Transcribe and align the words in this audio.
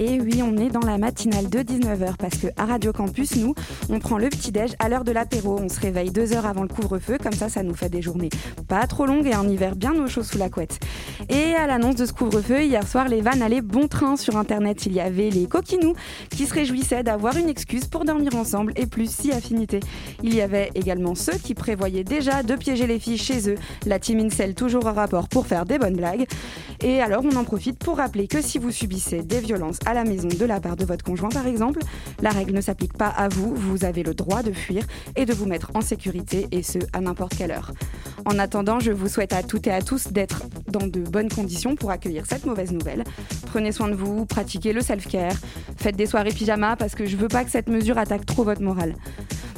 Et 0.00 0.20
oui, 0.20 0.42
on 0.44 0.56
est 0.56 0.70
dans 0.70 0.86
la 0.86 0.96
matinale 0.96 1.48
de 1.48 1.58
19h 1.58 2.16
parce 2.18 2.36
que 2.36 2.46
à 2.56 2.66
Radio 2.66 2.92
Campus, 2.92 3.34
nous, 3.34 3.54
on 3.90 3.98
prend 3.98 4.16
le 4.16 4.28
petit-déj 4.28 4.72
à 4.78 4.88
l'heure 4.88 5.02
de 5.02 5.10
l'apéro. 5.10 5.58
On 5.60 5.68
se 5.68 5.80
réveille 5.80 6.10
deux 6.10 6.32
heures 6.34 6.46
avant 6.46 6.62
le 6.62 6.68
couvre-feu, 6.68 7.18
comme 7.20 7.32
ça, 7.32 7.48
ça 7.48 7.64
nous 7.64 7.74
fait 7.74 7.88
des 7.88 8.00
journées 8.00 8.28
pas 8.68 8.86
trop 8.86 9.06
longues 9.06 9.26
et 9.26 9.32
un 9.32 9.48
hiver 9.48 9.74
bien 9.74 9.94
au 9.94 10.06
chaud 10.06 10.22
sous 10.22 10.38
la 10.38 10.50
couette. 10.50 10.78
Et 11.28 11.54
à 11.54 11.66
l'annonce 11.66 11.96
de 11.96 12.06
ce 12.06 12.12
couvre-feu, 12.12 12.62
hier 12.62 12.86
soir, 12.86 13.08
les 13.08 13.22
vannes 13.22 13.42
allaient 13.42 13.60
bon 13.60 13.88
train 13.88 14.16
sur 14.16 14.36
Internet. 14.36 14.86
Il 14.86 14.92
y 14.92 15.00
avait 15.00 15.30
les 15.30 15.46
coquinous 15.46 15.94
qui 16.30 16.46
se 16.46 16.54
réjouissaient 16.54 17.02
d'avoir 17.02 17.36
une 17.36 17.48
excuse 17.48 17.86
pour 17.86 18.04
dormir 18.04 18.36
ensemble 18.36 18.72
et 18.76 18.86
plus 18.86 19.10
si 19.10 19.32
affinité. 19.32 19.80
Il 20.22 20.34
y 20.34 20.42
avait 20.42 20.70
également 20.76 21.16
ceux 21.16 21.36
qui 21.38 21.54
prévoyaient 21.54 22.04
déjà 22.04 22.44
de 22.44 22.54
piéger 22.54 22.86
les 22.86 23.00
filles 23.00 23.18
chez 23.18 23.50
eux, 23.50 23.56
la 23.84 23.98
team 23.98 24.20
Incel 24.20 24.54
toujours 24.54 24.86
en 24.86 24.92
rapport 24.92 25.28
pour 25.28 25.46
faire 25.46 25.64
des 25.64 25.78
bonnes 25.78 25.96
blagues. 25.96 26.26
Et 26.82 27.00
alors, 27.00 27.24
on 27.24 27.34
en 27.36 27.44
profite 27.44 27.78
pour 27.78 27.96
rappeler 27.96 28.28
que 28.28 28.40
si 28.40 28.58
vous 28.58 28.70
subissez 28.70 29.22
des 29.22 29.40
violences 29.40 29.78
à 29.88 29.94
la 29.94 30.04
maison 30.04 30.28
de 30.28 30.44
la 30.44 30.60
part 30.60 30.76
de 30.76 30.84
votre 30.84 31.02
conjoint 31.02 31.30
par 31.30 31.46
exemple, 31.46 31.80
la 32.20 32.28
règle 32.28 32.52
ne 32.52 32.60
s'applique 32.60 32.92
pas 32.92 33.08
à 33.08 33.28
vous, 33.28 33.54
vous 33.54 33.86
avez 33.86 34.02
le 34.02 34.12
droit 34.12 34.42
de 34.42 34.52
fuir 34.52 34.84
et 35.16 35.24
de 35.24 35.32
vous 35.32 35.46
mettre 35.46 35.70
en 35.72 35.80
sécurité 35.80 36.46
et 36.52 36.62
ce 36.62 36.78
à 36.92 37.00
n'importe 37.00 37.34
quelle 37.34 37.52
heure. 37.52 37.72
En 38.26 38.38
attendant, 38.38 38.80
je 38.80 38.92
vous 38.92 39.08
souhaite 39.08 39.32
à 39.32 39.42
toutes 39.42 39.66
et 39.66 39.72
à 39.72 39.80
tous 39.80 40.08
d'être 40.08 40.42
dans 40.66 40.86
de 40.86 41.00
bonnes 41.00 41.30
conditions 41.30 41.74
pour 41.74 41.90
accueillir 41.90 42.24
cette 42.26 42.44
mauvaise 42.44 42.70
nouvelle. 42.70 43.02
Prenez 43.46 43.72
soin 43.72 43.88
de 43.88 43.94
vous, 43.94 44.26
pratiquez 44.26 44.74
le 44.74 44.82
self-care, 44.82 45.36
faites 45.78 45.96
des 45.96 46.06
soirées 46.06 46.32
pyjama 46.32 46.76
parce 46.76 46.94
que 46.94 47.06
je 47.06 47.16
veux 47.16 47.28
pas 47.28 47.44
que 47.44 47.50
cette 47.50 47.70
mesure 47.70 47.96
attaque 47.96 48.26
trop 48.26 48.44
votre 48.44 48.60
morale. 48.60 48.94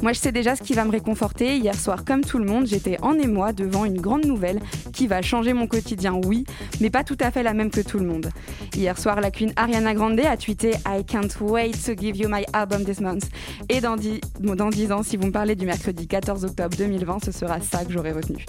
Moi, 0.01 0.13
je 0.13 0.19
sais 0.19 0.31
déjà 0.31 0.55
ce 0.55 0.63
qui 0.63 0.73
va 0.73 0.83
me 0.83 0.89
réconforter. 0.89 1.57
Hier 1.57 1.75
soir, 1.75 2.03
comme 2.03 2.21
tout 2.21 2.39
le 2.39 2.45
monde, 2.45 2.65
j'étais 2.65 2.97
en 3.03 3.13
émoi 3.13 3.53
devant 3.53 3.85
une 3.85 4.01
grande 4.01 4.25
nouvelle 4.25 4.59
qui 4.93 5.05
va 5.05 5.21
changer 5.21 5.53
mon 5.53 5.67
quotidien, 5.67 6.19
oui, 6.25 6.43
mais 6.79 6.89
pas 6.89 7.03
tout 7.03 7.17
à 7.19 7.29
fait 7.29 7.43
la 7.43 7.53
même 7.53 7.69
que 7.69 7.81
tout 7.81 7.99
le 7.99 8.07
monde. 8.07 8.31
Hier 8.75 8.97
soir, 8.97 9.21
la 9.21 9.29
queen 9.29 9.53
Ariana 9.55 9.93
Grande 9.93 10.15
a 10.27 10.37
tweeté 10.37 10.71
I 10.85 11.03
can't 11.05 11.29
wait 11.41 11.73
to 11.85 11.93
give 11.95 12.17
you 12.17 12.27
my 12.29 12.43
album 12.53 12.83
this 12.83 12.99
month. 12.99 13.25
Et 13.69 13.81
dans 13.81 13.95
10, 13.95 14.19
dans 14.39 14.69
10 14.69 14.91
ans, 14.91 15.03
si 15.03 15.17
vous 15.17 15.27
me 15.27 15.31
parlez 15.31 15.55
du 15.55 15.65
mercredi 15.65 16.07
14 16.07 16.45
octobre 16.45 16.75
2020, 16.77 17.25
ce 17.25 17.31
sera 17.31 17.59
ça 17.61 17.85
que 17.85 17.91
j'aurai 17.91 18.11
retenu. 18.11 18.45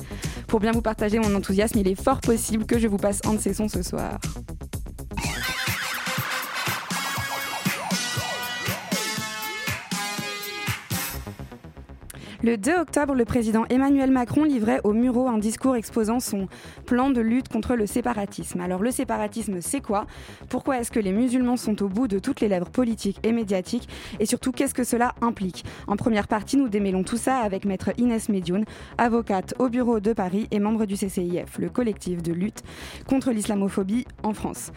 Pour 0.46 0.60
bien 0.60 0.72
vous 0.72 0.82
partager 0.82 1.18
mon 1.18 1.34
enthousiasme, 1.34 1.78
il 1.78 1.88
est 1.88 2.00
fort 2.00 2.20
possible 2.20 2.66
que 2.66 2.78
je 2.78 2.88
vous 2.88 2.98
passe 2.98 3.20
un 3.26 3.34
de 3.34 3.40
ces 3.40 3.54
sons 3.54 3.68
ce 3.68 3.82
soir. 3.82 4.18
Le 12.44 12.56
2 12.56 12.72
octobre, 12.72 13.14
le 13.14 13.24
président 13.24 13.66
Emmanuel 13.70 14.10
Macron 14.10 14.42
livrait 14.42 14.80
au 14.82 14.92
Muro 14.92 15.28
un 15.28 15.38
discours 15.38 15.76
exposant 15.76 16.18
son 16.18 16.48
plan 16.86 17.10
de 17.10 17.20
lutte 17.20 17.48
contre 17.48 17.76
le 17.76 17.86
séparatisme. 17.86 18.60
Alors 18.60 18.82
le 18.82 18.90
séparatisme, 18.90 19.60
c'est 19.60 19.80
quoi? 19.80 20.06
Pourquoi 20.48 20.80
est-ce 20.80 20.90
que 20.90 20.98
les 20.98 21.12
musulmans 21.12 21.56
sont 21.56 21.80
au 21.84 21.88
bout 21.88 22.08
de 22.08 22.18
toutes 22.18 22.40
les 22.40 22.48
lèvres 22.48 22.68
politiques 22.68 23.20
et 23.22 23.30
médiatiques? 23.30 23.88
Et 24.18 24.26
surtout, 24.26 24.50
qu'est-ce 24.50 24.74
que 24.74 24.82
cela 24.82 25.14
implique? 25.20 25.64
En 25.86 25.94
première 25.94 26.26
partie, 26.26 26.56
nous 26.56 26.68
démêlons 26.68 27.04
tout 27.04 27.16
ça 27.16 27.36
avec 27.36 27.64
maître 27.64 27.90
Inès 27.96 28.28
Medioun, 28.28 28.64
avocate 28.98 29.54
au 29.60 29.68
bureau 29.68 30.00
de 30.00 30.12
Paris 30.12 30.48
et 30.50 30.58
membre 30.58 30.84
du 30.84 30.96
CCIF, 30.96 31.58
le 31.58 31.68
collectif 31.68 32.24
de 32.24 32.32
lutte 32.32 32.64
contre 33.06 33.30
l'islamophobie 33.30 34.04
en 34.24 34.34
France. 34.34 34.72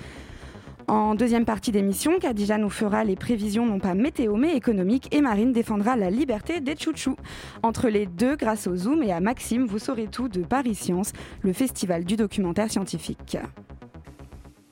En 0.88 1.16
deuxième 1.16 1.46
partie 1.46 1.72
d'émission, 1.72 2.20
Kadija 2.20 2.60
nous 2.60 2.70
fera 2.70 3.04
les 3.04 3.16
prévisions 3.16 3.66
non 3.66 3.80
pas 3.80 3.96
météo 3.96 4.36
mais 4.36 4.56
économiques 4.56 5.08
et 5.12 5.22
Marine 5.22 5.52
défendra 5.52 5.96
la 5.96 6.12
liberté 6.12 6.60
des 6.60 6.76
chouchous. 6.78 7.16
Entre 7.64 7.90
les 7.90 8.06
deux, 8.06 8.36
grâce 8.36 8.68
au 8.68 8.76
Zoom 8.76 9.02
et 9.02 9.12
à 9.12 9.20
Maxime, 9.20 9.66
vous 9.66 9.80
saurez 9.80 10.08
tout 10.08 10.30
de 10.30 10.44
Paris 10.44 10.76
Science, 10.76 11.12
le 11.42 11.54
festival 11.54 12.06
du 12.06 12.18
documentaire 12.18 12.70
scientifique. 12.70 13.38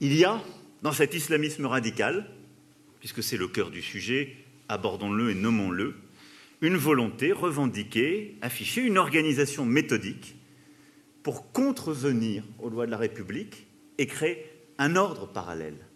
Il 0.02 0.16
y 0.16 0.24
a 0.24 0.40
dans 0.84 0.92
cet 0.92 1.16
islamisme 1.16 1.66
radical, 1.66 2.30
puisque 3.00 3.24
c'est 3.24 3.38
le 3.38 3.48
cœur 3.48 3.72
du 3.72 3.82
sujet, 3.82 4.36
abordons-le 4.70 5.32
et 5.32 5.36
nommons-le, 5.36 5.96
une 6.62 6.78
volonté 6.78 7.32
revendiquée, 7.32 8.38
affichée, 8.44 8.82
une 8.82 9.00
organisation 9.00 9.66
méthodique 9.66 10.36
pour 11.24 11.52
contrevenir 11.52 12.44
aux 12.60 12.70
lois 12.70 12.86
de 12.86 12.92
la 12.92 12.98
République 12.98 13.66
et 13.98 14.06
créer 14.06 14.46
un 14.78 14.96
ordre 14.96 15.28
parallèle 15.28 15.88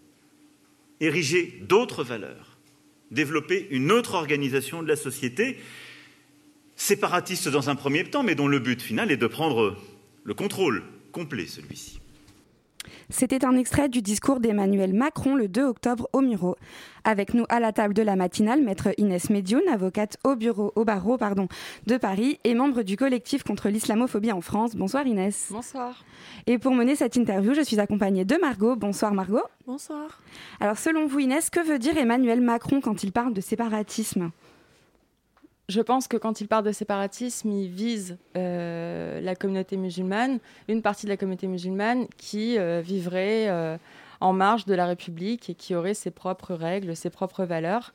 ériger 0.99 1.59
d'autres 1.61 2.03
valeurs, 2.03 2.57
développer 3.11 3.67
une 3.71 3.91
autre 3.91 4.15
organisation 4.15 4.83
de 4.83 4.87
la 4.87 4.95
société, 4.95 5.57
séparatiste 6.75 7.49
dans 7.49 7.69
un 7.69 7.75
premier 7.75 8.03
temps, 8.03 8.23
mais 8.23 8.35
dont 8.35 8.47
le 8.47 8.59
but 8.59 8.81
final 8.81 9.11
est 9.11 9.17
de 9.17 9.27
prendre 9.27 9.77
le 10.23 10.33
contrôle 10.33 10.83
complet, 11.11 11.47
celui-ci. 11.47 11.99
C'était 13.09 13.45
un 13.45 13.55
extrait 13.57 13.89
du 13.89 14.01
discours 14.01 14.39
d'Emmanuel 14.39 14.93
Macron 14.93 15.35
le 15.35 15.47
2 15.47 15.63
octobre 15.63 16.07
au 16.13 16.21
Muro. 16.21 16.55
Avec 17.03 17.33
nous 17.33 17.45
à 17.49 17.59
la 17.59 17.71
table 17.71 17.93
de 17.93 18.01
la 18.01 18.15
matinale, 18.15 18.61
maître 18.61 18.89
Inès 18.97 19.29
Médioun, 19.29 19.61
avocate 19.71 20.17
au, 20.23 20.35
bureau, 20.35 20.73
au 20.75 20.83
barreau 20.83 21.17
pardon, 21.17 21.47
de 21.85 21.97
Paris 21.97 22.39
et 22.43 22.53
membre 22.53 22.83
du 22.83 22.97
collectif 22.97 23.43
contre 23.43 23.69
l'islamophobie 23.69 24.31
en 24.31 24.41
France. 24.41 24.75
Bonsoir 24.75 25.07
Inès. 25.07 25.47
Bonsoir. 25.51 26.03
Et 26.47 26.57
pour 26.57 26.73
mener 26.73 26.95
cette 26.95 27.15
interview, 27.15 27.53
je 27.53 27.61
suis 27.61 27.79
accompagnée 27.79 28.25
de 28.25 28.35
Margot. 28.35 28.75
Bonsoir 28.75 29.13
Margot. 29.13 29.43
Bonsoir. 29.65 30.21
Alors 30.59 30.77
selon 30.77 31.07
vous 31.07 31.19
Inès, 31.19 31.49
que 31.49 31.59
veut 31.59 31.79
dire 31.79 31.97
Emmanuel 31.97 32.41
Macron 32.41 32.81
quand 32.81 33.03
il 33.03 33.11
parle 33.11 33.33
de 33.33 33.41
séparatisme? 33.41 34.31
Je 35.69 35.81
pense 35.81 36.07
que 36.07 36.15
quand 36.15 36.39
il 36.39 36.47
parle 36.47 36.63
de 36.63 36.71
séparatisme, 36.71 37.51
il 37.51 37.67
vise 37.69 38.17
euh, 38.37 39.19
la 39.19 39.35
communauté 39.35 39.75
musulmane, 39.75 40.39
une 40.69 40.81
partie 40.81 41.05
de 41.05 41.11
la 41.11 41.17
communauté 41.17 41.47
musulmane 41.47 42.07
qui 42.17 42.57
euh, 42.57 42.81
vivrait 42.81 43.49
euh, 43.49 43.77
en 44.21 44.31
marge 44.31 44.65
de 44.65 44.73
la 44.73 44.85
République 44.85 45.49
et 45.49 45.55
qui 45.55 45.75
aurait 45.75 45.93
ses 45.93 46.11
propres 46.11 46.53
règles, 46.53 46.95
ses 46.95 47.09
propres 47.09 47.43
valeurs. 47.43 47.93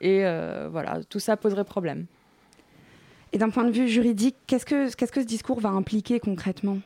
Et 0.00 0.22
voilà, 0.70 1.00
tout 1.08 1.20
ça 1.20 1.36
poserait 1.36 1.64
problème. 1.64 2.06
Et 3.32 3.38
d'un 3.38 3.48
point 3.48 3.64
de 3.64 3.70
vue 3.70 3.88
juridique, 3.88 4.36
qu'est-ce 4.46 4.66
que, 4.66 4.88
ce 4.90 5.20
discours 5.20 5.60
va 5.60 5.70
impliquer 5.70 6.20
concrètement? 6.20 6.78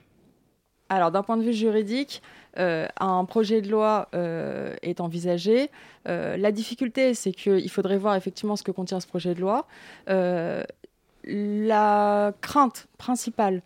Alors, 0.88 1.10
d'un 1.10 1.22
point 1.22 1.36
de 1.36 1.42
vue 1.42 1.52
juridique, 1.52 2.22
euh, 2.58 2.86
un 2.98 3.24
projet 3.26 3.60
de 3.60 3.70
loi 3.70 4.08
euh, 4.14 4.74
est 4.82 5.00
envisagé. 5.00 5.70
Euh, 6.08 6.36
la 6.36 6.50
difficulté, 6.50 7.12
c'est 7.14 7.32
qu'il 7.32 7.70
faudrait 7.70 7.98
voir 7.98 8.16
effectivement 8.16 8.56
ce 8.56 8.62
que 8.62 8.70
contient 8.70 9.00
ce 9.00 9.06
projet 9.06 9.34
de 9.34 9.40
loi. 9.40 9.66
la 11.24 12.32
crainte 12.40 12.88
principale 12.96 13.62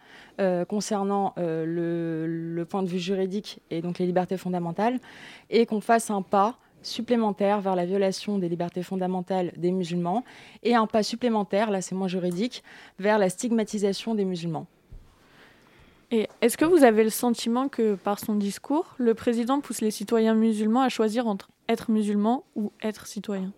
concernant 0.69 1.33
le, 1.37 2.27
le, 2.27 2.65
point 2.65 2.83
de 2.83 2.89
vue 2.89 2.99
juridique 2.99 3.61
et 3.71 3.81
donc 3.83 4.01
les 4.01 4.07
libertés 4.07 4.37
fondamentales 4.37 4.99
est 5.49 5.67
qu'on 5.67 5.81
fasse 5.81 6.11
un 6.11 6.23
pas 6.23 6.57
supplémentaire 6.83 7.61
vers 7.61 7.77
la 7.77 7.87
violation 7.87 8.39
des 8.39 8.49
libertés 8.49 8.83
fondamentales 8.83 9.53
des 9.57 9.71
musulmans 9.71 10.25
et 10.65 10.75
un 10.75 10.89
pas 10.89 11.05
supplémentaire, 11.05 11.71
là 11.71 11.83
c'est 11.83 11.95
moins 11.95 12.09
juridique, 12.09 12.65
vers 12.99 13.19
la 13.19 13.29
stigmatisation 13.29 14.17
des 14.17 14.25
musulmans. 14.25 14.67
Et 16.13 16.29
est-ce 16.43 16.59
que 16.59 16.67
vous 16.67 16.85
avez 16.85 17.05
le 17.05 17.11
sentiment 17.11 17.69
que 17.69 17.95
par 17.95 18.19
son 18.19 18.35
discours, 18.35 18.95
le 18.99 19.15
président 19.15 19.61
pousse 19.61 19.81
les 19.81 19.91
citoyens 19.91 20.35
musulmans 20.35 20.83
à 20.83 20.91
choisir 20.91 21.27
entre 21.27 21.49
être 21.71 21.91
musulman 21.91 22.45
ou 22.55 22.71
être 22.83 23.07
citoyen 23.07 23.53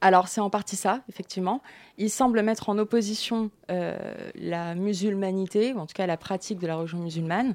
alors 0.00 0.28
c'est 0.28 0.42
en 0.42 0.50
partie 0.50 0.76
ça, 0.76 1.00
effectivement. 1.08 1.62
Il 1.96 2.10
semble 2.10 2.42
mettre 2.42 2.68
en 2.68 2.76
opposition 2.76 3.50
euh, 3.70 3.96
la 4.34 4.74
musulmanité, 4.74 5.72
ou 5.72 5.78
en 5.78 5.86
tout 5.86 5.94
cas 5.94 6.06
la 6.06 6.18
pratique 6.18 6.58
de 6.58 6.66
la 6.66 6.76
religion 6.76 6.98
musulmane, 6.98 7.54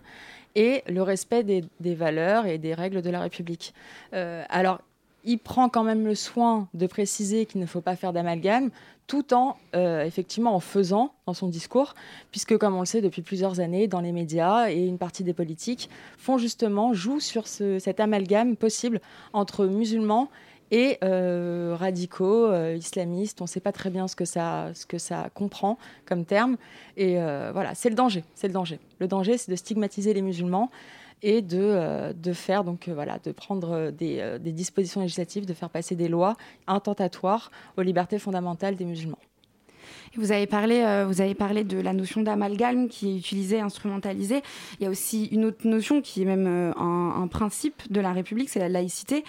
et 0.55 0.83
le 0.87 1.03
respect 1.03 1.43
des, 1.43 1.95
valeurs 1.95 2.47
et 2.47 2.57
des 2.57 2.73
règles 2.73 3.03
de 3.03 3.09
la 3.11 3.19
République. 3.19 3.75
Euh, 4.15 4.43
alors 4.49 4.81
il 5.23 5.37
prend 5.37 5.69
quand 5.69 5.83
même 5.83 6.05
le 6.05 6.15
soin 6.15 6.67
de 6.73 6.87
préciser 6.87 7.45
qu'il 7.45 7.61
ne 7.61 7.65
faut 7.65 7.81
pas 7.81 7.95
faire 7.95 8.13
d'amalgame, 8.13 8.69
tout 9.07 9.33
en 9.33 9.57
euh, 9.75 10.03
effectivement 10.03 10.55
en 10.55 10.59
faisant 10.59 11.13
dans 11.25 11.33
son 11.33 11.47
discours, 11.47 11.95
puisque 12.31 12.57
comme 12.57 12.75
on 12.75 12.81
le 12.81 12.85
sait 12.85 13.01
depuis 13.01 13.21
plusieurs 13.21 13.59
années, 13.59 13.87
dans 13.87 14.01
les 14.01 14.11
médias 14.11 14.69
et 14.69 14.85
une 14.85 14.99
partie 14.99 15.23
des 15.23 15.33
politiques 15.33 15.89
font 16.17 16.37
justement 16.37 16.93
jouent 16.93 17.19
sur 17.19 17.47
cet 17.47 17.99
amalgame 17.99 18.55
possible 18.55 19.01
entre 19.33 19.65
musulmans 19.65 20.29
et 20.71 20.99
euh, 21.03 21.75
radicaux, 21.77 22.45
euh, 22.45 22.75
islamistes. 22.77 23.41
On 23.41 23.45
ne 23.45 23.49
sait 23.49 23.59
pas 23.59 23.71
très 23.71 23.89
bien 23.89 24.07
ce 24.07 24.15
que 24.15 24.25
ça, 24.25 24.69
ce 24.75 24.85
que 24.85 24.99
ça 24.99 25.31
comprend 25.33 25.79
comme 26.05 26.25
terme. 26.25 26.57
Et 26.95 27.15
voilà, 27.15 27.73
c'est 27.73 27.89
le 27.89 27.95
danger. 27.95 28.23
C'est 28.35 28.47
le 28.47 28.53
danger. 28.53 28.79
Le 28.99 29.07
danger, 29.07 29.37
c'est 29.37 29.49
de 29.51 29.55
stigmatiser 29.55 30.13
les 30.13 30.21
musulmans 30.21 30.69
et 31.21 31.41
de, 31.41 31.59
euh, 31.61 32.13
de 32.13 32.33
faire 32.33 32.63
donc 32.63 32.87
euh, 32.87 32.93
voilà 32.93 33.19
de 33.19 33.31
prendre 33.31 33.71
euh, 33.71 33.91
des, 33.91 34.51
dispositions 34.51 35.01
législatives, 35.01 35.45
de 35.45 35.53
faire 35.53 35.69
passer 35.69 35.95
des 35.95 36.07
lois 36.07 36.35
intentatoires 36.67 37.51
aux 37.77 37.81
libertés 37.81 38.19
fondamentales 38.19 38.75
des 38.75 38.85
musulmans. 38.85 39.19
Vous 40.15 40.31
avez 40.31 40.47
parlé, 40.47 41.05
vous 41.07 41.21
avez 41.21 41.35
parlé 41.35 41.63
de 41.63 41.79
la 41.79 41.93
notion 41.93 42.21
d'amalgame 42.21 42.89
qui 42.89 43.11
est 43.11 43.17
utilisée, 43.17 43.59
instrumentalisée. 43.59 44.41
Il 44.79 44.83
y 44.83 44.87
a 44.87 44.89
aussi 44.89 45.25
une 45.25 45.45
autre 45.45 45.67
notion 45.67 46.01
qui 46.01 46.23
est 46.23 46.25
même 46.25 46.47
un, 46.47 47.27
principe 47.27 47.91
de 47.91 48.01
la 48.01 48.11
République, 48.11 48.49
c'est 48.49 48.59
la 48.59 48.69
laïcité. 48.69 49.23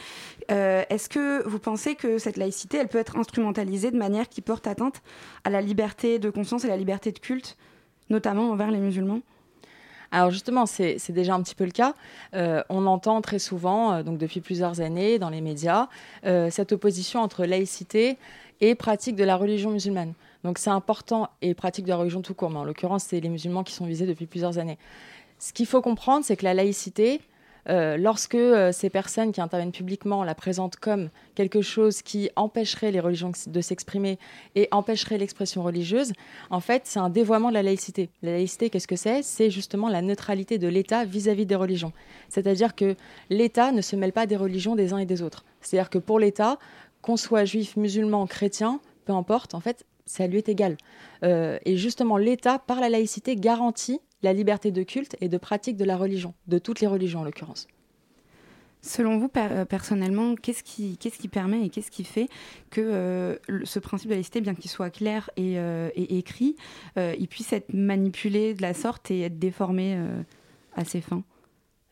Est-ce 0.48 1.10
que 1.10 1.46
vous 1.46 1.58
pensez 1.58 1.96
que 1.96 2.16
cette 2.16 2.38
laïcité, 2.38 2.78
elle 2.78 2.88
peut 2.88 2.98
être 2.98 3.19
instrumentalisée 3.19 3.90
de 3.90 3.98
manière 3.98 4.28
qui 4.28 4.40
porte 4.40 4.66
atteinte 4.66 5.02
à 5.44 5.50
la 5.50 5.60
liberté 5.60 6.19
de 6.19 6.31
conscience 6.31 6.64
et 6.64 6.69
la 6.69 6.78
liberté 6.78 7.12
de 7.12 7.19
culte, 7.19 7.58
notamment 8.08 8.50
envers 8.50 8.70
les 8.70 8.81
musulmans? 8.81 9.20
Alors 10.12 10.31
justement, 10.31 10.67
c'est 10.67 11.11
déjà 11.11 11.35
un 11.35 11.43
petit 11.43 11.55
peu 11.55 11.65
le 11.65 11.71
cas. 11.71 11.95
on 12.69 12.87
entend 12.87 13.21
très 13.21 13.39
souvent, 13.39 14.03
donc 14.03 14.19
depuis 14.19 14.41
plusieurs 14.41 14.81
années 14.81 15.19
dans 15.19 15.31
les 15.31 15.41
médias, 15.41 15.89
cette 16.25 16.73
opposition 16.73 17.21
entre 17.21 17.45
laïcité 17.45 18.19
et 18.61 18.75
pratique 18.75 19.17
de 19.17 19.25
la 19.25 19.37
religion 19.37 19.71
musulmane. 19.71 20.15
Donc 20.43 20.59
c'est 20.59 20.71
important 20.71 21.29
et 21.43 21.55
pratique 21.55 21.85
de 21.85 21.91
la 21.91 21.97
religion 21.97 22.23
tout 22.23 22.35
court, 22.35 22.51
mais 22.51 22.59
en 22.59 22.65
l'occurrence, 22.65 23.05
c'est 23.05 23.21
les 23.21 23.29
musulmans 23.29 23.62
qui 23.62 23.73
sont 23.73 23.87
visés 23.87 24.07
depuis 24.07 24.27
plusieurs 24.27 24.59
années. 24.59 24.79
Ce 25.39 25.53
qu'il 25.53 25.67
faut 25.67 25.81
comprendre, 25.81 26.25
c'est 26.25 26.37
que 26.37 26.45
la 26.45 26.55
laïcité, 26.55 27.21
euh, 27.69 27.97
lorsque 27.97 28.35
euh, 28.35 28.73
ces 28.73 28.91
personnes 28.91 29.33
qui 29.33 29.41
interviennent 29.41 29.73
publiquement 29.73 30.25
la 30.25 30.35
présentent 30.35 30.77
comme 30.77 31.11
quelque 31.35 31.61
chose 31.61 32.03
qui 32.03 32.31
empêcherait 32.37 32.91
les 32.91 33.01
religions 33.01 33.33
de 33.47 33.61
s'exprimer 33.61 34.19
et 34.55 34.69
empêcherait 34.71 35.19
l'expression 35.19 35.62
religieuse, 35.62 36.12
en 36.51 36.61
fait, 36.61 36.83
c'est 36.85 36.99
un 36.99 37.11
dévoiement 37.11 37.49
de 37.49 37.55
la 37.55 37.62
laïcité. 37.62 38.11
La 38.23 38.33
laïcité, 38.33 38.71
qu'est-ce 38.71 38.89
que 38.89 38.97
c'est? 38.97 39.23
C'est 39.23 39.51
justement 39.51 39.89
la 39.89 40.03
neutralité 40.03 40.59
de 40.59 40.69
l'État 40.69 41.05
vis-à-vis 41.05 41.47
des 41.47 41.55
religions. 41.55 41.93
C'est-à-dire 42.29 42.75
que 42.75 42.97
l'État 43.29 43.73
ne 43.73 43.83
se 43.83 43.97
mêle 43.97 44.12
pas 44.12 44.27
des 44.27 44.37
religions 44.37 44.77
des 44.77 44.93
uns 44.93 44.99
et 44.99 45.07
des 45.07 45.23
autres. 45.23 45.45
C'est-à-dire 45.61 45.91
que 45.91 45.99
pour 45.99 46.19
l'État, 46.19 46.59
qu'on 47.03 47.17
soit 47.17 47.45
juif, 47.45 47.77
musulman, 47.77 48.27
chrétien, 48.27 48.81
peu 49.05 49.12
importe, 49.12 49.55
en 49.55 49.61
fait, 49.61 49.85
ça 50.07 50.27
lui 50.27 50.39
est 50.39 50.49
égal. 50.49 50.77
Euh, 51.23 51.59
et 51.65 51.77
justement, 51.77 52.17
l'État, 52.17 52.59
par 52.59 52.81
la 52.81 52.89
laïcité, 52.89 53.37
garantit 53.37 54.01
la 54.22 54.32
liberté 54.32 54.70
de 54.70 54.82
culte 54.82 55.17
et 55.20 55.28
de 55.28 55.38
pratique 55.38 55.76
de 55.76 55.84
la 55.84 55.96
religion, 55.96 56.34
de 56.46 56.58
toutes 56.58 56.81
les 56.81 56.87
religions 56.87 57.20
en 57.20 57.25
l'occurrence. 57.25 57.69
Selon 58.82 59.19
vous, 59.19 59.31
euh, 59.37 59.64
personnellement, 59.67 60.34
qu'est-ce 60.37 60.62
qui, 60.62 61.28
permet 61.28 61.67
et 61.67 61.69
qu'est-ce 61.69 61.90
qui 61.90 62.05
fait 62.05 62.28
que 62.70 62.81
euh, 62.81 63.37
ce 63.64 63.78
principe 63.78 64.08
de 64.08 64.14
laïcité, 64.14 64.40
bien 64.40 64.55
qu'il 64.55 64.70
soit 64.70 64.90
clair 64.90 65.28
et, 65.37 65.56
et 65.56 66.19
écrit, 66.19 66.56
il 66.96 67.28
puisse 67.28 67.52
être 67.52 67.75
manipulé 67.75 68.55
de 68.55 68.62
la 68.62 68.72
sorte 68.72 69.11
et 69.11 69.20
être 69.22 69.38
déformé 69.38 69.99
à 70.76 70.84
ses 70.87 71.02
fins? 71.02 71.23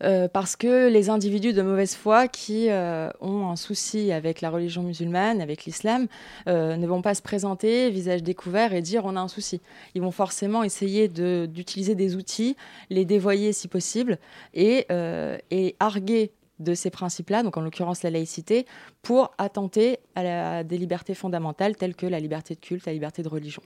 Euh, 0.02 0.28
parce 0.28 0.56
que 0.56 0.88
les 0.88 1.10
individus 1.10 1.52
de 1.52 1.62
mauvaise 1.62 1.94
foi 1.94 2.28
qui 2.28 2.70
euh, 2.70 3.10
ont 3.20 3.48
un 3.48 3.56
souci 3.56 4.12
avec 4.12 4.40
la 4.40 4.50
religion 4.50 4.82
musulmane, 4.82 5.40
avec 5.40 5.64
l'islam, 5.64 6.06
euh, 6.48 6.76
ne 6.76 6.86
vont 6.86 7.02
pas 7.02 7.14
se 7.14 7.22
présenter 7.22 7.90
visage 7.90 8.22
découvert 8.22 8.72
et 8.72 8.82
dire 8.82 9.04
on 9.04 9.16
a 9.16 9.20
un 9.20 9.28
souci. 9.28 9.60
Ils 9.94 10.02
vont 10.02 10.10
forcément 10.10 10.62
essayer 10.62 11.08
d'utiliser 11.08 11.94
des 11.94 12.16
outils, 12.16 12.56
les 12.90 13.04
dévoyer 13.04 13.52
si 13.52 13.68
possible, 13.68 14.18
et, 14.54 14.86
et 15.50 15.76
arguer 15.80 16.32
de 16.58 16.74
ces 16.74 16.90
principes-là, 16.90 17.42
donc 17.42 17.56
en 17.56 17.60
l'occurrence 17.60 18.02
la 18.02 18.10
laïcité, 18.10 18.66
pour 19.02 19.32
attenter 19.38 19.98
à 20.14 20.64
des 20.64 20.78
libertés 20.78 21.14
fondamentales 21.14 21.76
telles 21.76 21.94
que 21.94 22.06
la 22.06 22.20
liberté 22.20 22.54
de 22.54 22.60
culte, 22.60 22.86
la 22.86 22.92
liberté 22.92 23.22
de 23.22 23.28
religion. 23.28 23.62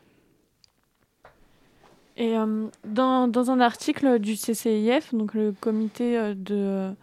Et 2.17 2.37
euh, 2.37 2.69
dans, 2.85 3.51
un 3.51 3.61
article 3.61 4.19
du 4.19 4.37
CCIF, 4.37 5.15
donc 5.15 5.35
le 5.35 5.53
comité 5.53 6.19
euh, 6.19 6.35
de, 6.37 6.95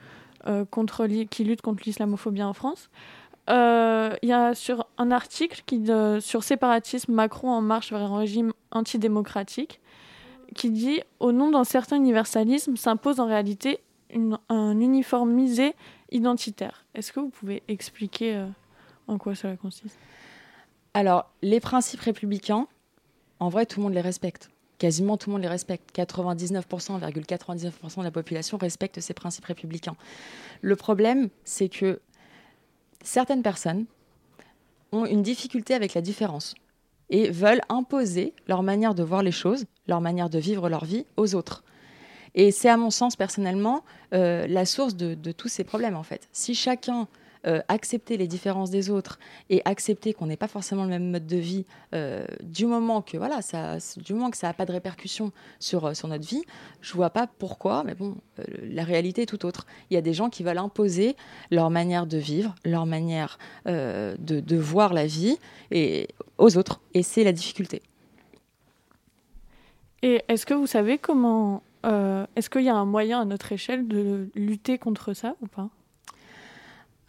euh, 0.47 0.65
contre, 0.65 1.07
qui 1.29 1.43
lutte 1.43 1.61
contre 1.61 1.83
l'islamophobie 1.85 2.43
en 2.43 2.53
France, 2.53 2.89
il 3.47 4.29
y 4.29 4.31
a 4.31 4.53
sur 4.53 4.85
un 4.99 5.09
article 5.09 5.63
qui, 5.65 5.83
sur 6.19 6.43
séparatisme 6.43 7.13
Macron 7.13 7.49
en 7.49 7.61
marche 7.61 7.91
vers 7.91 8.01
un 8.01 8.19
régime 8.19 8.53
antidémocratique 8.69 9.79
qui 10.53 10.69
dit 10.69 11.01
Au 11.19 11.31
nom 11.31 11.49
d'un 11.49 11.63
certain 11.63 11.95
universalisme 11.95 12.75
s'impose 12.75 13.19
en 13.19 13.25
réalité 13.25 13.79
un 14.49 14.79
uniformisé 14.79 15.73
identitaire. 16.11 16.85
Est-ce 16.93 17.11
que 17.11 17.19
vous 17.19 17.29
pouvez 17.29 17.63
expliquer 17.67 18.45
en 19.07 19.17
quoi 19.17 19.33
cela 19.33 19.57
consiste? 19.57 19.97
Alors, 20.93 21.31
les 21.41 21.59
principes 21.59 22.01
républicains, 22.01 22.67
en 23.39 23.49
vrai, 23.49 23.65
tout 23.65 23.79
le 23.79 23.85
monde 23.85 23.95
les 23.95 24.01
respecte 24.01 24.51
quasiment 24.79 25.17
tout 25.17 25.29
le 25.29 25.33
monde 25.33 25.43
les 25.43 25.47
respecte. 25.47 25.95
99%, 25.95 26.99
99% 26.99 27.99
de 27.99 28.03
la 28.03 28.11
population 28.11 28.57
respecte 28.57 28.99
ces 28.99 29.13
principes 29.13 29.45
républicains. 29.45 29.95
Le 30.61 30.75
problème, 30.75 31.29
c'est 31.43 31.69
que 31.69 31.99
certaines 33.03 33.43
personnes 33.43 33.85
ont 34.91 35.05
une 35.05 35.21
difficulté 35.21 35.75
avec 35.75 35.93
la 35.93 36.01
différence 36.01 36.55
et 37.11 37.29
veulent 37.29 37.61
imposer 37.69 38.33
leur 38.47 38.63
manière 38.63 38.95
de 38.95 39.03
voir 39.03 39.21
les 39.21 39.31
choses, 39.31 39.65
leur 39.87 40.01
manière 40.01 40.29
de 40.29 40.39
vivre 40.39 40.69
leur 40.69 40.85
vie 40.85 41.05
aux 41.17 41.35
autres. 41.35 41.63
Et 42.35 42.51
c'est 42.51 42.69
à 42.69 42.77
mon 42.77 42.91
sens 42.91 43.15
personnellement 43.15 43.83
euh, 44.13 44.47
la 44.47 44.65
source 44.65 44.95
de, 44.95 45.15
de, 45.15 45.31
tous 45.31 45.47
ces 45.47 45.63
problèmes 45.63 45.95
en 45.95 46.03
fait. 46.03 46.27
Si 46.31 46.53
chacun 46.53 47.07
euh, 47.47 47.61
accepter 47.69 48.17
les 48.17 48.27
différences 48.27 48.69
des 48.69 48.89
autres 48.89 49.17
et 49.49 49.61
accepter 49.63 50.13
qu'on 50.13 50.25
n'ait 50.25 50.35
pas 50.35 50.49
forcément 50.49 50.83
le 50.83 50.89
même 50.89 51.09
mode 51.09 51.25
de 51.25 51.37
vie 51.37 51.65
euh, 51.95 52.25
du 52.43 52.65
moment 52.65 53.01
que 53.01 53.15
voilà 53.15 53.41
ça 53.41 53.77
du 53.95 54.13
moment 54.13 54.29
que 54.29 54.35
ça 54.35 54.47
n'a 54.47 54.53
pas 54.53 54.65
de 54.65 54.73
répercussions 54.73 55.31
sur, 55.57 55.85
euh, 55.85 55.93
sur 55.93 56.09
notre 56.09 56.27
vie 56.27 56.43
je 56.81 56.91
vois 56.95 57.11
pas 57.11 57.27
pourquoi 57.27 57.85
mais 57.85 57.95
bon 57.95 58.17
la 58.61 58.83
réalité 58.83 59.21
est 59.21 59.25
tout 59.25 59.45
autre. 59.45 59.65
Il 59.89 59.93
y 59.93 59.97
a 59.97 60.01
des 60.01 60.13
gens 60.13 60.29
qui 60.29 60.43
veulent 60.43 60.57
imposer 60.57 61.15
leur 61.49 61.69
manière 61.69 62.07
de 62.07 62.17
vivre 62.17 62.55
leur 62.65 62.85
manière 62.85 63.37
de, 63.65 64.17
de 64.17 64.55
voir 64.57 64.93
la 64.93 65.05
vie 65.05 65.37
et 65.71 66.09
aux 66.37 66.57
autres. 66.57 66.81
Et 66.93 67.03
c'est 67.03 67.23
la 67.23 67.31
difficulté. 67.31 67.81
Et 70.01 70.23
est-ce 70.27 70.45
que 70.45 70.53
vous 70.53 70.67
savez 70.67 70.97
comment 70.97 71.63
est-ce 71.83 72.49
qu'il 72.49 72.63
y 72.63 72.69
a 72.69 72.75
un 72.75 72.85
moyen 72.85 73.21
à 73.21 73.25
notre 73.25 73.51
échelle 73.51 73.87
de 73.87 74.29
lutter 74.35 74.77
contre 74.77 75.13
ça 75.13 75.35
ou 75.41 75.47
pas? 75.47 75.69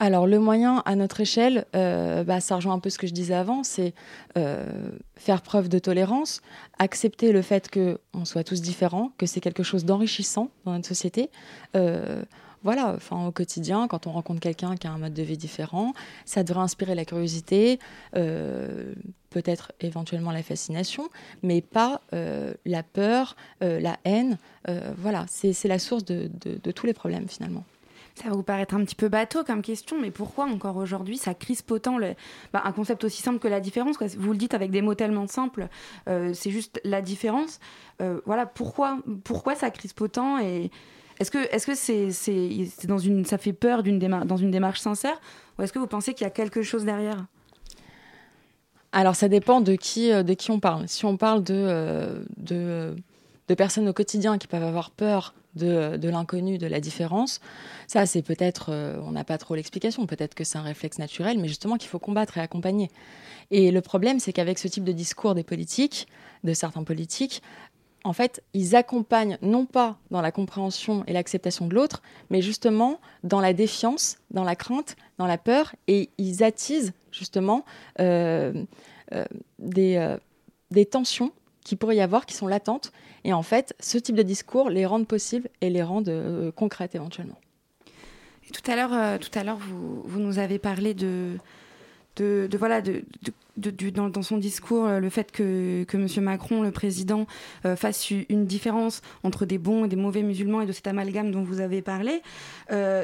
Alors 0.01 0.27
le 0.27 0.39
moyen 0.39 0.83
à 0.87 0.97
notre 0.97 1.21
échelle, 1.21 1.67
euh, 1.77 2.25
bah, 2.25 2.41
ça 2.41 2.57
rejoint 2.57 2.73
un 2.73 2.79
peu 2.79 2.89
ce 2.89 2.99
que 2.99 3.07
je 3.07 3.13
disais 3.13 3.35
avant, 3.35 3.63
c'est 3.63 3.93
euh, 4.39 4.65
faire 5.15 5.43
preuve 5.43 5.69
de 5.69 5.79
tolérance, 5.79 6.41
accepter 6.79 7.33
le 7.33 7.43
fait 7.43 7.71
qu'on 7.71 8.25
soit 8.25 8.43
tous 8.43 8.63
différents, 8.63 9.13
que 9.19 9.27
c'est 9.27 9.43
quelque 9.43 9.63
chose 9.63 9.85
d'enrichissant 9.85 10.49
dans 10.65 10.73
notre 10.73 10.89
société. 10.89 11.29
Euh, 11.77 12.23
voilà, 12.63 12.95
enfin 12.97 13.27
au 13.27 13.31
quotidien, 13.31 13.89
quand 13.89 14.07
on 14.07 14.13
rencontre 14.13 14.41
quelqu'un 14.41 14.75
qui 14.75 14.87
a 14.87 14.91
un 14.91 14.99
mode 14.99 15.15
de 15.15 15.23
vie 15.23 15.37
différent, 15.37 15.93
ça 16.25 16.45
devrait 16.45 16.63
inspirer 16.63 16.95
la 16.95 17.07
curiosité, 17.07 17.79
peut-être 18.13 19.73
éventuellement 19.81 20.31
la 20.31 20.43
fascination, 20.43 21.09
mais 21.43 21.63
pas 21.63 22.03
la 22.13 22.83
peur, 22.83 23.35
la 23.63 23.97
haine. 24.05 24.37
voilà, 24.99 25.25
c'est 25.27 25.69
la 25.69 25.79
source 25.79 26.05
de 26.05 26.71
tous 26.71 26.85
les 26.85 26.93
problèmes 26.93 27.29
finalement. 27.29 27.65
Ça 28.15 28.29
va 28.29 28.35
vous 28.35 28.43
paraître 28.43 28.75
un 28.75 28.85
petit 28.85 28.95
peu 28.95 29.09
bateau 29.09 29.45
comme 29.45 29.63
question, 29.63 29.99
mais 30.01 30.11
pourquoi 30.11 30.45
encore 30.45 30.77
aujourd'hui 30.77 31.17
ça 31.17 31.35
crispe 31.35 31.71
autant. 31.71 31.99
Bah, 32.53 32.63
un 32.65 32.73
concept 32.73 33.05
aussi 33.05 33.23
simple 33.23 33.39
que 33.39 33.49
la 33.49 33.61
différence 33.61 33.97
Vous 34.17 34.33
le 34.33 34.39
dites 34.39 34.55
avec 34.55 34.71
des 34.71 34.83
mots 34.83 34.95
tellement 34.95 35.27
simples, 35.27 35.69
euh, 36.09 36.33
c'est 36.35 36.51
juste 36.51 36.81
la 36.85 37.03
différence. 37.03 37.61
Euh, 38.03 38.21
voilà, 38.27 38.47
pourquoi, 38.47 38.99
pourquoi 39.25 39.55
ça 39.55 39.71
crispe 39.71 40.01
autant 40.01 40.39
et 40.39 40.71
est-ce 41.19 41.31
que 41.31 41.39
est-ce 41.55 41.67
que 41.67 41.75
c'est 41.75 42.11
c'est 42.13 42.87
dans 42.87 42.99
une 42.99 43.27
ça 43.27 43.37
fait 43.37 43.53
peur 43.53 43.83
d'une 43.83 43.99
dans 43.99 44.37
une 44.39 44.51
démarche 44.51 44.81
sincère 44.81 45.21
ou 45.59 45.63
est-ce 45.63 45.73
que 45.73 45.79
vous 45.79 45.87
pensez 45.87 46.15
qu'il 46.15 46.25
y 46.25 46.27
a 46.27 46.31
quelque 46.31 46.63
chose 46.63 46.85
derrière? 46.85 47.27
Alors 48.93 49.15
ça 49.15 49.29
dépend 49.29 49.61
de 49.61 49.75
qui 49.75 50.13
euh, 50.13 50.23
de 50.23 50.35
qui 50.35 50.51
on 50.51 50.61
parle. 50.61 50.89
Si 50.89 51.05
on 51.05 51.17
parle 51.17 51.43
de, 51.43 52.25
de 52.39 53.55
personnes 53.55 53.89
au 53.89 53.93
quotidien 53.93 54.39
qui 54.39 54.47
peuvent 54.47 54.63
avoir 54.63 54.91
peur 54.91 55.35
de, 55.57 56.09
l'inconnu, 56.09 56.59
de 56.59 56.67
la 56.67 56.81
différence. 56.81 57.41
Ça, 57.87 58.07
c'est 58.07 58.23
peut-être, 58.23 58.71
euh, 58.71 59.01
on 59.05 59.13
n'a 59.13 59.25
pas 59.25 59.39
trop 59.39 59.55
l'explication, 59.55 60.07
peut-être 60.07 60.35
que 60.35 60.45
c'est 60.45 60.59
un 60.59 60.63
réflexe 60.63 60.99
naturel, 60.99 61.39
mais 61.39 61.49
justement 61.49 61.77
qu'il 61.77 61.89
faut 61.89 61.99
combattre 61.99 62.39
et 62.39 62.41
accompagner. 62.41 62.91
Et 63.51 63.71
le 63.71 63.81
problème, 63.81 64.21
c'est 64.21 64.33
qu'avec 64.33 64.59
ce 64.59 64.69
type 64.69 64.85
de 64.85 64.93
discours 64.93 65.35
des 65.35 65.43
politiques, 65.43 66.07
de 66.45 66.55
certains 66.55 66.85
politiques, 66.85 67.43
en 68.03 68.13
fait, 68.15 68.43
ils 68.55 68.77
accompagnent 68.77 69.37
non 69.43 69.67
pas 69.67 69.99
dans 70.11 70.23
la 70.23 70.33
compréhension 70.33 71.05
et 71.07 71.13
l'acceptation 71.13 71.67
de 71.67 71.75
l'autre, 71.75 72.01
mais 72.31 72.41
justement 72.41 72.99
dans 73.25 73.41
la 73.41 73.53
défiance, 73.53 74.17
dans 74.31 74.45
la 74.45 74.57
crainte, 74.57 74.97
dans 75.19 75.27
la 75.27 75.37
peur, 75.37 75.75
et 75.87 76.09
ils 76.17 76.43
attisent 76.43 76.95
justement 77.13 77.67
euh, 77.99 78.65
euh, 79.13 79.25
des, 79.59 80.17
des 80.71 80.87
tensions 80.87 81.33
qui 81.65 81.77
pourrait 81.77 81.97
y 81.97 82.01
avoir, 82.01 82.27
qui 82.27 82.35
sont 82.35 82.47
latentes. 82.47 82.93
Et 83.25 83.33
en 83.33 83.43
fait, 83.43 83.75
ce 83.81 83.99
type 83.99 84.17
de 84.17 84.23
discours 84.23 84.71
les 84.71 84.87
rendent 84.87 85.07
possibles 85.07 85.49
et 85.61 85.71
les 85.71 85.83
rendent 85.83 86.09
euh, 86.09 86.51
concrètes 86.53 86.95
éventuellement. 86.95 87.39
Tout 88.53 88.69
à 88.71 88.77
l'heure, 88.77 88.93
euh, 88.93 89.19
tout 89.19 89.39
à 89.39 89.45
l'heure, 89.45 89.59
vous, 89.59 90.03
vous, 90.05 90.19
nous 90.19 90.39
avez 90.39 90.59
parlé 90.59 90.95
de, 90.95 91.37
de, 92.17 92.49
voilà, 92.59 92.81
de, 92.81 93.05
dans, 93.57 94.23
son 94.23 94.39
discours, 94.39 94.87
euh, 94.87 94.99
le 94.99 95.09
fait 95.09 95.31
que, 95.31 95.85
que 95.85 95.97
M. 95.97 96.25
Macron, 96.25 96.63
le 96.63 96.73
président, 96.73 97.27
fasse 97.77 98.11
une 98.11 98.47
différence 98.47 99.03
entre 99.23 99.45
des 99.45 99.59
bons 99.59 99.85
et 99.85 99.89
des 99.89 99.97
mauvais 99.97 100.23
musulmans 100.23 100.63
et 100.63 100.67
de 100.67 100.73
cet 100.73 100.87
amalgame 100.87 101.31
dont 101.31 101.45
vous 101.45 101.61
avez 101.61 101.83
parlé, 101.83 102.23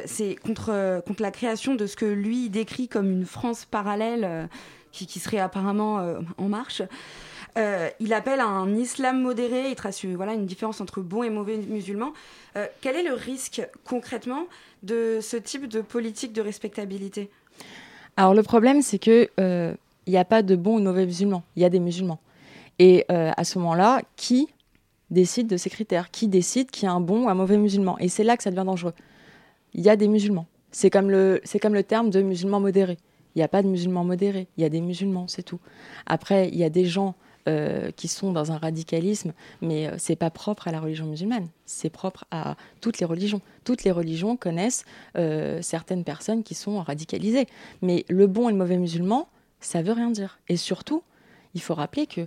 c'est 0.06 0.34
contre, 0.36 1.02
contre 1.06 1.22
la 1.22 1.30
création 1.30 1.74
de 1.74 1.86
ce 1.86 1.94
que 1.94 2.06
lui 2.06 2.48
décrit 2.48 2.88
comme 2.88 3.10
une 3.10 3.26
France 3.26 3.66
parallèle 3.66 4.48
qui, 4.90 5.06
qui, 5.06 5.20
serait 5.20 5.38
apparemment 5.38 6.16
en 6.38 6.48
marche. 6.48 6.82
Euh, 7.56 7.88
il 8.00 8.12
appelle 8.12 8.40
à 8.40 8.46
un 8.46 8.74
islam 8.76 9.22
modéré, 9.22 9.70
il 9.70 9.74
trace 9.74 10.04
voilà, 10.04 10.34
une 10.34 10.46
différence 10.46 10.80
entre 10.80 11.00
bons 11.00 11.22
et 11.22 11.30
mauvais 11.30 11.56
musulmans. 11.56 12.12
Euh, 12.56 12.66
quel 12.80 12.96
est 12.96 13.02
le 13.02 13.14
risque 13.14 13.66
concrètement 13.84 14.46
de 14.82 15.20
ce 15.22 15.36
type 15.36 15.66
de 15.68 15.80
politique 15.80 16.32
de 16.32 16.42
respectabilité? 16.42 17.30
Alors 18.16 18.34
le 18.34 18.42
problème, 18.42 18.82
c'est 18.82 18.98
que 18.98 19.30
il 20.06 20.12
n'y 20.12 20.18
a 20.18 20.24
pas 20.24 20.42
de 20.42 20.54
bons 20.54 20.78
ou 20.78 20.82
mauvais 20.82 21.06
musulmans, 21.06 21.42
il 21.56 21.62
y 21.62 21.64
a 21.64 21.70
des 21.70 21.80
musulmans. 21.80 22.20
Et 22.78 23.04
à 23.08 23.42
ce 23.42 23.58
moment-là, 23.58 24.02
qui 24.16 24.48
décide 25.10 25.46
de 25.46 25.56
ces 25.56 25.70
critères? 25.70 26.10
Qui 26.10 26.28
décide 26.28 26.70
qu'il 26.70 26.84
y 26.84 26.88
a 26.88 26.92
un 26.92 27.00
bon 27.00 27.24
ou 27.24 27.28
un 27.28 27.34
mauvais 27.34 27.56
musulman? 27.56 27.98
Et 27.98 28.08
c'est 28.08 28.24
là 28.24 28.36
que 28.36 28.42
ça 28.42 28.50
devient 28.50 28.66
dangereux. 28.66 28.94
Il 29.74 29.80
y 29.80 29.88
a 29.88 29.96
des 29.96 30.08
musulmans. 30.08 30.46
C'est 30.70 30.90
comme 30.90 31.10
le, 31.10 31.40
comme 31.60 31.74
le 31.74 31.82
terme 31.82 32.10
de 32.10 32.20
musulman 32.20 32.60
modéré. 32.60 32.98
Il 33.34 33.38
n'y 33.38 33.42
a 33.42 33.48
pas 33.48 33.62
de 33.62 33.68
musulmans 33.68 34.04
modérés, 34.04 34.46
il 34.56 34.62
y 34.62 34.64
a 34.64 34.70
des 34.70 34.80
musulmans, 34.80 35.26
c'est 35.28 35.42
tout. 35.42 35.60
Après, 36.06 36.48
il 36.48 36.56
y 36.56 36.64
a 36.64 36.70
des 36.70 36.86
gens 36.86 37.14
euh, 37.48 37.90
qui 37.92 38.08
sont 38.08 38.32
dans 38.32 38.50
un 38.50 38.58
radicalisme, 38.58 39.32
mais 39.62 39.86
euh, 39.86 39.94
c'est 39.98 40.16
pas 40.16 40.30
propre 40.30 40.66
à 40.68 40.72
la 40.72 40.80
religion 40.80 41.06
musulmane, 41.06 41.48
c'est 41.64 41.90
propre 41.90 42.24
à 42.30 42.56
toutes 42.80 42.98
les 42.98 43.06
religions. 43.06 43.40
Toutes 43.64 43.84
les 43.84 43.92
religions 43.92 44.36
connaissent 44.36 44.84
euh, 45.16 45.62
certaines 45.62 46.02
personnes 46.02 46.42
qui 46.42 46.54
sont 46.54 46.80
radicalisées, 46.82 47.46
mais 47.82 48.04
le 48.08 48.26
bon 48.26 48.48
et 48.48 48.52
le 48.52 48.58
mauvais 48.58 48.78
musulman, 48.78 49.28
ça 49.60 49.80
veut 49.80 49.92
rien 49.92 50.10
dire. 50.10 50.40
Et 50.48 50.56
surtout, 50.56 51.02
il 51.54 51.60
faut 51.60 51.74
rappeler 51.74 52.06
que 52.06 52.26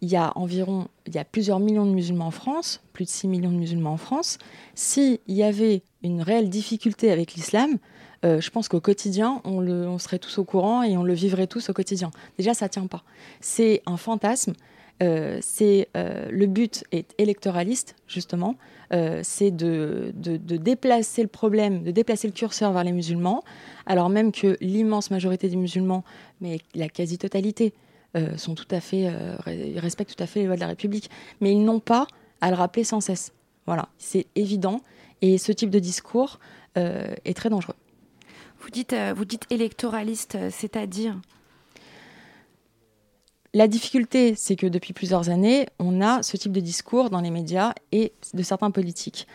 il 0.00 0.08
y 0.08 0.16
a 0.16 0.32
environ, 0.36 0.88
il 1.06 1.14
y 1.14 1.18
a 1.18 1.24
plusieurs 1.24 1.60
millions 1.60 1.84
de 1.84 1.90
musulmans 1.90 2.28
en 2.28 2.30
France, 2.30 2.80
plus 2.92 3.04
de 3.04 3.10
6 3.10 3.28
millions 3.28 3.50
de 3.50 3.56
musulmans 3.56 3.92
en 3.92 3.96
France. 3.96 4.38
S'il 4.74 5.18
y 5.26 5.42
avait 5.42 5.82
une 6.02 6.22
réelle 6.22 6.48
difficulté 6.48 7.10
avec 7.10 7.34
l'islam, 7.34 7.78
euh, 8.24 8.40
je 8.40 8.50
pense 8.50 8.68
qu'au 8.68 8.80
quotidien, 8.80 9.40
on, 9.44 9.98
serait 9.98 10.18
tous 10.18 10.38
au 10.38 10.44
courant 10.44 10.82
et 10.82 10.96
on 10.96 11.02
le 11.02 11.14
vivrait 11.14 11.46
tous 11.46 11.70
au 11.70 11.72
quotidien. 11.72 12.10
Déjà, 12.36 12.54
ça 12.54 12.68
tient 12.68 12.86
pas. 12.86 13.02
C'est 13.40 13.82
un 13.86 13.96
fantasme. 13.96 14.54
Euh, 15.00 15.38
c'est 15.40 15.88
euh, 15.96 16.26
le 16.28 16.46
but 16.46 16.82
est 16.90 17.14
électoraliste 17.18 17.94
justement. 18.08 18.56
c'est 19.22 19.52
de, 19.52 20.12
de, 20.16 20.36
de, 20.36 20.56
déplacer 20.56 21.22
le 21.22 21.28
problème, 21.28 21.84
de 21.84 21.92
déplacer 21.92 22.26
le 22.26 22.32
curseur 22.32 22.72
vers 22.72 22.82
les 22.82 22.92
musulmans, 22.92 23.44
alors 23.86 24.08
même 24.08 24.32
que 24.32 24.56
l'immense 24.60 25.10
majorité 25.10 25.48
des 25.48 25.56
musulmans, 25.56 26.04
mais 26.40 26.58
la 26.74 26.88
quasi-totalité, 26.88 27.74
sont 28.36 28.54
tout 28.54 28.66
à 28.70 28.80
fait, 28.80 29.12
respectent 29.76 30.16
tout 30.16 30.22
à 30.22 30.26
fait 30.26 30.40
les 30.40 30.46
lois 30.46 30.56
de 30.56 30.60
la 30.60 30.68
République, 30.68 31.10
mais 31.40 31.52
ils 31.52 31.62
n'ont 31.62 31.78
pas 31.78 32.06
à 32.40 32.48
le 32.48 32.56
rappeler 32.56 32.82
sans 32.82 33.00
cesse. 33.00 33.32
Voilà, 33.66 33.88
c'est 33.98 34.26
évident. 34.34 34.80
Et 35.20 35.36
ce 35.36 35.52
type 35.52 35.70
de 35.70 35.78
discours 35.78 36.40
est 36.74 37.36
très 37.36 37.50
dangereux. 37.50 37.76
Vous 38.68 38.72
dites, 38.72 38.92
euh, 38.92 39.14
vous 39.16 39.24
dites 39.24 39.46
électoraliste, 39.48 40.34
euh, 40.34 40.50
c'est-à-dire 40.52 41.18
la 43.54 43.66
difficulté, 43.66 44.34
c'est 44.34 44.56
que 44.56 44.66
depuis 44.66 44.92
plusieurs 44.92 45.30
années, 45.30 45.66
on 45.78 46.02
a 46.02 46.22
ce 46.22 46.36
type 46.36 46.52
de 46.52 46.60
discours 46.60 47.08
dans 47.08 47.22
les 47.22 47.30
médias 47.30 47.72
et 47.92 48.12
de 48.34 48.42
certains 48.42 48.70
politiques. 48.70 49.26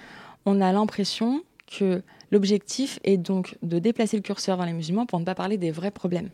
On 0.45 0.61
a 0.61 0.71
l'impression 0.71 1.41
que 1.65 2.03
l'objectif 2.29 2.99
est 3.03 3.17
donc 3.17 3.57
de 3.63 3.79
déplacer 3.79 4.17
le 4.17 4.21
curseur 4.21 4.55
vers 4.55 4.67
les 4.67 4.73
musulmans 4.73 5.07
pour 5.07 5.19
ne 5.19 5.25
pas 5.25 5.33
parler 5.33 5.57
des 5.57 5.71
vrais 5.71 5.89
problèmes. 5.89 6.29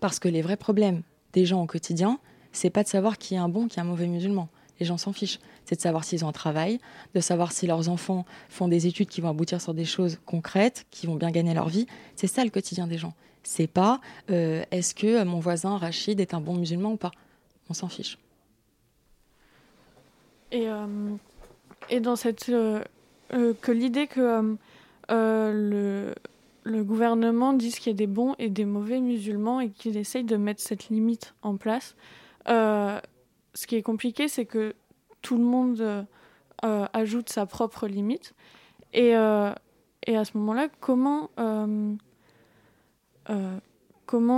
Parce 0.00 0.18
que 0.18 0.28
les 0.28 0.42
vrais 0.42 0.58
problèmes 0.58 1.00
des 1.32 1.46
gens 1.46 1.62
au 1.62 1.66
quotidien, 1.66 2.18
c'est 2.52 2.68
pas 2.68 2.82
de 2.82 2.88
savoir 2.88 3.16
qui 3.16 3.32
est 3.32 3.38
un 3.38 3.48
bon, 3.48 3.66
qui 3.66 3.78
est 3.78 3.82
un 3.82 3.86
mauvais 3.86 4.08
musulman 4.08 4.50
les 4.80 4.86
gens 4.86 4.96
s'en 4.96 5.12
fichent. 5.12 5.38
C'est 5.64 5.76
de 5.76 5.80
savoir 5.80 6.04
s'ils 6.04 6.24
ont 6.24 6.28
un 6.28 6.32
travail, 6.32 6.80
de 7.14 7.20
savoir 7.20 7.52
si 7.52 7.66
leurs 7.66 7.88
enfants 7.88 8.24
font 8.48 8.68
des 8.68 8.86
études 8.86 9.08
qui 9.08 9.20
vont 9.20 9.28
aboutir 9.28 9.60
sur 9.60 9.74
des 9.74 9.84
choses 9.84 10.18
concrètes, 10.26 10.86
qui 10.90 11.06
vont 11.06 11.16
bien 11.16 11.30
gagner 11.30 11.54
leur 11.54 11.68
vie. 11.68 11.86
C'est 12.16 12.26
ça 12.26 12.44
le 12.44 12.50
quotidien 12.50 12.86
des 12.86 12.98
gens. 12.98 13.14
C'est 13.42 13.66
pas 13.66 14.00
euh, 14.30 14.64
est-ce 14.70 14.94
que 14.94 15.24
mon 15.24 15.40
voisin 15.40 15.76
Rachid 15.76 16.20
est 16.20 16.34
un 16.34 16.40
bon 16.40 16.54
musulman 16.54 16.92
ou 16.92 16.96
pas? 16.96 17.10
On 17.70 17.74
s'en 17.74 17.88
fiche. 17.88 18.18
Et, 20.50 20.68
euh, 20.68 20.86
et 21.88 22.00
dans 22.00 22.16
cette. 22.16 22.48
Euh, 22.48 22.82
que 23.30 23.72
l'idée 23.72 24.08
que 24.08 24.56
le, 25.08 26.14
le 26.64 26.84
gouvernement 26.84 27.54
dise 27.54 27.78
qu'il 27.78 27.92
y 27.92 27.94
a 27.94 27.96
des 27.96 28.06
bons 28.06 28.34
et 28.38 28.50
des 28.50 28.66
mauvais 28.66 29.00
musulmans 29.00 29.60
et 29.60 29.70
qu'il 29.70 29.96
essaye 29.96 30.24
de 30.24 30.36
mettre 30.36 30.60
cette 30.60 30.90
limite 30.90 31.34
en 31.42 31.56
place 31.56 31.96
ce 33.54 33.66
qui 33.66 33.76
est 33.76 33.82
compliqué, 33.82 34.28
c'est 34.28 34.46
que 34.46 34.74
tout 35.20 35.36
le 35.36 35.44
monde 35.44 35.80
euh, 35.80 36.02
euh, 36.64 36.86
ajoute 36.92 37.28
sa 37.28 37.46
propre 37.46 37.86
limite. 37.86 38.34
Et, 38.92 39.16
euh, 39.16 39.52
à 40.06 40.24
ce 40.24 40.36
moment-là, 40.36 40.68
comment, 40.80 41.28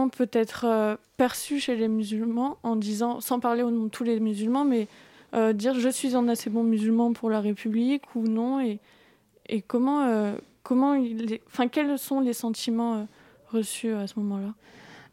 peut 0.08 0.28
être 0.32 0.98
perçu 1.16 1.58
chez 1.58 1.74
les 1.74 1.88
musulmans 1.88 2.58
en 2.62 2.76
disant, 2.76 3.20
sans 3.20 3.40
parler 3.40 3.62
au 3.62 3.70
nom 3.70 3.84
de 3.84 3.88
tous 3.88 4.04
les 4.04 4.20
musulmans, 4.20 4.64
mais 4.64 4.86
dire 5.54 5.74
je 5.74 5.88
suis 5.88 6.14
un 6.14 6.28
assez 6.28 6.50
bon 6.50 6.62
musulman 6.62 7.12
pour 7.12 7.30
la 7.30 7.40
République 7.40 8.14
ou 8.14 8.28
non 8.28 8.60
Et, 8.60 8.78
comment, 9.66 10.34
comment 10.62 10.94
il 10.94 11.40
quels 11.72 11.98
sont 11.98 12.20
les 12.20 12.34
sentiments 12.34 13.08
reçus 13.50 13.94
à 13.94 14.06
ce 14.06 14.18
moment-là? 14.20 14.52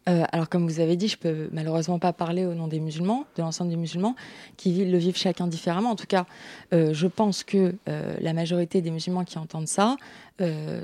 Euh, 0.10 0.24
alors, 0.32 0.50
comme 0.50 0.68
vous 0.68 0.80
avez 0.80 0.96
dit, 0.96 1.08
je 1.08 1.18
peux 1.18 1.50
malheureusement 1.52 2.00
pas 2.00 2.14
parler 2.14 2.46
au 2.46 2.54
nom 2.54 2.68
des 2.68 2.80
musulmans, 2.80 3.26
de 3.36 3.42
l'ensemble 3.42 3.70
des 3.70 3.76
musulmans, 3.76 4.16
qui 4.58 4.86
le 4.86 4.98
vivent 4.98 5.18
chacun 5.18 5.48
différemment. 5.48 5.92
En 5.92 5.96
tout 5.96 6.08
cas, 6.08 6.26
euh, 6.74 6.94
je 6.94 7.08
pense 7.08 7.44
que 7.44 7.76
euh, 7.88 8.16
la 8.20 8.34
majorité 8.34 8.82
des 8.82 8.92
musulmans 8.92 9.24
qui 9.24 9.38
entendent 9.38 9.68
ça 9.68 9.98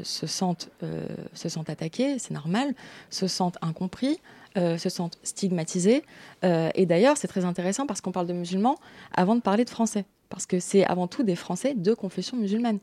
se, 0.03 0.27
sentent, 0.27 0.69
se 1.33 1.50
sentent 1.50 1.71
attaqués, 1.71 2.19
c'est 2.19 2.36
normal, 2.36 2.75
se 3.09 3.25
sentent 3.25 3.57
incompris, 3.63 4.19
se 4.55 4.88
sentent 4.88 5.17
stigmatisés. 5.24 6.03
et 6.43 6.86
d'ailleurs, 6.86 7.17
c'est 7.17 7.27
très 7.27 7.43
intéressant 7.43 7.88
parce 7.88 8.00
qu'on 8.00 8.12
parle 8.12 8.27
de 8.27 8.33
musulmans 8.33 8.75
avant 9.15 9.36
de 9.36 9.41
parler 9.41 9.65
de 9.65 9.71
français 9.71 10.05
parce 10.29 10.45
que 10.45 10.59
c'est 10.59 10.86
avant 10.86 11.07
tout 11.07 11.24
des 11.24 11.36
Français 11.36 11.74
de 11.74 11.95
confession 11.95 12.38
musulmane. 12.38 12.77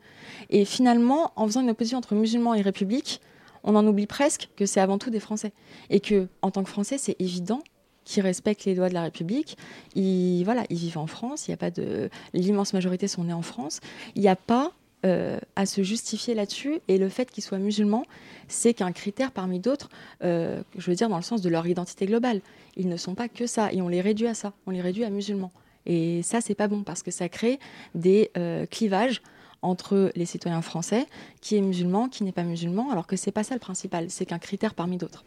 Et 0.49 0.65
finalement, 0.65 1.31
en 1.37 1.45
faisant 1.45 1.61
une 1.61 1.69
opposition 1.69 1.97
entre 1.97 2.13
musulmans 2.13 2.55
et 2.55 2.61
république, 2.61 3.21
on 3.65 3.75
en 3.75 3.85
oublie 3.85 4.07
presque 4.07 4.49
que 4.55 4.65
c'est 4.65 4.79
avant 4.79 4.97
tout 4.97 5.09
des 5.09 5.19
Français. 5.19 5.51
Et 5.89 5.99
que, 5.99 6.27
en 6.41 6.51
tant 6.51 6.63
que 6.63 6.69
Français, 6.69 6.97
c'est 6.97 7.15
évident 7.19 7.61
qu'ils 8.05 8.23
respectent 8.23 8.65
les 8.65 8.75
lois 8.75 8.87
de 8.87 8.93
la 8.93 9.01
République. 9.01 9.57
Ils, 9.95 10.43
voilà, 10.43 10.63
ils 10.69 10.77
vivent 10.77 10.99
en 10.99 11.07
France. 11.07 11.47
Il 11.47 11.51
y 11.51 11.53
a 11.53 11.57
pas 11.57 11.71
de, 11.71 12.09
l'immense 12.33 12.73
majorité 12.73 13.07
sont 13.07 13.25
nés 13.25 13.33
en 13.33 13.41
France. 13.41 13.81
Il 14.15 14.21
n'y 14.21 14.27
a 14.27 14.35
pas 14.35 14.71
euh, 15.05 15.39
à 15.55 15.65
se 15.65 15.81
justifier 15.81 16.35
là-dessus. 16.35 16.79
Et 16.87 16.99
le 16.99 17.09
fait 17.09 17.29
qu'ils 17.29 17.43
soient 17.43 17.57
musulmans, 17.57 18.05
c'est 18.47 18.75
qu'un 18.75 18.91
critère 18.91 19.31
parmi 19.31 19.59
d'autres, 19.59 19.89
euh, 20.23 20.61
je 20.77 20.89
veux 20.89 20.95
dire 20.95 21.09
dans 21.09 21.17
le 21.17 21.23
sens 21.23 21.41
de 21.41 21.49
leur 21.49 21.65
identité 21.65 22.05
globale. 22.05 22.41
Ils 22.77 22.87
ne 22.87 22.97
sont 22.97 23.15
pas 23.15 23.27
que 23.27 23.47
ça, 23.47 23.73
et 23.73 23.81
on 23.81 23.87
les 23.87 24.01
réduit 24.01 24.27
à 24.27 24.35
ça. 24.35 24.53
On 24.67 24.71
les 24.71 24.81
réduit 24.81 25.03
à 25.03 25.09
musulmans. 25.09 25.51
Et 25.87 26.21
ça, 26.23 26.41
c'est 26.41 26.55
pas 26.55 26.67
bon 26.67 26.83
parce 26.83 27.03
que 27.03 27.11
ça 27.11 27.29
crée 27.29 27.59
des 27.93 28.31
euh, 28.37 28.65
clivages 28.65 29.21
entre 29.65 30.11
les 30.15 30.25
citoyens 30.25 30.61
français, 30.61 31.07
qui 31.41 31.55
est 31.57 31.61
musulman, 31.61 32.09
qui 32.09 32.23
n'est 32.23 32.31
pas 32.31 32.43
musulman, 32.43 32.91
alors 32.91 33.07
que 33.07 33.15
c'est 33.15 33.31
pas 33.31 33.43
ça 33.43 33.53
le 33.53 33.59
principal, 33.59 34.09
c'est 34.09 34.25
qu'un 34.25 34.39
critère 34.39 34.73
parmi 34.73 34.97
d'autres. 34.97 35.23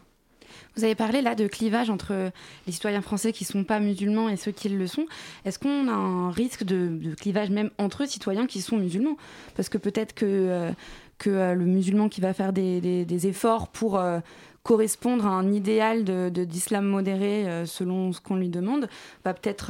Vous 0.76 0.84
avez 0.84 0.94
parlé 0.94 1.22
là 1.22 1.34
de 1.34 1.46
clivage 1.46 1.90
entre 1.90 2.30
les 2.66 2.72
citoyens 2.72 3.02
français 3.02 3.32
qui 3.32 3.44
ne 3.44 3.48
sont 3.48 3.64
pas 3.64 3.80
musulmans 3.80 4.28
et 4.28 4.36
ceux 4.36 4.52
qui 4.52 4.68
le 4.68 4.86
sont. 4.86 5.06
Est-ce 5.44 5.58
qu'on 5.58 5.88
a 5.88 5.92
un 5.92 6.30
risque 6.30 6.64
de, 6.64 7.14
clivage 7.14 7.50
même 7.50 7.70
entre 7.78 8.06
citoyens 8.06 8.46
qui 8.46 8.60
sont 8.60 8.76
musulmans? 8.76 9.16
Parce 9.56 9.68
que 9.68 9.78
peut-être 9.78 10.14
que, 10.14 10.26
euh, 10.26 10.70
que 11.18 11.30
euh, 11.30 11.54
le 11.54 11.64
musulman 11.64 12.08
qui 12.08 12.20
va 12.20 12.32
faire 12.32 12.52
des, 12.52 13.26
efforts 13.26 13.68
pour 13.68 13.98
euh, 13.98 14.20
correspondre 14.62 15.26
à 15.26 15.30
un 15.30 15.52
idéal 15.52 16.04
d'islam 16.30 16.84
de, 16.84 16.90
modéré 16.90 17.66
selon 17.66 18.12
ce 18.12 18.20
qu'on 18.20 18.36
lui 18.36 18.48
demande 18.48 18.88
va 19.24 19.32
peut-être, 19.32 19.68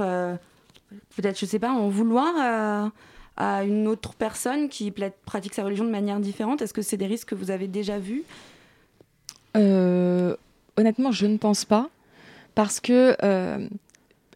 peut-être, 1.17 1.39
je 1.39 1.47
sais 1.47 1.61
pas, 1.61 1.71
en 1.71 1.89
vouloir 1.89 2.91
à 3.39 3.65
une 3.65 3.89
autre 3.89 4.15
personne 4.15 4.69
qui 4.69 4.93
pratique 5.25 5.55
sa 5.55 5.65
religion 5.65 5.85
de 5.85 5.91
manière 5.91 6.21
différente? 6.21 6.61
Est-ce 6.61 6.75
que 6.75 6.83
c'est 6.83 6.99
des 6.99 7.07
risques 7.07 7.29
que 7.29 7.35
vous 7.35 7.51
avez 7.51 7.69
déjà 7.69 7.99
vus? 7.99 8.25
Euh, 9.57 10.37
Honnêtement, 10.79 11.11
je 11.11 11.27
ne 11.27 11.39
pense 11.39 11.65
pas. 11.65 11.91
Parce 12.55 12.79
que, 12.79 13.17
euh, 13.25 13.69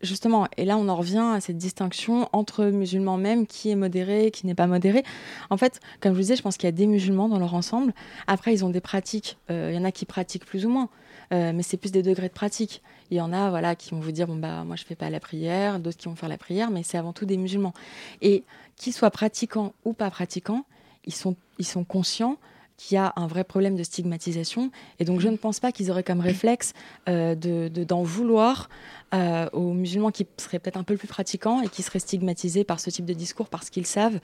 justement, 0.03 0.49
et 0.57 0.65
là 0.65 0.77
on 0.77 0.89
en 0.89 0.97
revient 0.97 1.25
à 1.35 1.41
cette 1.41 1.57
distinction 1.57 2.29
entre 2.33 2.65
musulmans 2.65 3.17
même, 3.17 3.47
qui 3.47 3.71
est 3.71 3.77
modéré, 3.77 4.33
qui 4.33 4.47
n'est 4.47 4.55
pas 4.57 4.67
modéré. 4.67 5.05
En 5.51 5.57
fait, 5.57 5.79
comme 6.01 6.13
je 6.13 6.17
vous 6.17 6.23
disais, 6.23 6.37
je 6.37 6.43
pense 6.43 6.57
qu'il 6.57 6.67
y 6.67 6.69
a 6.69 6.73
des 6.73 6.87
musulmans 6.87 7.29
dans 7.29 7.39
leur 7.39 7.55
ensemble. 7.55 7.95
Après, 8.27 8.53
ils 8.53 8.65
ont 8.65 8.71
des 8.71 8.81
pratiques. 8.81 9.39
Euh, 9.51 9.71
il 9.73 9.77
y 9.77 9.79
en 9.79 9.85
a 9.85 9.93
qui 9.93 10.05
pratiquent 10.05 10.45
plus 10.45 10.67
ou 10.67 10.69
moins. 10.69 10.89
Mais 11.31 11.63
c'est 11.63 11.77
plus 11.77 11.93
des 11.93 12.03
degrés 12.03 12.29
de 12.29 12.33
pratique. 12.33 12.83
Il 13.11 13.17
y 13.17 13.21
en 13.21 13.33
a 13.33 13.51
voilà, 13.51 13.75
qui 13.75 13.91
vont 13.91 14.01
vous 14.01 14.13
dire 14.13 14.27
bon, 14.27 14.37
bah, 14.37 14.65
moi 14.65 14.77
je 14.77 14.85
fais 14.85 14.95
pas 14.95 15.11
la 15.11 15.21
prière, 15.21 15.79
d'autres 15.81 15.99
qui 15.99 16.09
vont 16.09 16.17
faire 16.17 16.29
la 16.29 16.39
prière, 16.39 16.71
mais 16.71 16.83
c'est 16.83 16.99
avant 16.99 17.13
tout 17.13 17.27
des 17.27 17.37
musulmans. 17.37 17.75
Et 18.21 18.45
qu'ils 18.77 18.93
soient 18.93 19.11
pratiquants 19.11 19.73
ou 19.85 19.93
pas 19.93 20.11
pratiquants, 20.11 20.65
ils 21.05 21.15
sont, 21.15 21.37
ils 21.59 21.67
sont 21.67 21.85
conscients 21.85 22.37
qu'il 22.83 22.97
y 22.97 22.99
a 22.99 23.13
un 23.17 23.27
vrai 23.27 23.45
problème 23.45 23.77
de 23.77 23.83
stigmatisation. 23.83 24.71
Et 24.99 25.05
donc, 25.05 25.21
je 25.21 25.29
ne 25.29 25.37
pense 25.37 25.61
pas 25.61 25.71
qu'ils 25.73 25.91
auraient 25.91 26.03
comme 26.03 26.21
réflexe 26.21 26.73
euh, 27.09 27.35
de, 27.35 27.69
d'en 27.85 28.03
vouloir 28.03 28.69
euh, 29.15 29.49
aux 29.53 29.73
musulmans 29.73 30.11
qui 30.11 30.27
seraient 30.37 30.59
peut-être 30.59 30.77
un 30.77 30.83
peu 30.83 30.97
plus 30.97 31.07
pratiquants 31.07 31.63
et 31.63 31.69
qui 31.69 31.83
seraient 31.83 32.01
stigmatisés 32.01 32.65
par 32.65 32.81
ce 32.81 32.91
type 32.91 33.05
de 33.05 33.13
discours 33.13 33.49
parce 33.49 33.71
qu'ils 33.71 33.87
savent, 33.87 34.19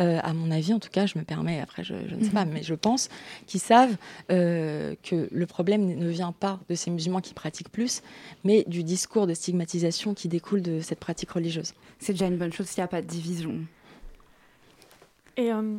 euh, 0.00 0.20
à 0.22 0.32
mon 0.32 0.50
avis 0.50 0.72
en 0.72 0.78
tout 0.78 0.90
cas, 0.90 1.06
je 1.06 1.18
me 1.18 1.24
permets, 1.24 1.60
après 1.60 1.82
je, 1.82 1.94
je 2.08 2.14
ne 2.14 2.22
sais 2.22 2.30
pas, 2.30 2.44
mais 2.44 2.62
je 2.62 2.74
pense 2.74 3.08
qu'ils 3.46 3.60
savent 3.60 3.96
euh, 4.30 4.94
que 5.02 5.28
le 5.30 5.46
problème 5.46 5.86
ne 5.86 6.08
vient 6.08 6.32
pas 6.32 6.60
de 6.68 6.74
ces 6.74 6.90
musulmans 6.90 7.20
qui 7.20 7.34
pratiquent 7.34 7.72
plus, 7.72 8.02
mais 8.44 8.64
du 8.68 8.84
discours 8.84 9.26
de 9.26 9.34
stigmatisation 9.34 10.14
qui 10.14 10.28
découle 10.28 10.62
de 10.62 10.80
cette 10.80 11.00
pratique 11.00 11.30
religieuse. 11.30 11.72
C'est 11.98 12.12
déjà 12.12 12.26
une 12.26 12.36
bonne 12.36 12.52
chose 12.52 12.66
s'il 12.66 12.80
n'y 12.80 12.84
a 12.84 12.88
pas 12.88 13.02
de 13.02 13.06
division. 13.06 13.58
Et 15.36 15.52
euh, 15.52 15.78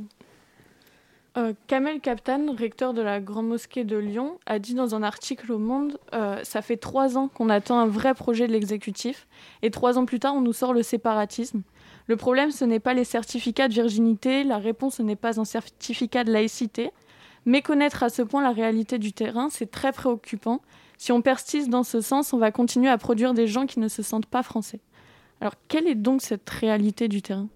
euh, 1.38 1.54
Kamel 1.68 2.00
Kaptan, 2.00 2.56
recteur 2.58 2.94
de 2.94 3.01
la 3.01 3.20
Grande 3.20 3.48
Mosquée 3.48 3.84
de 3.84 3.98
Lyon, 3.98 4.39
a 4.46 4.60
dit 4.60 4.74
dans 4.74 4.96
un 4.96 5.04
article 5.04 5.51
au 5.51 5.58
Monde 5.58 5.98
euh, 6.13 6.39
Ça 6.44 6.62
fait 6.62 6.77
trois 6.77 7.18
ans 7.18 7.27
qu'on 7.27 7.50
attend 7.50 7.77
un 7.80 7.88
vrai 7.88 8.13
projet 8.13 8.48
de 8.48 8.54
l'exécutif, 8.54 9.27
et 9.62 9.72
trois 9.72 9.98
ans 9.98 10.06
plus 10.06 10.20
tard, 10.20 10.36
on 10.36 10.42
nous 10.42 10.54
sort 10.54 10.74
le 10.74 10.84
séparatisme. 10.84 11.62
Le 12.08 12.15
problème, 12.15 12.51
ce 12.51 12.63
n'est 12.63 12.80
pas 12.80 12.94
les 12.94 13.04
certificats 13.04 13.68
de 13.68 13.74
virginité, 13.74 14.44
la 14.44 14.60
réponse, 14.60 14.96
ce 14.96 15.01
n'est 15.01 15.15
pas 15.15 15.39
un 15.39 15.46
certificat 15.46 16.24
de 16.24 16.32
laïcité. 16.32 16.92
Méconnaître 17.46 18.04
à 18.04 18.10
ce 18.10 18.22
point 18.22 18.42
la 18.42 18.51
réalité 18.51 18.98
du 18.98 19.12
terrain, 19.12 19.50
c'est 19.50 19.70
très 19.70 19.92
préoccupant. 19.92 20.62
Si 20.98 21.12
on 21.12 21.22
persiste 21.22 21.70
dans 21.70 21.84
ce 21.84 22.01
sens, 22.01 22.34
on 22.34 22.38
va 22.38 22.51
continuer 22.51 22.89
à 22.89 22.98
produire 22.98 23.34
des 23.34 23.48
gens 23.48 23.65
qui 23.65 23.80
ne 23.80 23.88
se 23.88 24.01
sentent 24.01 24.25
pas 24.25 24.44
français. 24.44 24.80
Alors, 25.42 25.54
quelle 25.68 25.88
est 25.88 25.96
donc 25.96 26.22
cette 26.22 26.50
réalité 26.50 27.08
du 27.08 27.22
terrain? 27.22 27.50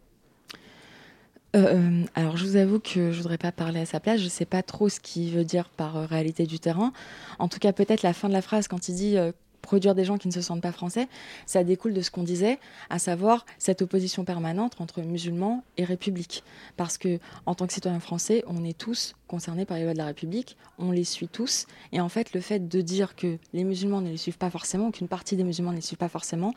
Euh, 1.56 2.03
alors, 2.15 2.38
je 2.38 2.46
vous 2.46 2.56
avoue 2.58 2.79
que 2.79 3.12
je 3.12 3.18
voudrais 3.18 3.38
pas 3.38 3.51
parler 3.51 3.79
à 3.79 3.86
sa 3.86 4.00
place. 4.00 4.22
Je 4.22 4.27
sais 4.27 4.46
pas 4.46 4.62
trop 4.62 4.89
ce 4.89 5.00
qu'il 5.00 5.32
veut 5.32 5.44
dire 5.44 5.70
par 5.70 5.98
euh, 5.98 6.06
réalité 6.06 6.46
du 6.46 6.60
terrain. 6.60 6.94
En 7.39 7.48
tout 7.48 7.60
cas, 7.60 7.74
peut-être 7.74 8.03
la 8.03 8.13
fin 8.13 8.27
de 8.27 8.34
la 8.34 8.41
phrase 8.41 8.68
quand 8.68 8.88
il 8.89 8.96
dit 8.96 9.18
euh, 9.18 9.32
produire 9.62 9.96
des 9.96 10.06
gens 10.06 10.18
qui 10.18 10.28
ne 10.28 10.34
se 10.34 10.42
sentent 10.42 10.62
pas 10.62 10.72
français, 10.72 11.08
ça 11.46 11.63
découle 11.63 11.94
de 11.94 12.01
ce 12.01 12.12
qu'on 12.12 12.24
disait, 12.24 12.60
à 12.89 13.00
savoir 13.00 13.46
cette 13.58 13.82
opposition 13.82 14.24
permanente 14.25 14.80
entre 14.80 15.01
musulmans 15.01 15.63
et 15.78 15.84
république. 15.84 16.44
Parce 16.78 16.98
que, 16.98 17.20
en 17.46 17.56
tant 17.56 17.68
que 17.68 17.74
citoyen 17.74 18.00
français, 18.00 18.44
on 18.48 18.63
est 18.63 18.78
tous 18.78 19.16
concernés 19.28 19.66
par 19.66 19.78
les 19.78 19.84
lois 19.84 19.94
de 19.94 19.98
la 19.98 20.06
République, 20.06 20.58
on 20.80 20.92
les 20.92 21.04
suit 21.04 21.28
tous, 21.28 21.68
et 21.92 22.01
en 22.01 22.10
fait, 22.10 22.34
le 22.34 22.42
fait 22.42 22.68
de 22.68 22.82
dire 22.82 23.16
que 23.16 23.38
les 23.54 23.63
musulmans 23.63 24.01
ne 24.01 24.10
les 24.10 24.18
suivent 24.18 24.38
pas 24.38 24.50
forcément, 24.50 24.92
qu'une 24.92 25.08
partie 25.08 25.36
des 25.36 25.44
musulmans 25.44 25.72
ne 25.72 25.78
les 25.78 25.82
suivent 25.82 26.00
pas 26.00 26.10
forcément, 26.10 26.54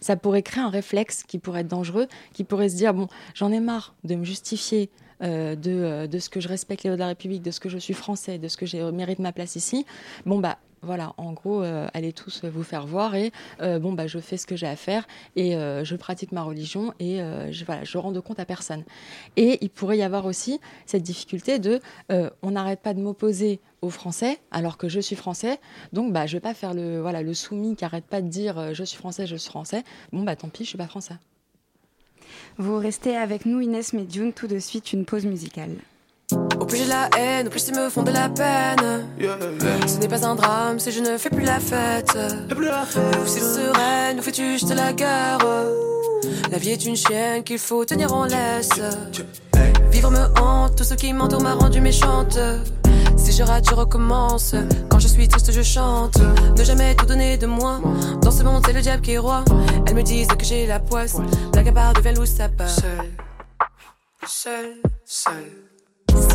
ça 0.00 0.16
pourrait 0.16 0.42
créer 0.42 0.62
un 0.62 0.70
réflexe 0.70 1.22
qui 1.22 1.38
pourrait 1.38 1.60
être 1.60 1.68
dangereux, 1.68 2.08
qui 2.32 2.44
pourrait 2.44 2.68
se 2.68 2.76
dire, 2.76 2.94
bon, 2.94 3.06
j'en 3.34 3.52
ai 3.52 3.60
marre 3.60 3.94
de 4.04 4.16
me 4.16 4.24
justifier 4.24 4.90
euh, 5.22 5.56
de, 5.56 5.70
euh, 5.70 6.06
de, 6.06 6.18
ce 6.18 6.28
que 6.28 6.40
je 6.40 6.48
respecte 6.48 6.82
les 6.82 6.90
lois 6.90 6.96
de 6.96 7.00
la 7.00 7.06
République, 7.06 7.42
de 7.42 7.50
ce 7.50 7.58
que 7.58 7.70
je 7.70 7.78
suis 7.78 7.94
français, 7.94 8.38
de 8.38 8.48
ce 8.48 8.56
que 8.58 8.66
j'ai 8.66 8.82
mérite 8.92 9.18
ma 9.18 9.32
place 9.32 9.56
ici. 9.56 9.86
Bon 10.26 10.38
bah 10.38 10.58
voilà, 10.86 11.12
en 11.18 11.32
gros, 11.32 11.62
euh, 11.62 11.88
allez 11.92 12.12
tous 12.12 12.44
vous 12.44 12.62
faire 12.62 12.86
voir 12.86 13.14
et 13.14 13.32
euh, 13.60 13.78
bon 13.78 13.92
bah 13.92 14.06
je 14.06 14.18
fais 14.18 14.36
ce 14.36 14.46
que 14.46 14.56
j'ai 14.56 14.66
à 14.66 14.76
faire 14.76 15.06
et 15.34 15.56
euh, 15.56 15.84
je 15.84 15.96
pratique 15.96 16.32
ma 16.32 16.42
religion 16.42 16.94
et 17.00 17.18
je 17.50 17.64
voilà, 17.64 17.84
je 17.84 17.98
rends 17.98 18.12
de 18.12 18.20
compte 18.20 18.40
à 18.40 18.44
personne. 18.44 18.84
Et 19.36 19.58
il 19.60 19.70
pourrait 19.70 19.98
y 19.98 20.02
avoir 20.02 20.24
aussi 20.24 20.60
cette 20.86 21.02
difficulté 21.02 21.58
de 21.58 21.80
on 22.08 22.50
n'arrête 22.50 22.80
pas 22.80 22.94
de 22.94 23.00
m'opposer 23.00 23.60
aux 23.82 23.90
Français 23.90 24.38
alors 24.50 24.78
que 24.78 24.88
je 24.88 25.00
suis 25.00 25.16
français, 25.16 25.58
donc 25.92 26.12
bah 26.12 26.26
je 26.26 26.36
vais 26.36 26.40
pas 26.40 26.54
faire 26.54 26.72
le 26.72 27.00
voilà 27.00 27.22
le 27.22 27.34
soumis 27.34 27.76
qui 27.76 27.84
arrête 27.84 28.06
pas 28.06 28.22
de 28.22 28.28
dire 28.28 28.74
je 28.74 28.84
suis 28.84 28.96
français, 28.96 29.26
je 29.26 29.36
suis 29.36 29.50
français. 29.50 29.82
Bon 30.12 30.22
bah 30.22 30.36
tant 30.36 30.48
pis, 30.48 30.64
je 30.64 30.70
suis 30.70 30.78
pas 30.78 30.86
français. 30.86 31.14
Vous 32.58 32.78
restez 32.78 33.16
avec 33.16 33.44
nous 33.44 33.60
Inès 33.60 33.92
Medjoun, 33.92 34.32
tout 34.32 34.46
de 34.46 34.58
suite 34.58 34.92
une 34.92 35.04
pause 35.04 35.26
musicale. 35.26 35.76
Au 36.66 36.68
plus 36.68 36.78
j'ai 36.78 36.86
la 36.86 37.08
haine, 37.16 37.46
au 37.46 37.50
plus 37.50 37.68
ils 37.68 37.76
me 37.76 37.88
font 37.88 38.02
de 38.02 38.10
la 38.10 38.28
peine. 38.28 39.06
Ce 39.86 39.98
n'est 39.98 40.08
pas 40.08 40.26
un 40.26 40.34
drame 40.34 40.80
si 40.80 40.90
je 40.90 40.98
ne 40.98 41.16
fais 41.16 41.30
plus 41.30 41.44
la 41.44 41.60
fête. 41.60 42.18
Ou 42.50 43.24
si 43.24 43.38
sereine, 43.38 44.16
nous 44.16 44.22
fais-tu 44.24 44.54
juste 44.54 44.74
la 44.74 44.92
guerre? 44.92 45.38
La 46.50 46.58
vie 46.58 46.70
est 46.70 46.84
une 46.84 46.96
chienne 46.96 47.44
qu'il 47.44 47.60
faut 47.60 47.84
tenir 47.84 48.12
en 48.12 48.24
laisse. 48.24 48.80
Vivre 49.92 50.10
me 50.10 50.26
hante, 50.40 50.74
tout 50.76 50.82
ce 50.82 50.94
qui 50.94 51.12
m'entoure 51.12 51.40
m'a 51.40 51.54
rendu 51.54 51.80
méchante. 51.80 52.36
Si 53.16 53.30
je 53.30 53.44
rate, 53.44 53.70
je 53.70 53.74
recommence. 53.76 54.56
Quand 54.90 54.98
je 54.98 55.06
suis 55.06 55.28
triste, 55.28 55.52
je 55.52 55.62
chante. 55.62 56.18
Ne 56.58 56.64
jamais 56.64 56.96
tout 56.96 57.06
donner 57.06 57.36
de 57.36 57.46
moi. 57.46 57.80
Dans 58.22 58.32
ce 58.32 58.42
monde, 58.42 58.64
c'est 58.66 58.72
le 58.72 58.80
diable 58.80 59.02
qui 59.02 59.12
est 59.12 59.18
roi. 59.18 59.44
Elles 59.86 59.94
me 59.94 60.02
disent 60.02 60.26
que 60.36 60.44
j'ai 60.44 60.66
la 60.66 60.80
poisse. 60.80 61.14
La 61.54 61.62
gabarre 61.62 61.92
devient 61.92 62.16
loup, 62.16 62.26
ça 62.26 62.48
part. 62.48 62.68
Seul, 62.68 63.12
seul, 64.26 64.74
seul. 65.04 65.44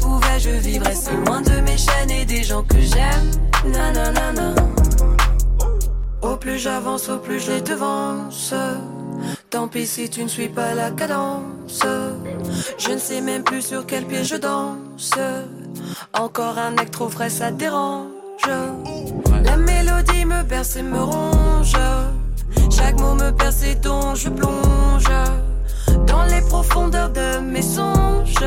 Si 0.00 0.06
pouvais, 0.06 0.38
je 0.38 0.50
vivrais 0.50 0.94
seul 0.94 1.22
loin 1.26 1.42
de 1.42 1.60
mes 1.60 1.76
chaînes 1.76 2.10
et 2.10 2.24
des 2.24 2.42
gens 2.42 2.62
que 2.62 2.80
j'aime. 2.80 3.30
Na 3.66 3.92
na 3.92 4.10
na 4.10 4.32
na. 4.32 4.54
Au 6.22 6.36
plus 6.36 6.58
j'avance, 6.58 7.08
au 7.10 7.18
plus 7.18 7.38
je 7.40 7.52
les 7.52 7.60
devance. 7.60 8.54
Tant 9.50 9.68
pis 9.68 9.86
si 9.86 10.08
tu 10.08 10.22
ne 10.22 10.28
suis 10.28 10.48
pas 10.48 10.74
la 10.74 10.90
cadence. 10.90 11.84
Je 12.78 12.92
ne 12.92 12.98
sais 12.98 13.20
même 13.20 13.42
plus 13.42 13.62
sur 13.62 13.84
quel 13.84 14.06
pied 14.06 14.24
je 14.24 14.36
danse. 14.36 15.12
Encore 16.14 16.56
un 16.58 16.78
acte 16.78 16.92
trop 16.92 17.10
frais, 17.10 17.30
ça 17.30 17.50
dérange. 17.50 18.06
La 19.44 19.56
mélodie 19.56 20.24
me 20.24 20.42
berce 20.44 20.76
et 20.76 20.82
me 20.82 21.02
ronge. 21.02 21.76
Chaque 22.70 22.98
mot 22.98 23.14
me 23.14 23.30
perce 23.32 23.64
et 23.64 23.74
dont 23.74 24.14
je 24.14 24.30
plonge 24.30 25.10
dans 26.06 26.24
les 26.24 26.40
profondeurs 26.40 27.10
de 27.10 27.40
mes 27.40 27.62
songes. 27.62 28.46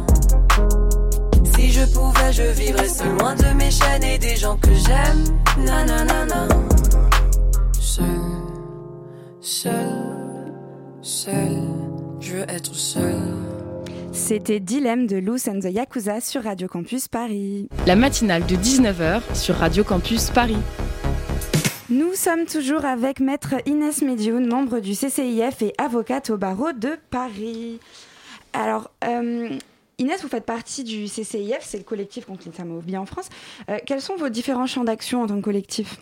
Je 1.81 1.85
pouvais, 1.87 2.31
je 2.31 2.43
vivrais 2.43 2.87
seul 2.87 3.09
loin 3.17 3.33
de 3.33 3.57
mes 3.57 3.71
chaînes 3.71 4.03
et 4.03 4.19
des 4.19 4.35
gens 4.35 4.55
que 4.55 4.69
j'aime. 4.71 5.65
Na 5.65 5.83
na 5.83 6.03
na 6.03 6.25
na. 6.27 6.47
Seul, 7.73 8.05
seul, 9.39 10.53
seul, 11.01 11.57
je 12.19 12.33
veux 12.33 12.43
être 12.43 12.75
seul. 12.75 13.15
C'était 14.11 14.59
Dilemme 14.59 15.07
de 15.07 15.17
Loose 15.17 15.47
and 15.47 15.61
the 15.61 15.73
Yakuza 15.73 16.21
sur 16.21 16.43
Radio 16.43 16.67
Campus 16.67 17.07
Paris. 17.07 17.67
La 17.87 17.95
matinale 17.95 18.45
de 18.45 18.55
19h 18.55 19.21
sur 19.33 19.55
Radio 19.55 19.83
Campus 19.83 20.29
Paris. 20.29 20.61
Nous 21.89 22.13
sommes 22.13 22.45
toujours 22.45 22.85
avec 22.85 23.19
Maître 23.19 23.55
Inès 23.65 24.03
Médioun, 24.03 24.45
membre 24.45 24.81
du 24.81 24.91
CCIF 24.91 25.63
et 25.63 25.73
avocate 25.79 26.29
au 26.29 26.37
barreau 26.37 26.73
de 26.73 26.91
Paris. 27.09 27.79
Alors, 28.53 28.91
euh, 29.03 29.57
Inès, 30.01 30.21
vous 30.21 30.27
faites 30.27 30.45
partie 30.45 30.83
du 30.83 31.05
CCIF, 31.05 31.59
c'est 31.61 31.77
le 31.77 31.83
collectif 31.83 32.25
contre 32.25 32.47
l'islamophobie 32.47 32.97
en 32.97 33.05
France. 33.05 33.29
Euh, 33.69 33.77
quels 33.85 34.01
sont 34.01 34.15
vos 34.15 34.29
différents 34.29 34.67
champs 34.67 34.83
d'action 34.83 35.21
en 35.21 35.27
tant 35.27 35.37
que 35.37 35.41
collectif? 35.41 35.97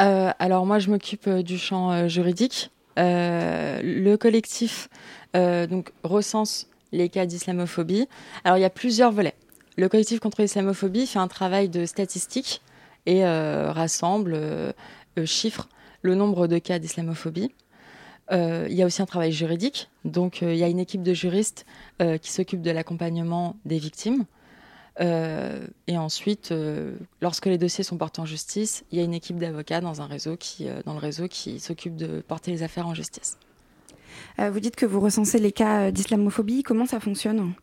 Euh, 0.00 0.30
Alors, 0.38 0.66
moi, 0.66 0.78
je 0.78 0.90
m'occupe 0.90 1.28
du 1.28 1.58
champ 1.58 2.08
juridique. 2.08 2.70
le 2.96 4.16
collectif 4.16 4.88
donc, 5.34 5.90
recense 6.04 6.68
les 6.92 7.08
cas 7.08 7.26
d'islamophobie. 7.26 8.08
Alors, 8.44 8.58
il 8.58 8.60
y 8.60 8.64
a 8.64 8.70
plusieurs 8.70 9.12
volets. 9.12 9.34
Le 9.76 9.88
collectif 9.88 10.20
contre 10.20 10.42
l'islamophobie 10.42 11.06
fait 11.06 11.18
un 11.18 11.28
travail 11.28 11.68
de 11.68 11.86
statistique 11.86 12.60
et 13.06 13.24
euh, 13.24 13.72
rassemble, 13.72 14.32
euh, 14.34 14.72
euh, 15.18 15.26
chiffre 15.26 15.68
le 16.02 16.14
nombre 16.14 16.46
de 16.46 16.58
cas 16.58 16.78
d'islamophobie. 16.78 17.50
Il 18.30 18.72
y 18.72 18.82
a 18.82 18.86
aussi 18.86 19.02
un 19.02 19.06
travail 19.06 19.32
juridique. 19.32 19.90
Donc, 20.04 20.42
il 20.42 20.56
y 20.56 20.64
a 20.64 20.68
une 20.68 20.78
équipe 20.78 21.02
de 21.02 21.14
juristes 21.14 21.66
qui 21.98 22.30
s'occupe 22.30 22.62
de 22.62 22.70
l'accompagnement 22.70 23.56
des 23.64 23.78
victimes. 23.78 24.24
et 25.00 25.98
ensuite, 25.98 26.54
lorsque 27.20 27.46
les 27.46 27.58
dossiers 27.58 27.84
sont 27.84 27.96
portés 27.96 28.20
en 28.20 28.26
justice, 28.26 28.84
il 28.92 28.98
y 28.98 29.00
a 29.00 29.04
une 29.04 29.14
équipe 29.14 29.38
d'avocats 29.38 29.80
dans 29.80 30.00
un 30.00 30.06
réseau 30.06 30.36
qui, 30.36 30.68
dans 30.84 30.92
le 30.92 31.00
réseau 31.00 31.26
qui 31.28 31.58
s'occupe 31.58 31.96
de 31.96 32.20
porter 32.20 32.52
les 32.52 32.62
affaires 32.62 32.86
en 32.86 32.94
justice. 32.94 33.36
vous 34.38 34.60
dites 34.60 34.76
que 34.76 34.86
vous 34.86 35.00
recensez 35.00 35.38
les 35.38 35.52
cas 35.52 35.90
d'islamophobie. 35.90 36.62
Comment 36.62 36.86
ça 36.86 37.00
fonctionne? 37.00 37.54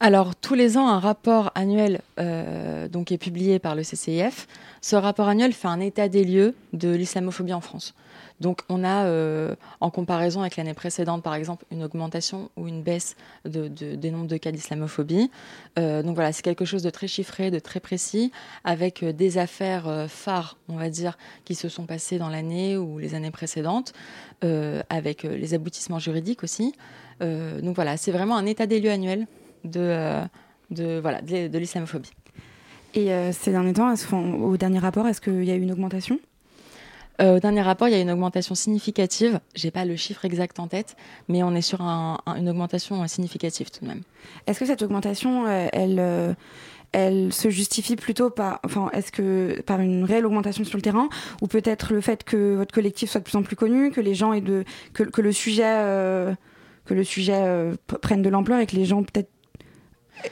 Alors, 0.00 0.36
tous 0.36 0.54
les 0.54 0.76
ans, 0.76 0.86
un 0.86 1.00
rapport 1.00 1.50
annuel 1.56 2.02
euh, 2.20 2.86
donc, 2.86 3.10
est 3.10 3.18
publié 3.18 3.58
par 3.58 3.74
le 3.74 3.82
CCIF. 3.82 4.46
Ce 4.80 4.94
rapport 4.94 5.26
annuel 5.26 5.52
fait 5.52 5.66
un 5.66 5.80
état 5.80 6.08
des 6.08 6.24
lieux 6.24 6.54
de 6.72 6.90
l'islamophobie 6.90 7.52
en 7.52 7.60
France. 7.60 7.94
Donc, 8.40 8.62
on 8.68 8.84
a, 8.84 9.06
euh, 9.06 9.54
en 9.80 9.90
comparaison 9.90 10.40
avec 10.40 10.56
l'année 10.56 10.74
précédente, 10.74 11.22
par 11.22 11.34
exemple, 11.34 11.64
une 11.70 11.82
augmentation 11.82 12.50
ou 12.56 12.68
une 12.68 12.82
baisse 12.82 13.16
de, 13.44 13.68
des 13.68 14.10
nombres 14.10 14.28
de 14.28 14.36
cas 14.36 14.52
d'islamophobie. 14.52 15.30
Euh, 15.78 16.02
donc, 16.02 16.14
voilà, 16.14 16.32
c'est 16.32 16.42
quelque 16.42 16.64
chose 16.64 16.82
de 16.82 16.90
très 16.90 17.08
chiffré, 17.08 17.50
de 17.50 17.58
très 17.58 17.80
précis, 17.80 18.32
avec 18.64 19.04
des 19.04 19.38
affaires 19.38 20.06
phares, 20.08 20.56
on 20.68 20.76
va 20.76 20.88
dire, 20.88 21.18
qui 21.44 21.54
se 21.54 21.68
sont 21.68 21.86
passées 21.86 22.18
dans 22.18 22.28
l'année 22.28 22.76
ou 22.76 22.98
les 22.98 23.14
années 23.14 23.30
précédentes, 23.30 23.92
avec 24.42 25.24
les 25.24 25.54
aboutissements 25.54 25.98
juridiques 25.98 26.44
aussi. 26.44 26.74
donc, 27.20 27.74
voilà, 27.74 27.96
c'est 27.96 28.12
vraiment 28.12 28.36
un 28.36 28.46
état 28.46 28.66
des 28.66 28.80
lieux 28.80 28.90
annuel 28.90 29.26
de, 29.64 30.28
euh, 30.78 31.58
l'islamophobie. 31.58 32.10
Et 32.94 33.12
euh, 33.12 33.32
ces 33.32 33.50
derniers 33.50 33.74
temps, 33.74 33.92
au 34.12 34.56
dernier 34.56 34.78
rapport, 34.78 35.06
est-ce 35.06 35.20
qu'il 35.20 35.44
y 35.44 35.50
a 35.50 35.54
eu 35.54 35.60
une 35.62 35.72
augmentation? 35.72 36.18
Euh, 37.20 37.36
au 37.36 37.40
dernier 37.40 37.62
rapport, 37.62 37.88
il 37.88 37.92
y 37.92 37.94
a 37.94 38.00
une 38.00 38.10
augmentation 38.10 38.54
significative. 38.54 39.40
J'ai 39.54 39.70
pas 39.70 39.84
le 39.84 39.96
chiffre 39.96 40.24
exact 40.24 40.58
en 40.60 40.68
tête, 40.68 40.96
mais 41.28 41.42
on 41.42 41.54
est 41.54 41.62
sur 41.62 41.80
une 41.80 42.48
augmentation 42.48 43.06
significative 43.08 43.70
tout 43.70 43.84
de 43.84 43.88
même. 43.88 44.02
Est-ce 44.46 44.60
que 44.60 44.66
cette 44.66 44.82
augmentation, 44.82 45.46
elle, 45.48 46.36
elle 46.92 47.32
se 47.32 47.50
justifie 47.50 47.96
plutôt 47.96 48.30
par, 48.30 48.60
enfin, 48.64 48.90
est-ce 48.92 49.10
que 49.12 49.60
par 49.62 49.80
une 49.80 50.04
réelle 50.04 50.26
augmentation 50.26 50.64
sur 50.64 50.76
le 50.76 50.82
terrain, 50.82 51.08
ou 51.42 51.46
peut-être 51.46 51.92
le 51.92 52.00
fait 52.00 52.24
que 52.24 52.54
votre 52.54 52.72
collectif 52.72 53.10
soit 53.10 53.20
de 53.20 53.24
plus 53.24 53.36
en 53.36 53.42
plus 53.42 53.56
connu, 53.56 53.90
que 53.90 54.00
les 54.00 54.14
gens 54.14 54.32
aient 54.32 54.40
de, 54.40 54.64
que, 54.92 55.20
le 55.20 55.32
sujet, 55.32 55.62
que 56.84 56.94
le 56.94 57.04
sujet 57.04 57.72
prenne 58.00 58.22
de 58.22 58.28
l'ampleur 58.28 58.60
et 58.60 58.66
que 58.66 58.76
les 58.76 58.84
gens 58.84 59.02
peut-être 59.02 59.30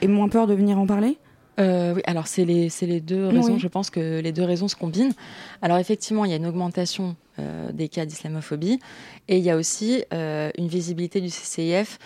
et 0.01 0.07
moins 0.07 0.29
peur 0.29 0.47
de 0.47 0.53
venir 0.53 0.79
en 0.79 0.85
parler? 0.85 1.17
Euh, 1.59 1.95
oui, 1.95 2.01
alors 2.05 2.27
c'est 2.27 2.45
les, 2.45 2.69
les, 2.81 3.01
deux 3.01 3.27
raisons, 3.27 3.57
je 3.57 3.67
pense 3.67 3.89
que 3.89 4.19
les 4.19 4.31
deux 4.31 4.43
raisons 4.43 4.67
se 4.67 4.75
combinent. 4.75 5.13
Alors 5.61 5.77
effectivement, 5.77 6.23
il 6.23 6.31
y 6.31 6.33
a 6.33 6.37
une 6.37 6.45
augmentation 6.45 7.15
euh, 7.39 7.71
des 7.71 7.89
cas 7.89 8.05
d'islamophobie 8.05 8.79
et 9.27 9.37
il 9.37 9.43
y 9.43 9.49
a 9.49 9.57
aussi 9.57 10.03
euh, 10.13 10.51
une 10.57 10.67
visibilité 10.67 11.19
du 11.19 11.29
CCIF 11.29 11.97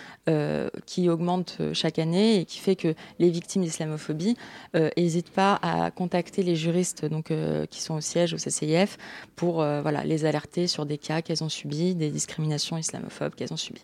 qui 0.86 1.10
augmente 1.10 1.58
chaque 1.74 2.00
année 2.00 2.40
et 2.40 2.46
qui 2.46 2.60
fait 2.60 2.78
que 2.78 2.94
les 3.20 3.30
victimes 3.30 3.64
d'islamophobie 3.64 4.38
n'hésitent 4.74 5.32
pas 5.32 5.60
à 5.62 5.92
contacter 5.92 6.42
les 6.42 6.56
juristes 6.56 7.06
donc, 7.06 7.34
qui 7.70 7.82
sont 7.82 7.96
au 7.96 8.02
siège 8.02 8.34
au 8.34 8.38
CCIF 8.38 8.98
pour 9.36 9.56
voilà, 9.56 10.06
les 10.06 10.24
alerter 10.24 10.68
sur 10.68 10.86
des 10.86 10.98
cas 10.98 11.22
qu'elles 11.22 11.44
ont 11.44 11.50
subis, 11.50 11.96
des 11.96 12.12
discriminations 12.12 12.78
islamophobes 12.78 13.36
qu'elles 13.36 13.52
ont 13.52 13.58
subies. 13.58 13.84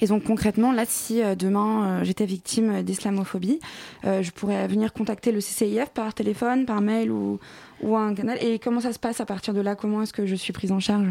Et 0.00 0.06
donc 0.06 0.24
concrètement, 0.24 0.72
là, 0.72 0.84
si 0.86 1.22
euh, 1.22 1.34
demain 1.34 2.00
euh, 2.00 2.04
j'étais 2.04 2.26
victime 2.26 2.82
d'islamophobie, 2.82 3.60
euh, 4.04 4.22
je 4.22 4.30
pourrais 4.30 4.66
venir 4.66 4.92
contacter 4.92 5.32
le 5.32 5.40
CCIF 5.40 5.90
par 5.94 6.14
téléphone, 6.14 6.66
par 6.66 6.80
mail 6.80 7.10
ou, 7.10 7.38
ou 7.82 7.96
un 7.96 8.14
canal. 8.14 8.38
Et 8.42 8.58
comment 8.58 8.80
ça 8.80 8.92
se 8.92 8.98
passe 8.98 9.20
à 9.20 9.26
partir 9.26 9.54
de 9.54 9.60
là? 9.60 9.74
Comment 9.74 10.02
est-ce 10.02 10.12
que 10.12 10.26
je 10.26 10.34
suis 10.34 10.52
prise 10.52 10.72
en 10.72 10.80
charge? 10.80 11.08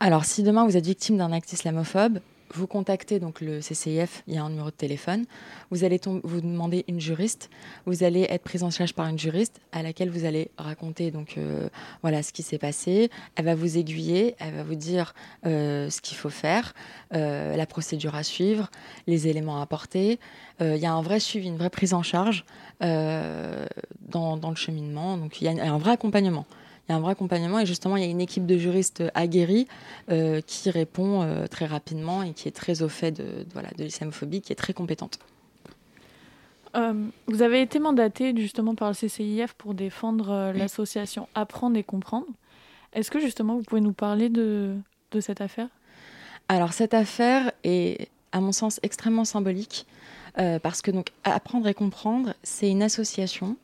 Alors, 0.00 0.24
si 0.24 0.42
demain 0.42 0.64
vous 0.64 0.76
êtes 0.76 0.86
victime 0.86 1.18
d'un 1.18 1.32
acte 1.32 1.52
islamophobe, 1.52 2.20
vous 2.54 2.66
contactez 2.66 3.18
donc 3.18 3.40
le 3.40 3.60
CCIF, 3.60 4.22
il 4.26 4.34
y 4.34 4.38
a 4.38 4.42
un 4.42 4.50
numéro 4.50 4.70
de 4.70 4.74
téléphone, 4.74 5.24
vous 5.70 5.84
allez 5.84 6.00
vous 6.04 6.40
demander 6.40 6.84
une 6.88 7.00
juriste, 7.00 7.50
vous 7.86 8.02
allez 8.02 8.26
être 8.28 8.42
prise 8.42 8.62
en 8.62 8.70
charge 8.70 8.94
par 8.94 9.06
une 9.06 9.18
juriste 9.18 9.60
à 9.72 9.82
laquelle 9.82 10.10
vous 10.10 10.24
allez 10.24 10.50
raconter 10.58 11.10
donc 11.10 11.34
euh, 11.38 11.68
voilà 12.02 12.22
ce 12.22 12.32
qui 12.32 12.42
s'est 12.42 12.58
passé, 12.58 13.10
elle 13.36 13.44
va 13.44 13.54
vous 13.54 13.78
aiguiller, 13.78 14.34
elle 14.38 14.54
va 14.54 14.62
vous 14.62 14.74
dire 14.74 15.14
euh, 15.46 15.90
ce 15.90 16.00
qu'il 16.00 16.16
faut 16.16 16.30
faire, 16.30 16.74
euh, 17.14 17.56
la 17.56 17.66
procédure 17.66 18.14
à 18.14 18.22
suivre, 18.22 18.70
les 19.06 19.28
éléments 19.28 19.58
à 19.58 19.62
apporter. 19.62 20.18
Il 20.62 20.76
y 20.76 20.84
a 20.84 20.92
un 20.92 21.00
vrai 21.00 21.20
suivi, 21.20 21.48
une 21.48 21.56
vraie 21.56 21.70
prise 21.70 21.94
en 21.94 22.02
charge 22.02 22.44
dans, 22.80 24.36
dans, 24.36 24.50
le 24.50 24.56
cheminement, 24.56 25.16
donc 25.16 25.40
il 25.40 25.44
y 25.44 25.48
a 25.48 25.72
un 25.72 25.78
vrai 25.78 25.92
accompagnement 25.92 26.44
il 26.90 26.94
y 26.94 26.96
a 26.96 26.96
un 26.96 27.02
vrai 27.02 27.12
accompagnement 27.12 27.60
et 27.60 27.66
justement 27.66 27.96
il 27.96 28.02
y 28.02 28.06
a 28.06 28.10
une 28.10 28.20
équipe 28.20 28.46
de 28.46 28.58
juristes 28.58 29.04
aguerris 29.14 29.68
euh, 30.10 30.40
qui 30.44 30.70
répond 30.70 31.22
euh, 31.22 31.46
très 31.46 31.66
rapidement 31.66 32.24
et 32.24 32.32
qui 32.32 32.48
est 32.48 32.52
très 32.52 32.82
au 32.82 32.88
fait 32.88 33.12
de, 33.12 33.46
voilà, 33.52 33.68
de 33.78 33.84
l'islamophobie, 33.84 34.40
qui 34.40 34.52
est 34.52 34.56
très 34.56 34.72
compétente. 34.72 35.20
Euh, 36.74 37.06
vous 37.28 37.42
avez 37.42 37.62
été 37.62 37.78
mandaté 37.78 38.34
justement 38.36 38.74
par 38.74 38.88
le 38.88 38.94
CCIF 38.94 39.52
pour 39.54 39.74
défendre 39.74 40.52
l'association 40.52 41.28
Apprendre 41.36 41.76
et 41.76 41.84
Comprendre. 41.84 42.26
Est-ce 42.92 43.12
que 43.12 43.20
justement 43.20 43.54
vous 43.54 43.62
pouvez 43.62 43.80
nous 43.80 43.92
parler 43.92 44.28
de, 44.28 44.74
de 45.12 45.20
cette 45.20 45.40
affaire? 45.40 45.68
Alors 46.48 46.72
cette 46.72 46.94
affaire 46.94 47.52
est 47.62 48.08
à 48.32 48.40
mon 48.40 48.50
sens 48.50 48.80
extrêmement 48.82 49.24
symbolique 49.24 49.86
parce 50.34 50.82
que 50.82 50.90
donc 50.90 51.10
Apprendre 51.22 51.68
et 51.68 51.74
Comprendre, 51.74 52.34
c'est 52.42 52.68
une 52.68 52.82
association 52.82 53.56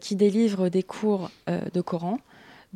qui 0.00 0.14
délivre 0.14 0.68
des 0.68 0.82
cours 0.82 1.30
de 1.48 1.80
Coran 1.80 2.18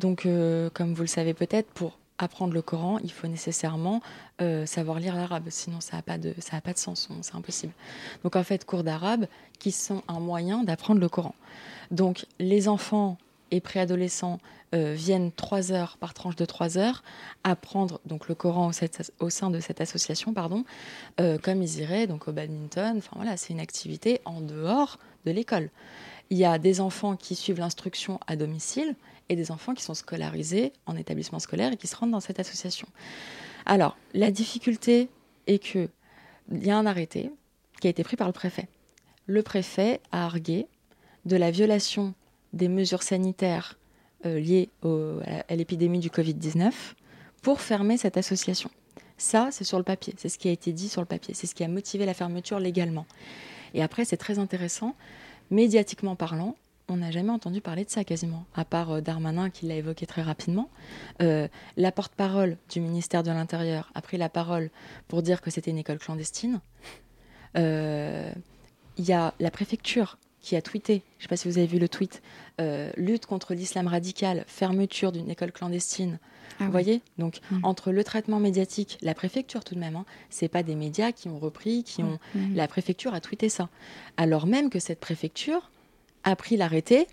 donc, 0.01 0.25
euh, 0.25 0.69
comme 0.73 0.93
vous 0.93 1.03
le 1.03 1.07
savez 1.07 1.33
peut-être, 1.33 1.69
pour 1.69 1.99
apprendre 2.17 2.53
le 2.53 2.61
Coran, 2.61 2.97
il 3.03 3.11
faut 3.11 3.27
nécessairement 3.27 4.01
euh, 4.41 4.65
savoir 4.65 4.99
lire 4.99 5.15
l'arabe, 5.15 5.45
sinon 5.49 5.79
ça 5.79 5.97
n'a 5.97 6.01
pas, 6.01 6.17
de, 6.17 6.33
sens, 6.75 7.09
c'est 7.21 7.35
impossible. 7.35 7.73
Donc 8.23 8.35
en 8.35 8.43
fait, 8.43 8.65
cours 8.65 8.83
d'arabe 8.83 9.27
qui 9.59 9.71
sont 9.71 10.01
un 10.07 10.19
moyen 10.19 10.63
d'apprendre 10.63 10.99
le 10.99 11.07
Coran. 11.07 11.35
Donc 11.91 12.25
les 12.39 12.67
enfants 12.67 13.17
et 13.51 13.59
préadolescents 13.59 14.39
euh, 14.73 14.93
viennent 14.95 15.31
trois 15.31 15.71
heures 15.71 15.97
par 15.99 16.13
tranche 16.13 16.35
de 16.35 16.45
trois 16.45 16.77
heures 16.77 17.03
apprendre 17.43 17.99
donc 18.05 18.27
le 18.27 18.35
Coran 18.35 18.71
au, 19.19 19.29
sein 19.29 19.49
de 19.49 19.59
cette 19.59 19.81
association, 19.81 20.33
pardon, 20.33 20.63
comme 21.17 21.61
ils 21.61 21.79
iraient 21.79 22.07
donc 22.07 22.27
au 22.27 22.31
badminton. 22.31 22.97
Enfin 22.97 23.13
voilà, 23.15 23.37
c'est 23.37 23.53
une 23.53 23.59
activité 23.59 24.21
en 24.25 24.41
dehors 24.41 24.99
de 25.25 25.31
l'école. 25.31 25.69
Il 26.29 26.37
y 26.37 26.45
a 26.45 26.57
des 26.59 26.79
enfants 26.79 27.17
qui 27.17 27.35
suivent 27.35 27.59
l'instruction 27.59 28.19
à 28.25 28.37
domicile 28.37 28.95
et 29.31 29.35
des 29.35 29.49
enfants 29.49 29.73
qui 29.73 29.83
sont 29.83 29.93
scolarisés 29.93 30.73
en 30.85 30.97
établissement 30.97 31.39
scolaire 31.39 31.71
et 31.71 31.77
qui 31.77 31.87
se 31.87 31.95
rendent 31.95 32.11
dans 32.11 32.19
cette 32.19 32.39
association. 32.39 32.87
Alors, 33.65 33.97
la 34.13 34.29
difficulté 34.29 35.07
est 35.47 35.63
que 35.63 35.89
il 36.51 36.65
y 36.65 36.69
a 36.69 36.77
un 36.77 36.85
arrêté 36.85 37.31
qui 37.79 37.87
a 37.87 37.89
été 37.89 38.03
pris 38.03 38.17
par 38.17 38.27
le 38.27 38.33
préfet. 38.33 38.67
Le 39.27 39.41
préfet 39.41 40.01
a 40.11 40.25
argué 40.25 40.67
de 41.25 41.37
la 41.37 41.49
violation 41.49 42.13
des 42.51 42.67
mesures 42.67 43.03
sanitaires 43.03 43.77
euh, 44.25 44.37
liées 44.37 44.69
à 44.83 45.55
l'épidémie 45.55 45.99
du 45.99 46.09
Covid-19 46.09 46.71
pour 47.41 47.61
fermer 47.61 47.95
cette 47.95 48.17
association. 48.17 48.69
Ça, 49.17 49.49
c'est 49.51 49.63
sur 49.63 49.77
le 49.77 49.83
papier, 49.83 50.13
c'est 50.17 50.29
ce 50.29 50.37
qui 50.37 50.49
a 50.49 50.51
été 50.51 50.73
dit 50.73 50.89
sur 50.89 50.99
le 50.99 51.07
papier, 51.07 51.33
c'est 51.33 51.47
ce 51.47 51.55
qui 51.55 51.63
a 51.63 51.67
motivé 51.69 52.05
la 52.05 52.13
fermeture 52.13 52.59
légalement. 52.59 53.05
Et 53.73 53.81
après, 53.81 54.03
c'est 54.03 54.17
très 54.17 54.39
intéressant, 54.39 54.95
médiatiquement 55.51 56.15
parlant, 56.15 56.57
on 56.91 56.97
n'a 56.97 57.11
jamais 57.11 57.31
entendu 57.31 57.61
parler 57.61 57.85
de 57.85 57.89
ça 57.89 58.03
quasiment, 58.03 58.45
à 58.53 58.65
part 58.65 58.91
euh, 58.91 59.01
Darmanin 59.01 59.49
qui 59.49 59.65
l'a 59.65 59.75
évoqué 59.75 60.05
très 60.05 60.21
rapidement. 60.21 60.69
Euh, 61.21 61.47
la 61.77 61.91
porte-parole 61.91 62.57
du 62.69 62.81
ministère 62.81 63.23
de 63.23 63.31
l'Intérieur 63.31 63.91
a 63.95 64.01
pris 64.01 64.17
la 64.17 64.29
parole 64.29 64.69
pour 65.07 65.21
dire 65.21 65.41
que 65.41 65.49
c'était 65.49 65.71
une 65.71 65.77
école 65.77 65.99
clandestine. 65.99 66.59
Euh, 67.57 68.31
il 68.97 69.05
y 69.05 69.13
a 69.13 69.33
la 69.39 69.51
préfecture 69.51 70.17
qui 70.41 70.55
a 70.55 70.61
tweeté, 70.61 71.03
je 71.17 71.19
ne 71.19 71.21
sais 71.23 71.27
pas 71.29 71.37
si 71.37 71.47
vous 71.47 71.57
avez 71.57 71.67
vu 71.67 71.79
le 71.79 71.87
tweet, 71.87 72.21
lutte 72.97 73.25
contre 73.25 73.53
l'islam 73.53 73.87
radical, 73.87 74.43
fermeture 74.47 75.11
d'une 75.11 75.29
école 75.29 75.51
clandestine. 75.51 76.19
Ah 76.59 76.65
vous 76.65 76.71
voyez? 76.71 77.01
Donc, 77.17 77.39
mmh. 77.49 77.59
entre 77.63 77.91
le 77.91 78.03
traitement 78.03 78.39
médiatique, 78.39 78.97
la 79.01 79.15
préfecture 79.15 79.63
tout 79.63 79.73
de 79.75 79.79
même, 79.79 79.95
hein, 79.95 80.05
c'est 80.29 80.47
pas 80.47 80.61
des 80.61 80.75
médias 80.75 81.11
qui 81.11 81.27
ont 81.27 81.39
repris, 81.39 81.83
qui 81.83 82.03
ont. 82.03 82.19
Mmh. 82.35 82.55
La 82.55 82.67
préfecture 82.67 83.13
a 83.13 83.21
tweeté 83.21 83.49
ça. 83.49 83.69
Alors 84.17 84.45
même 84.45 84.69
que 84.69 84.79
cette 84.79 84.99
préfecture 84.99 85.71
a 86.23 86.35
pris 86.35 86.57
l'arrêté 86.57 87.07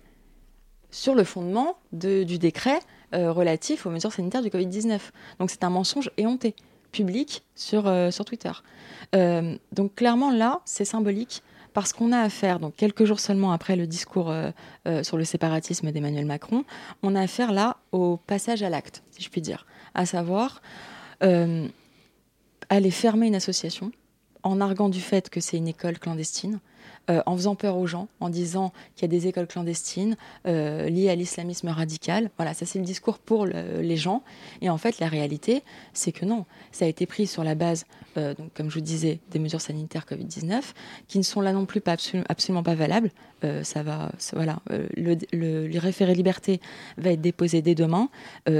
sur 0.91 1.15
le 1.15 1.23
fondement 1.23 1.77
du 1.91 2.37
décret 2.37 2.79
euh, 3.13 3.31
relatif 3.31 3.85
aux 3.85 3.89
mesures 3.89 4.13
sanitaires 4.13 4.41
du 4.41 4.49
Covid-19. 4.49 4.99
Donc, 5.39 5.49
c'est 5.49 5.63
un 5.63 5.69
mensonge 5.69 6.11
éhonté, 6.17 6.55
public, 6.91 7.43
sur, 7.55 7.87
euh, 7.87 8.11
sur 8.11 8.25
Twitter. 8.25 8.51
Euh, 9.15 9.55
donc, 9.71 9.95
clairement, 9.95 10.31
là, 10.31 10.61
c'est 10.65 10.85
symbolique 10.85 11.43
parce 11.73 11.93
qu'on 11.93 12.11
a 12.11 12.19
affaire, 12.19 12.59
donc 12.59 12.75
quelques 12.75 13.05
jours 13.05 13.19
seulement 13.19 13.51
après 13.51 13.75
le 13.75 13.85
discours 13.85 14.33
sur 15.03 15.17
le 15.17 15.23
séparatisme 15.23 15.91
d'Emmanuel 15.91 16.25
Macron, 16.25 16.65
on 17.03 17.15
a 17.15 17.21
affaire 17.21 17.51
là 17.51 17.77
au 17.91 18.17
passage 18.17 18.63
à 18.63 18.69
l'acte, 18.69 19.03
si 19.11 19.21
je 19.21 19.29
puis 19.29 19.39
dire, 19.39 19.67
à 19.93 20.07
savoir 20.07 20.63
aller 21.21 21.71
fermer 22.91 23.27
une 23.27 23.35
association 23.35 23.91
en 24.43 24.61
arguant 24.61 24.89
du 24.89 25.01
fait 25.01 25.29
que 25.29 25.39
c'est 25.39 25.57
une 25.57 25.67
école 25.67 25.99
clandestine, 25.99 26.59
euh, 27.09 27.23
en 27.25 27.35
faisant 27.35 27.55
peur 27.55 27.75
aux 27.77 27.87
gens, 27.87 28.07
en 28.19 28.29
disant 28.29 28.71
qu'il 28.95 29.01
y 29.01 29.05
a 29.05 29.19
des 29.19 29.27
écoles 29.27 29.47
clandestines 29.47 30.15
euh, 30.45 30.89
liées 30.89 31.09
à 31.09 31.15
l'islamisme 31.15 31.69
radical. 31.69 32.29
Voilà, 32.37 32.53
ça 32.53 32.67
c'est 32.67 32.77
le 32.77 32.85
discours 32.85 33.17
pour 33.17 33.47
les 33.47 33.97
gens. 33.97 34.21
Et 34.61 34.69
en 34.69 34.77
fait, 34.77 34.99
la 34.99 35.07
réalité, 35.07 35.63
c'est 35.93 36.11
que 36.11 36.23
non. 36.25 36.45
Ça 36.71 36.85
a 36.85 36.87
été 36.87 37.07
pris 37.07 37.25
sur 37.25 37.43
la 37.43 37.55
base, 37.55 37.85
euh, 38.17 38.35
donc, 38.35 38.53
comme 38.53 38.69
je 38.69 38.75
vous 38.75 38.85
disais, 38.85 39.19
des 39.31 39.39
mesures 39.39 39.61
sanitaires 39.61 40.05
Covid-19, 40.07 40.61
qui 41.07 41.17
ne 41.17 41.23
sont 41.23 41.41
là 41.41 41.51
non 41.51 41.65
plus 41.65 41.81
pas 41.81 41.95
absolument 42.27 42.63
pas 42.63 42.75
valables. 42.75 43.11
ça 43.63 43.81
va, 43.81 44.11
voilà, 44.33 44.59
le, 44.69 45.17
le, 45.31 45.79
référé 45.79 46.13
liberté 46.13 46.59
va 46.97 47.11
être 47.11 47.21
déposé 47.21 47.61
dès 47.61 47.73
demain. 47.73 48.09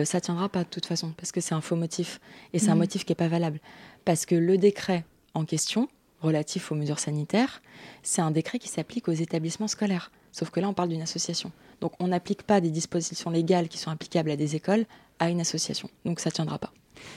ça 0.06 0.22
tiendra 0.22 0.50
pas 0.50 0.64
de 0.64 0.70
toute 0.70 0.86
façon, 0.86 1.14
parce 1.18 1.32
que 1.32 1.42
c'est 1.42 1.54
un 1.54 1.62
faux 1.62 1.76
motif. 1.76 2.20
Et 2.54 2.60
c'est 2.60 2.70
un 2.70 2.76
mmh. 2.76 2.80
motif 2.80 3.06
qui 3.06 3.12
n'est 3.12 3.16
pas 3.16 3.28
valable. 3.28 3.60
Parce 4.06 4.26
que 4.26 4.36
le 4.36 4.58
décret 4.58 5.04
en 5.34 5.46
question, 5.46 5.88
relatif 6.22 6.72
aux 6.72 6.76
mesures 6.76 7.00
sanitaires, 7.00 7.62
c'est 8.04 8.22
un 8.22 8.32
décret 8.32 8.60
qui 8.60 8.68
s'applique 8.68 9.08
aux 9.08 9.14
établissements 9.14 9.68
scolaires. 9.68 10.12
Sauf 10.32 10.50
que 10.50 10.60
là, 10.60 10.70
on 10.70 10.74
parle 10.74 10.90
d'une 10.90 11.02
association. 11.02 11.52
Donc, 11.82 11.94
on 12.00 12.08
n'applique 12.08 12.44
pas 12.44 12.62
des 12.62 12.70
dispositions 12.70 13.32
légales 13.32 13.68
qui 13.68 13.78
sont 13.78 13.90
applicables 13.90 14.30
à 14.32 14.36
des 14.36 14.56
écoles 14.56 14.86
à 15.20 15.30
une 15.30 15.42
association. 15.42 15.90
Donc, 16.06 16.20
ça 16.20 16.30
ne 16.30 16.34
tiendra 16.34 16.60
pas. 16.60 16.72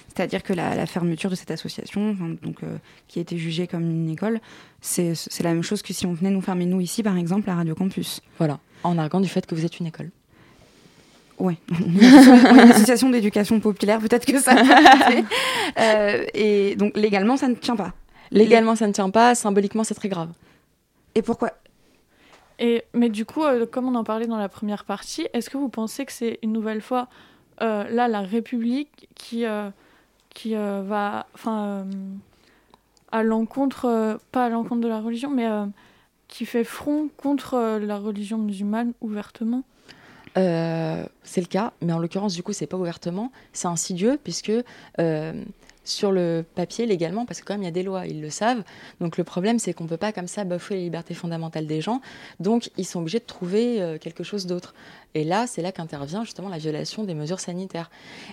C'est-à-dire 0.08 0.42
que 0.42 0.52
la, 0.52 0.86
fermeture 0.86 1.30
de 1.30 1.34
cette 1.34 1.50
association, 1.50 2.16
donc, 2.42 2.62
euh, 2.62 2.76
qui 3.08 3.18
a 3.18 3.22
été 3.22 3.36
jugée 3.36 3.66
comme 3.66 3.82
une 3.82 4.10
école, 4.10 4.40
c'est 4.80 5.14
la 5.40 5.52
même 5.52 5.62
chose 5.62 5.82
que 5.82 5.92
si 5.92 6.06
on 6.06 6.12
venait 6.12 6.30
nous 6.30 6.40
fermer, 6.40 6.66
nous, 6.66 6.80
ici, 6.80 7.02
par 7.02 7.16
exemple, 7.16 7.50
à 7.50 7.56
Radio 7.56 7.74
Campus. 7.74 8.20
Voilà, 8.38 8.60
en 8.84 8.98
arguant 8.98 9.20
du 9.20 9.28
fait 9.28 9.44
que 9.46 9.54
vous 9.54 9.64
êtes 9.64 9.80
une 9.80 9.86
école. 9.86 10.10
Oui, 11.38 11.56
une 11.70 12.70
association 12.70 13.10
d'éducation 13.10 13.58
populaire, 13.58 13.98
peut-être 13.98 14.26
que 14.26 14.38
ça 14.38 14.54
euh, 15.78 16.24
Et 16.34 16.76
donc, 16.76 16.96
légalement, 16.96 17.36
ça 17.36 17.48
ne 17.48 17.54
tient 17.54 17.76
pas. 17.76 17.94
Légalement, 18.32 18.74
ça 18.74 18.86
ne 18.86 18.92
tient 18.92 19.10
pas. 19.10 19.34
Symboliquement, 19.34 19.84
c'est 19.84 19.94
très 19.94 20.08
grave. 20.08 20.30
Et 21.14 21.22
pourquoi? 21.22 21.52
Et, 22.58 22.84
Mais 22.94 23.10
du 23.10 23.24
coup, 23.24 23.44
euh, 23.44 23.66
comme 23.66 23.86
on 23.86 23.94
en 23.94 24.04
parlait 24.04 24.26
dans 24.26 24.38
la 24.38 24.48
première 24.48 24.84
partie, 24.84 25.28
est-ce 25.32 25.50
que 25.50 25.58
vous 25.58 25.68
pensez 25.68 26.06
que 26.06 26.12
c'est 26.12 26.38
une 26.42 26.52
nouvelle 26.52 26.80
fois, 26.80 27.08
euh, 27.60 27.84
là, 27.88 28.08
la 28.08 28.20
République 28.20 29.08
qui, 29.14 29.44
euh, 29.44 29.68
qui 30.30 30.54
va. 30.54 31.26
Enfin. 31.34 31.86
à 33.10 33.22
l'encontre. 33.22 34.18
pas 34.32 34.46
à 34.46 34.48
l'encontre 34.48 34.80
de 34.80 34.88
la 34.88 35.00
religion, 35.00 35.30
mais 35.30 35.46
qui 36.28 36.46
fait 36.46 36.64
front 36.64 37.10
contre 37.18 37.78
la 37.78 37.98
religion 37.98 38.38
musulmane 38.38 38.94
ouvertement? 39.02 39.64
C'est 41.24 41.40
le 41.40 41.46
cas, 41.46 41.72
mais 41.80 41.92
en 41.92 41.98
l'occurrence, 41.98 42.34
du 42.34 42.42
coup, 42.42 42.52
c'est 42.52 42.66
pas 42.66 42.76
ouvertement, 42.76 43.32
c'est 43.52 43.68
insidieux, 43.68 44.18
puisque 44.22 44.52
sur 45.84 46.12
le 46.12 46.44
papier 46.54 46.86
légalement, 46.86 47.26
parce 47.26 47.40
que 47.40 47.44
quand 47.44 47.54
même 47.54 47.62
il 47.62 47.66
y 47.66 47.68
a 47.68 47.72
des 47.72 47.82
lois, 47.82 48.06
ils 48.06 48.20
le 48.20 48.30
savent. 48.30 48.62
Donc 49.00 49.16
le 49.16 49.24
problème, 49.24 49.58
c'est 49.58 49.72
qu'on 49.72 49.84
ne 49.84 49.88
peut 49.88 49.96
pas 49.96 50.12
comme 50.12 50.28
ça 50.28 50.44
bafouer 50.44 50.76
les 50.76 50.82
libertés 50.84 51.14
fondamentales 51.14 51.66
des 51.66 51.80
gens. 51.80 52.00
Donc 52.40 52.70
ils 52.76 52.86
sont 52.86 53.00
obligés 53.00 53.18
de 53.18 53.24
trouver 53.24 53.82
euh, 53.82 53.98
quelque 53.98 54.22
chose 54.22 54.46
d'autre. 54.46 54.74
Et 55.14 55.24
là, 55.24 55.46
c'est 55.46 55.62
là 55.62 55.72
qu'intervient 55.72 56.24
justement 56.24 56.48
la 56.48 56.58
violation 56.58 57.04
des 57.04 57.14
mesures 57.14 57.40
sanitaires. 57.40 57.90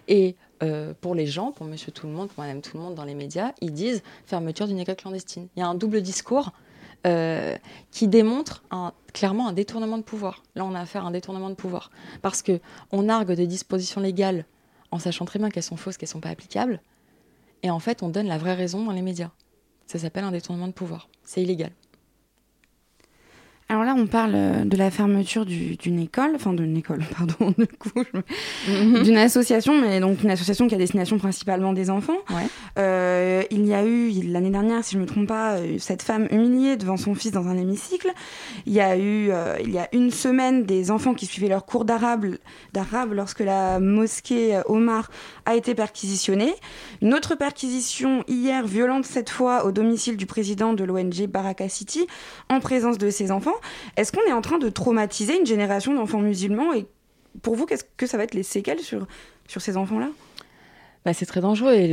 Et 0.08 0.36
euh, 0.62 0.94
pour 1.02 1.16
les 1.16 1.26
gens, 1.26 1.52
pour 1.52 1.66
monsieur 1.66 1.92
tout 1.92 2.08
le 2.08 2.14
monde, 2.14 2.30
pour 2.30 2.44
madame 2.44 2.62
tout 2.62 2.78
le 2.78 2.84
monde 2.84 2.96
dans 2.96 3.06
les 3.06 3.16
médias, 3.16 3.54
ils 3.62 3.74
disent 3.74 4.04
fermeture 4.26 4.68
d'une 4.68 4.80
école 4.80 4.96
clandestine. 4.96 5.48
Il 5.56 5.60
y 5.60 5.64
a 5.64 5.68
un 5.68 5.76
double 5.76 6.02
discours. 6.02 6.52
Euh, 7.08 7.56
qui 7.92 8.10
démontre 8.10 8.62
clairement 9.14 9.48
un 9.48 9.54
détournement 9.54 9.98
de 9.98 10.04
pouvoir. 10.04 10.44
Là, 10.56 10.66
on 10.66 10.76
a 10.76 10.82
affaire 10.82 11.06
à 11.06 11.08
un 11.08 11.12
détournement 11.12 11.50
de 11.50 11.56
pouvoir. 11.56 11.92
Parce 12.22 12.44
qu'on 12.44 13.08
argue 13.08 13.36
de 13.36 13.46
dispositions 13.46 14.02
légales 14.02 14.46
en 14.92 15.00
sachant 15.00 15.24
très 15.24 15.40
bien 15.40 15.50
qu'elles 15.50 15.64
sont 15.64 15.78
fausses, 15.78 15.96
qu'elles 15.98 16.10
ne 16.10 16.14
sont 16.14 16.20
pas 16.20 16.30
applicables, 16.30 16.82
et 17.64 17.70
en 17.70 17.80
fait, 17.80 18.04
on 18.04 18.10
donne 18.10 18.28
la 18.28 18.38
vraie 18.38 18.54
raison 18.54 18.84
dans 18.84 18.92
les 18.92 19.02
médias. 19.02 19.32
Ça 19.86 20.00
s'appelle 20.00 20.24
un 20.24 20.32
détournement 20.32 20.68
de 20.68 20.74
pouvoir. 20.74 21.10
C'est 21.24 21.42
illégal. 21.42 21.72
Alors 23.72 23.84
là, 23.84 23.94
on 23.96 24.08
parle 24.08 24.32
euh, 24.34 24.66
de 24.66 24.76
la 24.76 24.90
fermeture 24.90 25.46
d'une 25.46 26.00
école, 26.00 26.32
enfin 26.34 26.54
d'une 26.54 26.76
école, 26.76 27.04
pardon, 27.16 27.54
du 27.56 27.68
coup, 27.68 28.04
mhm. 28.68 29.04
d'une 29.04 29.18
association, 29.18 29.80
mais 29.80 30.00
donc 30.00 30.24
une 30.24 30.32
association 30.32 30.68
qui 30.68 30.74
a 30.74 30.80
destination 30.80 31.20
principalement 31.20 31.72
des 31.72 31.92
enfants. 31.92 32.18
Euh, 32.80 33.44
il 33.52 33.68
y 33.68 33.76
a 33.76 33.86
eu 33.86 34.10
l'année 34.24 34.50
dernière, 34.50 34.84
si 34.84 34.94
je 34.94 34.98
ne 34.98 35.04
me 35.04 35.08
trompe 35.08 35.28
pas, 35.28 35.58
euh, 35.58 35.76
cette 35.78 36.02
femme 36.02 36.28
humiliée 36.32 36.78
devant 36.78 36.98
son 36.98 37.14
fils 37.14 37.32
dans 37.32 37.48
un 37.48 37.58
hémicycle. 37.58 38.12
Il 38.66 38.74
y 38.74 38.82
a 38.82 38.98
eu, 38.98 39.32
il 39.64 39.70
y 39.70 39.78
a 39.78 39.88
une 39.94 40.10
semaine, 40.10 40.64
des 40.64 40.90
enfants 40.90 41.14
qui 41.14 41.28
suivaient 41.28 41.50
leur 41.50 41.68
cours 41.68 41.86
d'arabe, 41.86 42.26
d'arabe 42.74 43.14
lorsque 43.14 43.42
la 43.42 43.80
mosquée 43.80 44.60
Omar 44.66 45.12
a 45.50 45.56
été 45.56 45.76
perquisitionnée. 45.76 46.54
Une 47.02 47.14
autre 47.14 47.36
perquisition 47.36 48.24
hier, 48.28 48.66
violente 48.66 49.06
cette 49.06 49.30
fois, 49.30 49.66
au 49.66 49.72
domicile 49.72 50.18
du 50.18 50.26
président 50.26 50.74
de 50.74 50.84
l'ONG 50.84 51.28
Baraka 51.28 51.68
City, 51.70 52.08
en 52.50 52.60
présence 52.60 52.98
de 52.98 53.10
ses 53.10 53.32
enfants. 53.32 53.56
Est-ce 53.98 54.12
qu'on 54.12 54.26
est 54.28 54.34
en 54.34 54.42
train 54.42 54.60
de 54.60 54.70
traumatiser 54.70 55.38
une 55.38 55.46
génération 55.46 55.94
d'enfants 55.94 56.20
musulmans 56.20 56.74
Et 56.74 56.86
pour 57.42 57.56
vous, 57.56 57.66
qu'est-ce 57.66 57.86
que 57.98 58.06
ça 58.06 58.18
va 58.18 58.24
être 58.24 58.34
les 58.34 58.44
séquelles 58.44 58.82
sur, 58.82 59.08
sur 59.48 59.62
ces 59.62 59.78
enfants-là? 59.78 60.10
Bah, 61.06 61.14
c'est 61.14 61.26
très 61.26 61.40
dangereux 61.40 61.74
et 61.74 61.88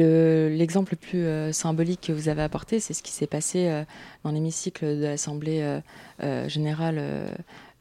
l'exemple 0.51 0.95
le, 0.95 0.97
plus 0.97 1.25
euh, 1.25 1.53
symbolique 1.53 2.01
que 2.09 2.12
vous 2.12 2.29
avez 2.29 2.42
apporté, 2.42 2.81
c'est 2.81 2.92
ce 2.92 3.05
qui 3.05 3.12
s'est 3.12 3.29
passé 3.29 3.69
euh, 3.69 3.85
dans 4.25 4.33
l'hémicycle 4.33 4.85
de 4.85 5.05
l'Assemblée 5.05 5.81
euh, 6.23 6.49
générale 6.49 7.01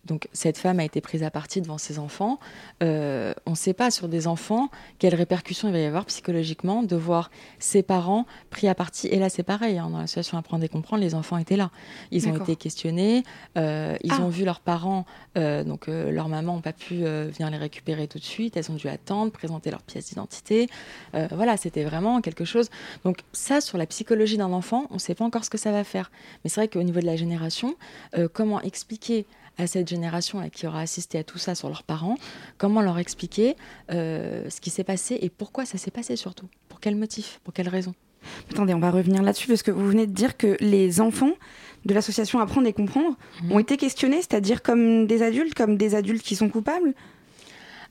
donc 0.05 0.27
cette 0.33 0.57
femme 0.57 0.79
a 0.79 0.83
été 0.83 1.01
prise 1.01 1.23
à 1.23 1.31
partie 1.31 1.61
devant 1.61 1.77
ses 1.77 1.99
enfants. 1.99 2.39
Euh, 2.83 3.33
on 3.45 3.51
ne 3.51 3.55
sait 3.55 3.73
pas 3.73 3.91
sur 3.91 4.07
des 4.07 4.27
enfants 4.27 4.69
quelles 4.99 5.15
répercussions 5.15 5.67
il 5.67 5.71
va 5.71 5.79
y 5.79 5.85
avoir 5.85 6.05
psychologiquement 6.05 6.83
de 6.83 6.95
voir 6.95 7.31
ses 7.59 7.81
parents 7.83 8.25
pris 8.49 8.67
à 8.67 8.75
partie. 8.75 9.07
Et 9.07 9.17
là, 9.17 9.29
c'est 9.29 9.43
pareil, 9.43 9.77
hein, 9.77 9.89
dans 9.89 9.97
l'association 9.97 10.37
Apprendre 10.37 10.63
et 10.63 10.69
Comprendre, 10.69 11.01
les 11.01 11.15
enfants 11.15 11.37
étaient 11.37 11.57
là. 11.57 11.71
Ils 12.11 12.27
ont 12.27 12.35
été 12.35 12.55
questionnés, 12.55 13.23
euh, 13.57 13.95
ils 14.03 14.13
ah. 14.13 14.21
ont 14.21 14.29
vu 14.29 14.45
leurs 14.45 14.59
parents, 14.59 15.05
euh, 15.37 15.63
donc 15.63 15.87
leurs 15.87 16.29
mamans 16.29 16.55
n'ont 16.55 16.61
pas 16.61 16.73
pu 16.73 17.03
venir 17.03 17.49
les 17.49 17.57
récupérer 17.57 18.07
tout 18.07 18.19
de 18.19 18.23
suite, 18.23 18.57
elles 18.57 18.71
ont 18.71 18.75
dû 18.75 18.87
attendre, 18.87 19.31
présenter 19.31 19.71
leur 19.71 19.81
pièce 19.81 20.09
d'identité. 20.09 20.69
voilà, 21.31 21.57
c'était 21.57 21.83
vraiment 21.83 22.21
quelque 22.21 22.45
chose. 22.45 22.69
Donc 23.03 23.19
ça, 23.33 23.61
sur 23.61 23.77
la 23.77 23.85
psychologie 23.87 24.37
d'un 24.37 24.51
enfant, 24.51 24.85
on 24.91 24.95
ne 24.95 24.99
sait 24.99 25.15
pas 25.15 25.25
encore 25.25 25.45
ce 25.45 25.49
que 25.49 25.57
ça 25.57 25.71
va 25.71 25.83
faire. 25.83 26.11
Mais 26.43 26.49
c'est 26.49 26.61
vrai 26.61 26.67
qu'au 26.67 26.83
niveau 26.83 26.99
de 26.99 27.05
la 27.05 27.15
génération, 27.15 27.75
comment 28.33 28.61
expliquer 28.61 29.25
à 29.57 29.67
cette 29.67 29.87
génération 29.87 30.39
là, 30.39 30.49
qui 30.49 30.67
aura 30.67 30.81
assisté 30.81 31.17
à 31.17 31.23
tout 31.23 31.37
ça 31.37 31.55
sur 31.55 31.69
leurs 31.69 31.83
parents, 31.83 32.17
comment 32.57 32.81
leur 32.81 32.97
expliquer 32.97 33.55
euh, 33.91 34.49
ce 34.49 34.61
qui 34.61 34.69
s'est 34.69 34.83
passé 34.83 35.17
et 35.21 35.29
pourquoi 35.29 35.65
ça 35.65 35.77
s'est 35.77 35.91
passé 35.91 36.15
surtout? 36.15 36.47
Pour 36.69 36.79
quel 36.79 36.95
motif? 36.95 37.39
Pour 37.43 37.53
quelle 37.53 37.69
raison? 37.69 37.93
Attendez, 38.51 38.73
on 38.73 38.79
va 38.79 38.91
revenir 38.91 39.21
là-dessus 39.21 39.47
parce 39.47 39.63
que 39.63 39.71
vous 39.71 39.87
venez 39.87 40.07
de 40.07 40.11
dire 40.11 40.35
que 40.35 40.57
les 40.59 40.99
enfants 40.99 41.33
de 41.85 41.93
l'association 41.93 42.39
Apprendre 42.39 42.67
et 42.67 42.73
Comprendre 42.73 43.15
mhm. 43.43 43.51
ont 43.51 43.59
été 43.59 43.77
questionnés, 43.77 44.17
c'est-à-dire 44.17 44.63
comme 44.63 45.05
des 45.05 45.21
adultes, 45.21 45.53
comme 45.53 45.77
des 45.77 45.95
adultes 45.95 46.23
qui 46.23 46.35
sont 46.35 46.49
coupables? 46.49 46.93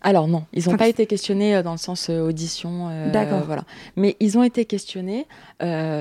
Alors 0.04 0.28
non, 0.28 0.44
ils 0.52 0.68
n'ont 0.68 0.76
pas 0.76 0.86
été 0.86 1.06
questionnés 1.06 1.56
euh, 1.56 1.62
dans 1.62 1.72
le 1.72 1.78
sens 1.78 2.10
euh, 2.10 2.20
audition. 2.20 2.88
Euh, 2.90 3.10
D'accord. 3.10 3.42
Voilà. 3.46 3.64
Mais 3.96 4.16
ils 4.20 4.36
ont 4.36 4.42
été 4.42 4.66
questionnés 4.66 5.26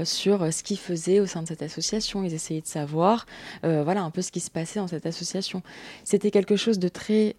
sur 0.04 0.54
ce 0.54 0.62
qu'ils 0.62 0.78
faisaient 0.78 1.22
au 1.22 1.26
sein 1.26 1.42
de 1.42 1.48
cette 1.48 1.62
association. 1.62 2.24
Ils 2.24 2.34
essayaient 2.34 2.62
de 2.62 2.68
savoir, 2.68 3.26
voilà, 3.64 4.04
un 4.04 4.10
peu 4.10 4.22
ce 4.22 4.32
qui 4.32 4.42
se 4.42 4.52
passait 4.52 4.80
dans 4.80 4.88
cette 4.88 5.06
association. 5.06 5.62
C'était 6.04 6.32
quelque 6.32 6.58
chose 6.58 6.80
de 6.80 6.90
très 6.90 7.38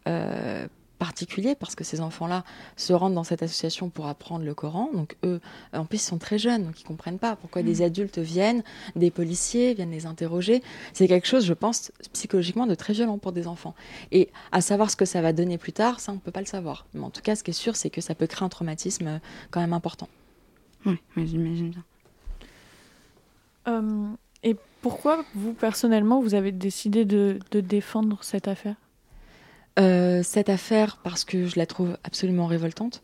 particulier 0.98 1.54
parce 1.54 1.74
que 1.74 1.84
ces 1.84 2.00
enfants-là 2.00 2.44
se 2.76 2.92
rendent 2.92 3.14
dans 3.14 3.24
cette 3.24 3.42
association 3.42 3.88
pour 3.90 4.06
apprendre 4.06 4.44
le 4.44 4.54
Coran. 4.54 4.90
Donc 4.92 5.16
eux, 5.24 5.40
en 5.72 5.84
plus, 5.84 5.98
ils 5.98 6.06
sont 6.06 6.18
très 6.18 6.38
jeunes, 6.38 6.64
donc 6.64 6.80
ils 6.80 6.84
comprennent 6.84 7.18
pas 7.18 7.36
pourquoi 7.36 7.62
des 7.62 7.80
mm. 7.80 7.86
adultes 7.86 8.18
viennent, 8.18 8.62
des 8.96 9.10
policiers 9.10 9.74
viennent 9.74 9.90
les 9.90 10.06
interroger. 10.06 10.62
C'est 10.92 11.08
quelque 11.08 11.26
chose, 11.26 11.44
je 11.44 11.52
pense, 11.52 11.92
psychologiquement 12.12 12.66
de 12.66 12.74
très 12.74 12.92
violent 12.92 13.18
pour 13.18 13.32
des 13.32 13.46
enfants. 13.46 13.74
Et 14.12 14.30
à 14.52 14.60
savoir 14.60 14.90
ce 14.90 14.96
que 14.96 15.04
ça 15.04 15.20
va 15.20 15.32
donner 15.32 15.58
plus 15.58 15.72
tard, 15.72 16.00
ça, 16.00 16.12
on 16.12 16.18
peut 16.18 16.30
pas 16.30 16.40
le 16.40 16.46
savoir. 16.46 16.86
Mais 16.94 17.04
en 17.04 17.10
tout 17.10 17.22
cas, 17.22 17.36
ce 17.36 17.44
qui 17.44 17.50
est 17.50 17.54
sûr, 17.54 17.76
c'est 17.76 17.90
que 17.90 18.00
ça 18.00 18.14
peut 18.14 18.26
créer 18.26 18.44
un 18.44 18.48
traumatisme 18.48 19.06
euh, 19.06 19.18
quand 19.50 19.60
même 19.60 19.72
important. 19.72 20.08
Oui, 20.86 20.98
j'imagine 21.16 21.70
bien. 21.70 21.84
Euh, 23.68 24.08
et 24.42 24.56
pourquoi, 24.82 25.24
vous, 25.34 25.54
personnellement, 25.54 26.20
vous 26.20 26.34
avez 26.34 26.52
décidé 26.52 27.06
de 27.06 27.40
défendre 27.52 28.18
cette 28.22 28.48
affaire? 28.48 28.76
Euh, 29.78 30.22
cette 30.22 30.48
affaire, 30.48 30.98
parce 31.02 31.24
que 31.24 31.46
je 31.46 31.58
la 31.58 31.66
trouve 31.66 31.96
absolument 32.04 32.46
révoltante, 32.46 33.02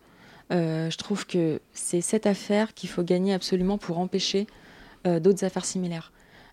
je 0.50 0.96
trouve 0.96 1.26
que 1.26 1.60
c'est 1.72 2.00
cette 2.00 2.26
affaire 2.26 2.74
qu'il 2.74 2.88
faut 2.88 3.04
gagner 3.04 3.32
absolument 3.32 3.78
pour 3.78 3.98
empêcher 3.98 4.48
d'autres 5.04 5.44
affaires 5.44 5.64
similaires. 5.64 6.10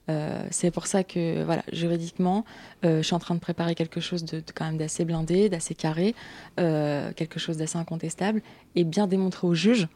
Euh, 0.09 0.45
c'est 0.51 0.71
pour 0.71 0.87
ça 0.87 1.03
que, 1.03 1.43
voilà, 1.43 1.63
juridiquement, 1.71 2.45
euh, 2.85 2.97
je 2.97 3.03
suis 3.03 3.13
en 3.13 3.19
train 3.19 3.35
de 3.35 3.39
préparer 3.39 3.75
quelque 3.75 3.99
chose 3.99 4.23
de, 4.23 4.41
quand 4.55 4.65
même 4.65 4.77
d'assez 4.77 5.05
blindé, 5.05 5.49
d'assez 5.49 5.75
carré, 5.75 6.15
euh, 6.59 7.11
quelque 7.13 7.39
chose 7.39 7.57
d'assez 7.57 7.77
incontestable, 7.77 8.41
et 8.75 8.83
bien 8.83 9.07
démontrer 9.07 9.47
au 9.47 9.53
juge 9.53 9.87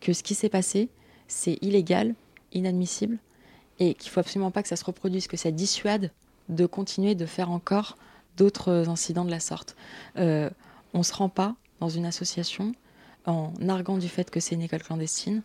que 0.00 0.12
ce 0.12 0.22
qui 0.22 0.34
s'est 0.34 0.48
passé, 0.48 0.88
c'est 1.26 1.58
illégal, 1.62 2.14
inadmissible, 2.52 3.18
et 3.78 3.94
qu'il 3.94 4.10
faut 4.10 4.20
absolument 4.20 4.50
pas 4.50 4.62
que 4.62 4.68
ça 4.68 4.76
se 4.76 4.84
reproduise, 4.84 5.26
que 5.26 5.36
ça 5.36 5.50
dissuade 5.50 6.10
de 6.48 6.66
continuer 6.66 7.14
de 7.14 7.26
faire 7.26 7.50
encore 7.50 7.96
d'autres 8.36 8.88
incidents 8.88 9.24
de 9.24 9.30
la 9.30 9.40
sorte. 9.40 9.76
on 10.16 10.50
ne 10.94 11.02
se 11.02 11.12
rend 11.12 11.28
pas 11.28 11.54
dans 11.80 11.88
une 11.88 12.06
association 12.06 12.74
en 13.26 13.52
arguant 13.68 13.98
du 13.98 14.08
fait 14.08 14.30
que 14.30 14.40
c'est 14.40 14.54
une 14.54 14.62
école 14.62 14.82
clandestine, 14.82 15.42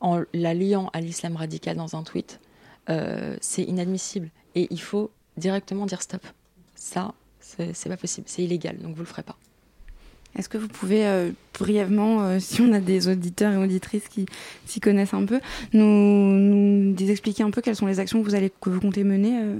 en 0.00 0.22
la 0.34 0.54
liant 0.54 0.90
à 0.92 1.00
l'islam 1.00 1.36
radical 1.36 1.76
dans 1.76 1.96
un 1.96 2.02
tweet, 2.02 2.40
euh, 2.88 3.36
c'est 3.40 3.62
inadmissible. 3.62 4.30
Et 4.54 4.66
il 4.70 4.80
faut 4.80 5.10
directement 5.36 5.86
dire 5.86 6.02
stop. 6.02 6.26
Ça, 6.74 7.14
c'est 7.40 7.88
pas 7.88 7.96
possible, 7.96 8.26
c'est 8.28 8.42
illégal, 8.42 8.78
donc 8.78 8.94
vous 8.94 9.02
le 9.02 9.06
ferez 9.06 9.22
pas. 9.22 9.36
Est-ce 10.36 10.48
que 10.48 10.58
vous 10.58 10.68
pouvez 10.68 11.06
euh, 11.06 11.30
brièvement, 11.58 12.22
euh, 12.22 12.38
si 12.40 12.62
on 12.62 12.72
a 12.72 12.80
des 12.80 13.08
auditeurs 13.08 13.52
et 13.52 13.56
auditrices 13.56 14.08
qui 14.08 14.26
s'y 14.66 14.80
connaissent 14.80 15.14
un 15.14 15.24
peu, 15.24 15.40
nous, 15.72 16.94
expliquer 16.98 17.42
un 17.42 17.50
peu 17.50 17.60
quelles 17.60 17.76
sont 17.76 17.86
les 17.86 18.00
actions 18.00 18.20
que 18.22 18.28
vous, 18.28 18.34
allez, 18.34 18.50
que 18.60 18.70
vous 18.70 18.80
comptez 18.80 19.04
mener 19.04 19.56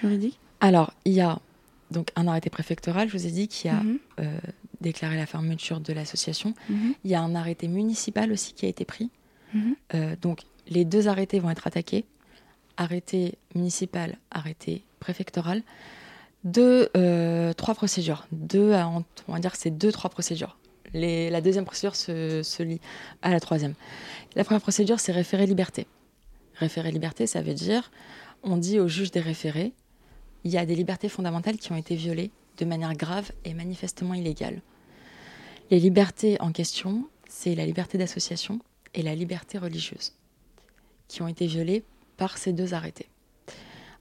juridiques? 0.00 0.38
Alors, 0.60 0.94
il 1.04 1.12
y 1.12 1.20
a 1.20 1.38
donc 1.90 2.10
un 2.16 2.26
arrêté 2.26 2.50
préfectoral, 2.50 3.08
je 3.08 3.16
vous 3.16 3.26
ai 3.26 3.30
dit, 3.30 3.48
qui 3.48 3.68
a 3.68 3.82
mhm. 3.82 3.98
déclaré 4.80 5.16
la 5.16 5.26
fermeture 5.26 5.80
de 5.80 5.92
l'association. 5.92 6.54
Mhm. 6.68 6.94
Il 7.04 7.10
y 7.10 7.14
a 7.14 7.20
un 7.20 7.34
arrêté 7.34 7.68
municipal 7.68 8.32
aussi 8.32 8.52
qui 8.54 8.66
a 8.66 8.68
été 8.68 8.84
pris. 8.84 9.10
Mhm. 9.54 10.16
donc, 10.20 10.40
les 10.68 10.84
deux 10.84 11.06
arrêtés 11.06 11.38
vont 11.38 11.50
être 11.50 11.66
attaqués 11.66 12.04
arrêté 12.76 13.38
municipal, 13.54 14.18
arrêté 14.30 14.84
préfectoral, 15.00 15.62
deux, 16.44 16.88
euh, 16.96 17.52
trois 17.52 17.74
procédures. 17.74 18.26
Deux, 18.32 18.72
on 19.28 19.32
va 19.32 19.38
dire 19.38 19.52
que 19.52 19.58
c'est 19.58 19.70
deux, 19.70 19.92
trois 19.92 20.10
procédures. 20.10 20.58
Les, 20.94 21.30
la 21.30 21.40
deuxième 21.40 21.64
procédure 21.64 21.96
se, 21.96 22.42
se, 22.42 22.62
lie 22.62 22.80
à 23.22 23.30
la 23.30 23.40
troisième. 23.40 23.74
La 24.36 24.44
première 24.44 24.60
procédure, 24.60 25.00
c'est 25.00 25.12
référé 25.12 25.46
liberté. 25.46 25.86
Référé 26.54 26.90
liberté, 26.90 27.26
ça 27.26 27.42
veut 27.42 27.54
dire, 27.54 27.90
on 28.42 28.56
dit 28.56 28.78
au 28.78 28.88
juge 28.88 29.10
des 29.10 29.20
référés, 29.20 29.72
il 30.46 30.52
y 30.52 30.58
a 30.58 30.64
des 30.64 30.76
libertés 30.76 31.08
fondamentales 31.08 31.56
qui 31.56 31.72
ont 31.72 31.76
été 31.76 31.96
violées 31.96 32.30
de 32.58 32.64
manière 32.64 32.94
grave 32.94 33.32
et 33.44 33.52
manifestement 33.52 34.14
illégale. 34.14 34.62
Les 35.72 35.80
libertés 35.80 36.40
en 36.40 36.52
question, 36.52 37.08
c'est 37.28 37.56
la 37.56 37.66
liberté 37.66 37.98
d'association 37.98 38.60
et 38.94 39.02
la 39.02 39.16
liberté 39.16 39.58
religieuse, 39.58 40.12
qui 41.08 41.20
ont 41.20 41.26
été 41.26 41.48
violées 41.48 41.82
par 42.16 42.38
ces 42.38 42.52
deux 42.52 42.74
arrêtés. 42.74 43.08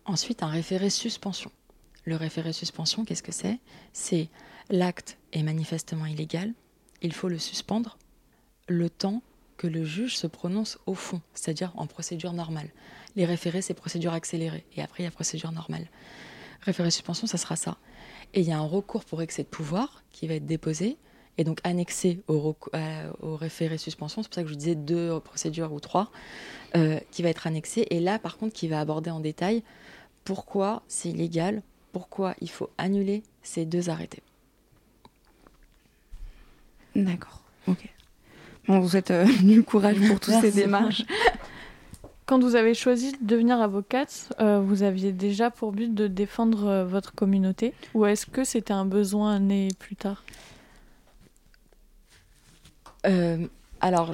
Ensuite, 0.05 0.43
un 0.43 0.47
référé 0.47 0.91
suspension. 0.91 1.51
Le 2.03 2.15
référé 2.15 2.53
suspension, 2.53 3.05
qu'est-ce 3.05 3.23
que 3.23 3.31
c'est? 3.31 3.57
C'est 3.91 4.29
l'acte 4.69 5.17
est 5.33 5.41
manifestement 5.41 6.05
illégal, 6.05 6.53
il 7.01 7.11
faut 7.11 7.27
le 7.27 7.39
suspendre 7.39 7.97
le 8.67 8.91
temps 8.91 9.23
que 9.57 9.65
le 9.65 9.83
juge 9.83 10.15
se 10.15 10.27
prononce 10.27 10.77
au 10.85 10.93
fond, 10.93 11.21
c'est-à-dire 11.33 11.73
en 11.75 11.87
procédure 11.87 12.33
normale. 12.33 12.69
Les 13.15 13.25
référés, 13.25 13.63
c'est 13.63 13.73
procédure 13.73 14.13
accélérée, 14.13 14.63
et 14.75 14.83
après, 14.83 15.01
il 15.01 15.05
y 15.05 15.09
a 15.09 15.11
procédure 15.11 15.51
normale. 15.51 15.87
Référé 16.65 16.91
suspension, 16.91 17.27
ça 17.27 17.37
sera 17.37 17.55
ça. 17.55 17.77
Et 18.33 18.41
il 18.41 18.47
y 18.47 18.51
a 18.51 18.57
un 18.57 18.65
recours 18.65 19.05
pour 19.05 19.21
excès 19.21 19.43
de 19.43 19.47
pouvoir 19.47 20.03
qui 20.11 20.27
va 20.27 20.33
être 20.33 20.45
déposé, 20.45 20.97
et 21.37 21.43
donc 21.43 21.59
annexé 21.63 22.21
au, 22.27 22.55
au 23.21 23.35
référé 23.35 23.77
suspension, 23.77 24.23
c'est 24.23 24.29
pour 24.29 24.35
ça 24.35 24.43
que 24.43 24.49
je 24.49 24.55
disais 24.55 24.75
deux 24.75 25.19
procédures 25.19 25.73
ou 25.73 25.79
trois, 25.79 26.11
euh, 26.75 26.99
qui 27.11 27.23
va 27.23 27.29
être 27.29 27.47
annexé, 27.47 27.85
et 27.89 27.99
là 27.99 28.19
par 28.19 28.37
contre 28.37 28.53
qui 28.53 28.67
va 28.67 28.79
aborder 28.79 29.11
en 29.11 29.19
détail 29.19 29.63
pourquoi 30.23 30.81
c'est 30.87 31.09
illégal, 31.09 31.61
pourquoi 31.91 32.35
il 32.41 32.49
faut 32.49 32.69
annuler 32.77 33.23
ces 33.43 33.65
deux 33.65 33.89
arrêtés. 33.89 34.23
D'accord, 36.95 37.43
ok. 37.67 37.87
Bon, 38.67 38.79
vous 38.79 38.97
êtes 38.97 39.11
euh, 39.11 39.25
du 39.43 39.63
courage 39.63 39.97
pour 40.07 40.19
toutes 40.19 40.41
ces 40.41 40.51
démarches. 40.51 41.03
Quand 42.25 42.39
vous 42.41 42.55
avez 42.55 42.73
choisi 42.73 43.11
de 43.11 43.17
devenir 43.21 43.59
avocate, 43.61 44.33
euh, 44.39 44.59
vous 44.59 44.81
aviez 44.81 45.11
déjà 45.11 45.51
pour 45.51 45.71
but 45.71 45.93
de 45.93 46.07
défendre 46.07 46.83
votre 46.83 47.13
communauté 47.13 47.73
ou 47.93 48.05
est-ce 48.05 48.25
que 48.25 48.43
c'était 48.43 48.73
un 48.73 48.85
besoin 48.85 49.39
né 49.39 49.69
plus 49.77 49.95
tard? 49.95 50.23
Euh, 53.05 53.47
alors, 53.81 54.13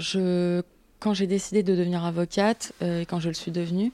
quand 1.00 1.14
j'ai 1.14 1.28
décidé 1.28 1.64
de 1.64 1.76
devenir 1.76 2.04
avocate, 2.04 2.74
euh, 2.82 3.02
et 3.02 3.06
quand 3.06 3.20
je 3.20 3.30
le 3.30 3.34
suis 3.34 3.52
devenue, 3.52 3.92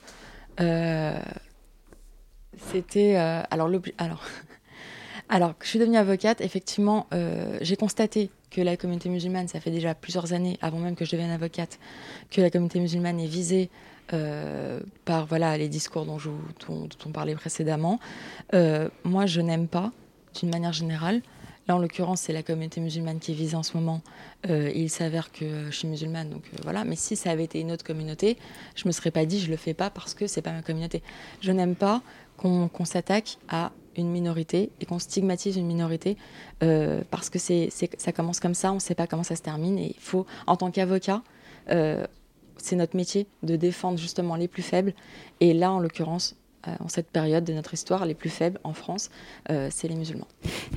euh, 0.59 1.19
c'était. 2.71 3.15
alors, 3.15 3.69
alors, 3.97 4.23
alors, 5.29 5.53
je 5.61 5.67
suis 5.67 5.79
devenue 5.79 5.97
avocate, 5.97 6.41
effectivement, 6.41 7.07
j'ai 7.61 7.75
constaté 7.75 8.31
que 8.49 8.61
la 8.61 8.77
communauté 8.77 9.09
musulmane, 9.09 9.47
ça 9.47 9.59
fait 9.59 9.71
déjà 9.71 9.93
plusieurs 9.93 10.33
années, 10.33 10.57
avant 10.61 10.79
même 10.79 10.95
que 10.95 11.05
je 11.05 11.11
devienne 11.11 11.31
avocate, 11.31 11.79
que 12.31 12.41
la 12.41 12.49
communauté 12.49 12.79
musulmane 12.79 13.19
est 13.19 13.27
visée 13.27 13.69
par 14.09 15.25
voilà, 15.25 15.57
les 15.57 15.67
discours 15.67 16.05
dont, 16.05 16.17
on 16.69 17.11
parlait 17.11 17.35
précédemment. 17.35 17.99
moi, 19.03 19.25
je 19.25 19.41
n'aime 19.41 19.67
pas, 19.67 19.91
d'une 20.39 20.49
manière 20.49 20.73
générale, 20.73 21.21
Là, 21.67 21.75
en 21.75 21.79
l'occurrence, 21.79 22.21
c'est 22.21 22.33
la 22.33 22.43
communauté 22.43 22.79
musulmane 22.79 23.19
qui 23.19 23.31
est 23.31 23.35
visée 23.35 23.55
en 23.55 23.63
ce 23.63 23.75
moment. 23.75 24.01
Euh, 24.49 24.71
il 24.73 24.89
s'avère 24.89 25.33
que 25.33 25.65
je 25.69 25.75
suis 25.75 25.87
musulmane, 25.87 26.29
donc 26.29 26.43
euh, 26.53 26.57
voilà. 26.63 26.85
Mais 26.85 26.95
si 26.95 27.17
ça 27.17 27.31
avait 27.31 27.43
été 27.43 27.59
une 27.59 27.73
autre 27.73 27.83
communauté, 27.83 28.37
je 28.75 28.87
me 28.87 28.93
serais 28.93 29.11
pas 29.11 29.25
dit 29.25 29.39
je 29.39 29.49
le 29.49 29.57
fais 29.57 29.73
pas 29.73 29.89
parce 29.89 30.13
que 30.13 30.27
c'est 30.27 30.41
pas 30.41 30.53
ma 30.53 30.61
communauté. 30.61 31.03
Je 31.41 31.51
n'aime 31.51 31.75
pas 31.75 32.01
qu'on 32.37 32.85
s'attaque 32.85 33.37
à 33.49 33.71
une 33.97 34.09
minorité 34.09 34.69
et 34.79 34.85
qu'on 34.85 34.99
stigmatise 34.99 35.57
une 35.57 35.65
minorité 35.65 36.17
euh, 36.63 37.01
parce 37.09 37.29
que 37.31 37.39
ça 37.39 38.11
commence 38.11 38.39
comme 38.39 38.53
ça, 38.53 38.71
on 38.71 38.75
ne 38.75 38.79
sait 38.79 38.93
pas 38.93 39.07
comment 39.07 39.23
ça 39.23 39.35
se 39.35 39.41
termine 39.41 39.79
et 39.79 39.95
il 39.97 40.01
faut, 40.01 40.27
en 40.45 40.55
tant 40.55 40.69
qu'avocat, 40.69 41.23
c'est 42.61 42.75
notre 42.75 42.95
métier 42.95 43.27
de 43.43 43.55
défendre 43.55 43.97
justement 43.97 44.35
les 44.35 44.47
plus 44.47 44.63
faibles. 44.63 44.93
Et 45.39 45.53
là, 45.53 45.71
en 45.71 45.79
l'occurrence, 45.79 46.35
euh, 46.67 46.71
en 46.83 46.87
cette 46.87 47.09
période 47.09 47.43
de 47.43 47.53
notre 47.53 47.73
histoire, 47.73 48.05
les 48.05 48.15
plus 48.15 48.29
faibles 48.29 48.59
en 48.63 48.73
France, 48.73 49.09
euh, 49.49 49.69
c'est 49.71 49.87
les 49.87 49.95
musulmans. 49.95 50.27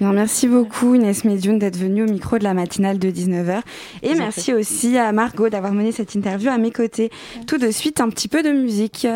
merci 0.01 0.47
beaucoup 0.47 0.95
Inès 0.95 1.25
Medioun 1.25 1.59
d'être 1.59 1.77
venue 1.77 2.05
au 2.05 2.11
micro 2.11 2.39
de 2.39 2.45
la 2.45 2.55
matinale 2.55 2.99
de 2.99 3.11
19h. 3.11 3.63
Et 4.03 4.15
merci 4.15 4.53
aussi 4.53 4.99
à 4.99 5.11
Margot 5.13 5.49
d'avoir 5.49 5.73
mené 5.73 5.93
cette 5.93 6.15
interview 6.15 6.51
à 6.51 6.59
mes 6.59 6.71
côtés. 6.71 7.11
Tout 7.47 7.59
de 7.59 7.71
suite, 7.71 8.01
un 8.01 8.09
petit 8.09 8.29
peu 8.29 8.43
de 8.43 8.51
musique. 8.51 9.07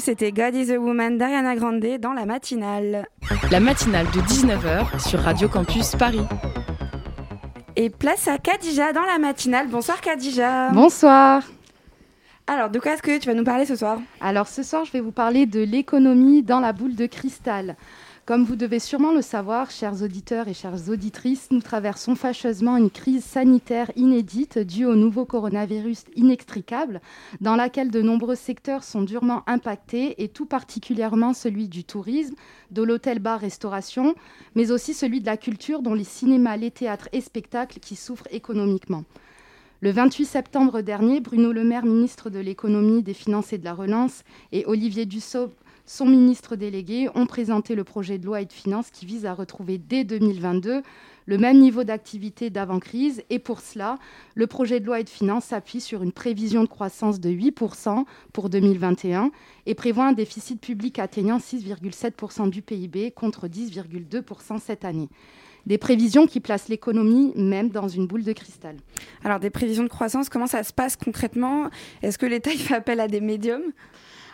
C'était 0.00 0.32
God 0.32 0.54
is 0.54 0.72
a 0.72 0.78
Woman 0.78 1.18
d'Ariana 1.18 1.54
Grande 1.56 1.98
dans 2.00 2.12
la 2.12 2.24
matinale. 2.24 3.06
La 3.50 3.60
matinale 3.60 4.06
de 4.06 4.20
19h 4.20 4.98
sur 5.06 5.20
Radio 5.20 5.48
Campus 5.48 5.94
Paris. 5.96 6.24
Et 7.76 7.90
place 7.90 8.26
à 8.26 8.38
Kadija 8.38 8.92
dans 8.92 9.04
la 9.04 9.18
matinale. 9.18 9.68
Bonsoir 9.68 10.00
Kadija. 10.00 10.70
Bonsoir. 10.70 11.42
Alors, 12.46 12.70
de 12.70 12.78
quoi 12.78 12.94
est-ce 12.94 13.02
que 13.02 13.18
tu 13.18 13.28
vas 13.28 13.34
nous 13.34 13.44
parler 13.44 13.66
ce 13.66 13.76
soir? 13.76 13.98
Alors, 14.20 14.48
ce 14.48 14.62
soir, 14.62 14.84
je 14.84 14.92
vais 14.92 15.00
vous 15.00 15.12
parler 15.12 15.46
de 15.46 15.60
l'économie 15.60 16.42
dans 16.42 16.60
la 16.60 16.72
boule 16.72 16.96
de 16.96 17.06
cristal. 17.06 17.76
Comme 18.26 18.44
vous 18.44 18.54
devez 18.54 18.78
sûrement 18.78 19.12
le 19.12 19.22
savoir, 19.22 19.70
chers 19.70 20.02
auditeurs 20.02 20.46
et 20.46 20.54
chères 20.54 20.88
auditrices, 20.88 21.48
nous 21.50 21.62
traversons 21.62 22.14
fâcheusement 22.14 22.76
une 22.76 22.90
crise 22.90 23.24
sanitaire 23.24 23.90
inédite 23.96 24.58
due 24.58 24.84
au 24.84 24.94
nouveau 24.94 25.24
coronavirus 25.24 26.04
inextricable, 26.14 27.00
dans 27.40 27.56
laquelle 27.56 27.90
de 27.90 28.02
nombreux 28.02 28.36
secteurs 28.36 28.84
sont 28.84 29.02
durement 29.02 29.42
impactés, 29.48 30.22
et 30.22 30.28
tout 30.28 30.46
particulièrement 30.46 31.32
celui 31.32 31.66
du 31.68 31.82
tourisme, 31.82 32.36
de 32.70 32.82
l'hôtel-bar-restauration, 32.82 34.14
mais 34.54 34.70
aussi 34.70 34.94
celui 34.94 35.20
de 35.20 35.26
la 35.26 35.36
culture, 35.36 35.82
dont 35.82 35.94
les 35.94 36.04
cinémas, 36.04 36.56
les 36.56 36.70
théâtres 36.70 37.08
et 37.12 37.22
spectacles 37.22 37.80
qui 37.80 37.96
souffrent 37.96 38.28
économiquement. 38.30 39.04
Le 39.80 39.90
28 39.90 40.26
septembre 40.26 40.82
dernier, 40.82 41.20
Bruno 41.20 41.52
Le 41.52 41.64
Maire, 41.64 41.86
ministre 41.86 42.28
de 42.28 42.38
l'économie, 42.38 43.02
des 43.02 43.14
finances 43.14 43.54
et 43.54 43.58
de 43.58 43.64
la 43.64 43.72
relance, 43.72 44.24
et 44.52 44.66
Olivier 44.66 45.06
Dussopt, 45.06 45.56
son 45.90 46.06
ministre 46.06 46.54
délégué, 46.54 47.08
ont 47.16 47.26
présenté 47.26 47.74
le 47.74 47.82
projet 47.82 48.16
de 48.16 48.24
loi 48.24 48.40
et 48.40 48.44
de 48.44 48.52
finances 48.52 48.92
qui 48.92 49.06
vise 49.06 49.26
à 49.26 49.34
retrouver 49.34 49.76
dès 49.76 50.04
2022 50.04 50.82
le 51.26 51.38
même 51.38 51.58
niveau 51.58 51.82
d'activité 51.82 52.48
d'avant-crise. 52.48 53.24
Et 53.28 53.40
pour 53.40 53.60
cela, 53.60 53.98
le 54.36 54.46
projet 54.46 54.78
de 54.78 54.86
loi 54.86 55.00
et 55.00 55.04
de 55.04 55.08
finances 55.08 55.46
s'appuie 55.46 55.80
sur 55.80 56.04
une 56.04 56.12
prévision 56.12 56.62
de 56.62 56.68
croissance 56.68 57.18
de 57.18 57.28
8% 57.28 58.04
pour 58.32 58.50
2021 58.50 59.32
et 59.66 59.74
prévoit 59.74 60.06
un 60.06 60.12
déficit 60.12 60.60
public 60.60 61.00
atteignant 61.00 61.38
6,7% 61.38 62.50
du 62.50 62.62
PIB 62.62 63.10
contre 63.10 63.48
10,2% 63.48 64.60
cette 64.60 64.84
année. 64.84 65.08
Des 65.66 65.76
prévisions 65.76 66.28
qui 66.28 66.38
placent 66.38 66.68
l'économie 66.68 67.32
même 67.34 67.70
dans 67.70 67.88
une 67.88 68.06
boule 68.06 68.22
de 68.22 68.32
cristal. 68.32 68.76
Alors 69.24 69.40
des 69.40 69.50
prévisions 69.50 69.82
de 69.82 69.88
croissance, 69.88 70.28
comment 70.28 70.46
ça 70.46 70.62
se 70.62 70.72
passe 70.72 70.96
concrètement? 70.96 71.68
Est-ce 72.00 72.16
que 72.16 72.26
l'État 72.26 72.50
fait 72.50 72.74
appel 72.74 73.00
à 73.00 73.08
des 73.08 73.20
médiums? 73.20 73.72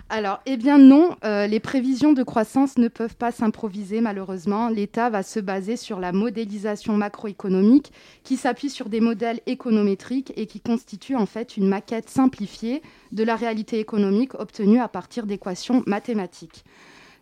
Alors, 0.08 0.38
eh 0.46 0.56
bien 0.56 0.78
non, 0.78 1.16
euh, 1.24 1.48
les 1.48 1.58
prévisions 1.58 2.12
de 2.12 2.22
croissance 2.22 2.78
ne 2.78 2.86
peuvent 2.86 3.16
pas 3.16 3.32
s'improviser 3.32 4.00
malheureusement. 4.00 4.68
L'État 4.68 5.10
va 5.10 5.24
se 5.24 5.40
baser 5.40 5.76
sur 5.76 5.98
la 5.98 6.12
modélisation 6.12 6.92
macroéconomique 6.92 7.92
qui 8.22 8.36
s'appuie 8.36 8.70
sur 8.70 8.88
des 8.88 9.00
modèles 9.00 9.40
économétriques 9.46 10.32
et 10.36 10.46
qui 10.46 10.60
constitue 10.60 11.16
en 11.16 11.26
fait 11.26 11.56
une 11.56 11.66
maquette 11.66 12.08
simplifiée 12.08 12.82
de 13.10 13.24
la 13.24 13.34
réalité 13.34 13.80
économique 13.80 14.34
obtenue 14.34 14.78
à 14.78 14.86
partir 14.86 15.26
d'équations 15.26 15.82
mathématiques. 15.88 16.64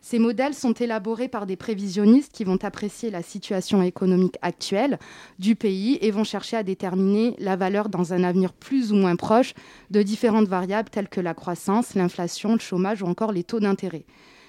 Ces 0.07 0.19
modèles 0.19 0.53
sont 0.53 0.75
élaborés 0.75 1.29
par 1.29 1.47
des 1.47 1.57
prévisionnistes 1.57 2.31
qui 2.31 2.45
vont 2.45 2.63
apprécier 2.63 3.11
la 3.11 3.23
situation 3.23 3.81
économique 3.81 4.37
actuelle 4.43 4.99
du 5.39 5.57
pays 5.57 5.97
et 6.03 6.11
vont 6.11 6.25
chercher 6.25 6.59
à 6.59 6.63
déterminer 6.63 7.35
la 7.39 7.57
valeur 7.57 7.89
dans 7.89 8.13
un 8.13 8.23
avenir 8.23 8.53
plus 8.53 8.93
ou 8.93 8.97
moins 8.97 9.17
proche 9.17 9.55
de 9.91 10.03
différentes 10.03 10.47
variables 10.47 10.91
telles 10.91 11.09
que 11.09 11.23
la 11.23 11.33
croissance, 11.33 11.95
l'inflation, 11.95 12.53
le 12.53 12.59
chômage 12.59 13.01
ou 13.01 13.07
encore 13.07 13.33
les 13.33 13.45
taux 13.45 13.61
d'intérêt. 13.61 14.05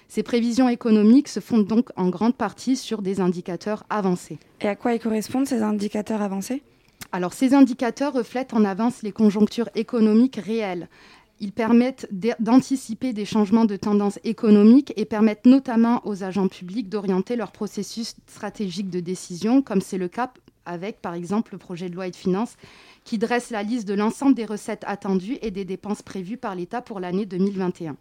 Ces 0.09 0.23
prévisions 0.23 0.67
économiques 0.67 1.29
se 1.29 1.39
fondent 1.39 1.67
donc 1.67 1.87
en 1.95 2.09
grande 2.09 2.35
partie 2.35 2.75
sur 2.75 3.01
des 3.01 3.21
indicateurs 3.21 3.85
avancés. 3.89 4.39
Et 4.59 4.67
à 4.67 4.75
quoi 4.75 4.93
ils 4.93 4.99
correspondent 4.99 5.47
ces 5.47 5.61
indicateurs 5.63 6.21
avancés? 6.21 6.63
Alors, 7.13 7.31
ces 7.31 7.53
indicateurs 7.53 8.11
reflètent 8.11 8.53
en 8.53 8.65
avance 8.65 9.03
les 9.03 9.13
conjonctures 9.13 9.69
économiques 9.75 10.35
réelles. 10.35 10.89
Ils 11.39 11.51
permettent 11.51 12.07
d'anticiper 12.39 13.11
des 13.11 13.25
changements 13.25 13.65
de 13.65 13.75
tendance 13.75 14.19
économique 14.23 14.93
et 14.95 15.05
permettent 15.05 15.45
notamment 15.45 16.01
aux 16.05 16.23
agents 16.23 16.47
publics 16.47 16.88
d'orienter 16.88 17.36
leur 17.36 17.51
processus 17.51 18.15
stratégique 18.27 18.89
de 18.89 19.01
décision, 19.01 19.61
comme 19.61 19.81
c'est 19.81 19.97
le 19.97 20.07
cas 20.07 20.31
avec, 20.65 21.01
par 21.01 21.13
exemple, 21.13 21.53
le 21.53 21.57
projet 21.57 21.89
de 21.89 21.95
loi 21.95 22.09
de 22.09 22.15
finances 22.15 22.55
qui 23.03 23.17
dresse 23.17 23.51
la 23.51 23.63
liste 23.63 23.88
de 23.88 23.93
l'ensemble 23.93 24.33
des 24.33 24.45
recettes 24.45 24.83
attendues 24.88 25.38
et 25.41 25.51
des 25.51 25.65
dépenses 25.65 26.01
prévues 26.01 26.38
par 26.38 26.55
l'État 26.55 26.81
pour 26.81 26.99
l'année 26.99 27.25
2021. 27.25 27.95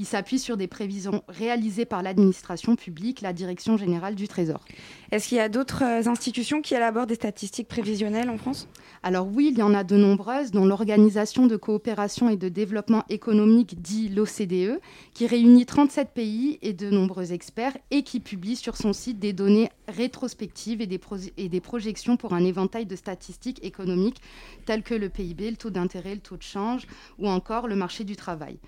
Il 0.00 0.06
s'appuie 0.06 0.38
sur 0.38 0.56
des 0.56 0.66
prévisions 0.66 1.22
réalisées 1.28 1.84
par 1.84 2.02
l'administration 2.02 2.74
publique, 2.74 3.20
la 3.20 3.34
Direction 3.34 3.76
générale 3.76 4.14
du 4.14 4.28
Trésor. 4.28 4.64
Est-ce 5.12 5.28
qu'il 5.28 5.36
y 5.36 5.40
a 5.42 5.50
d'autres 5.50 5.84
euh, 5.84 6.08
institutions 6.08 6.62
qui 6.62 6.72
élaborent 6.72 7.06
des 7.06 7.16
statistiques 7.16 7.68
prévisionnelles 7.68 8.30
en 8.30 8.38
France? 8.38 8.66
Alors 9.02 9.28
oui, 9.30 9.50
il 9.52 9.58
y 9.58 9.62
en 9.62 9.74
a 9.74 9.84
de 9.84 9.96
nombreuses, 9.96 10.52
dont 10.52 10.64
l'Organisation 10.64 11.46
de 11.46 11.56
coopération 11.56 12.30
et 12.30 12.38
de 12.38 12.48
développement 12.48 13.04
économique, 13.10 13.82
dit 13.82 14.08
l'OCDE, 14.08 14.80
qui 15.12 15.26
réunit 15.26 15.66
37 15.66 16.14
pays 16.14 16.58
et 16.62 16.72
de 16.72 16.88
nombreux 16.88 17.34
experts 17.34 17.76
et 17.90 18.02
qui 18.02 18.20
publie 18.20 18.56
sur 18.56 18.78
son 18.78 18.94
site 18.94 19.18
des 19.18 19.34
données 19.34 19.68
rétrospectives 19.86 20.80
et 20.80 20.86
des, 20.86 21.00
et 21.36 21.50
des 21.50 21.60
projections 21.60 22.16
pour 22.16 22.32
un 22.32 22.42
éventail 22.42 22.86
de 22.86 22.96
statistiques 22.96 23.62
économiques 23.62 24.22
telles 24.64 24.82
que 24.82 24.94
le 24.94 25.10
PIB, 25.10 25.50
le 25.50 25.56
taux 25.58 25.68
d'intérêt, 25.68 26.14
le 26.14 26.22
taux 26.22 26.38
de 26.38 26.42
change 26.42 26.86
ou 27.18 27.28
encore 27.28 27.68
le 27.68 27.76
marché 27.76 28.04
du 28.04 28.16
travail. 28.16 28.58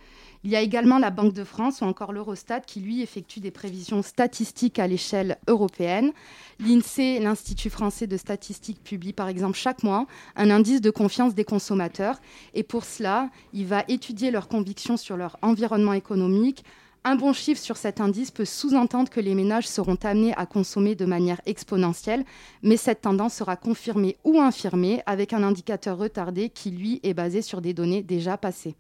Il 0.45 0.51
y 0.51 0.57
a 0.57 0.61
également 0.61 0.99
la 0.99 1.11
Banque 1.11 1.35
de 1.35 1.45
France 1.45 1.83
ou 1.83 1.85
encore 1.85 2.13
l'Eurostat 2.13 2.61
qui, 2.61 2.81
lui, 2.81 3.01
effectue 3.01 3.39
des 3.39 3.53
prévisions 3.53 4.03
statistiques 4.03 4.81
à 4.81 4.89
l'échelle 4.89 5.39
européenne. 5.47 6.13
L'INSEE, 6.59 7.21
l'Institut 7.21 7.71
français 7.71 8.09
de 8.09 8.17
statistique, 8.17 8.83
publie 8.83 9.13
par 9.13 9.29
exemple 9.29 9.57
chaque 9.57 9.85
mois 9.85 10.07
un 10.35 10.51
indice 10.51 10.81
de 10.81 10.91
confiance 10.91 11.37
des 11.37 11.45
consommateurs. 11.45 12.21
Et 12.55 12.65
pour 12.65 12.85
cela, 12.85 13.31
il 13.53 13.67
va 13.67 13.85
étudier 13.87 14.33
leurs 14.33 14.49
convictions 14.49 14.97
sur 14.97 15.17
leur 15.17 15.37
environnement 15.43 15.93
économique, 15.93 16.65
un 17.05 17.17
bon 17.17 17.33
chiffre 17.33 17.61
sur 17.61 17.77
cet 17.77 18.01
indice 18.01 18.31
peut 18.31 18.45
sous-entendre 18.45 19.11
que 19.11 19.21
les 19.21 19.35
ménages 19.35 19.67
seront 19.67 19.99
amenés 20.03 20.35
à 20.37 20.47
consommer 20.47 20.95
de 20.95 21.05
manière 21.05 21.41
exponentielle, 21.47 22.25
mais 22.63 22.77
cette 22.77 23.01
tendance 23.01 23.35
sera 23.35 23.57
confirmée 23.57 24.17
ou 24.25 24.41
infirmée 24.41 25.03
avec 25.07 25.33
un 25.33 25.43
indicateur 25.43 25.99
retardé 25.99 26.49
qui, 26.49 26.71
lui, 26.71 27.01
est 27.03 27.15
basé 27.15 27.43
sur 27.43 27.61
des 27.61 27.75
données 27.75 28.03
déjà 28.03 28.37
passées. 28.37 28.77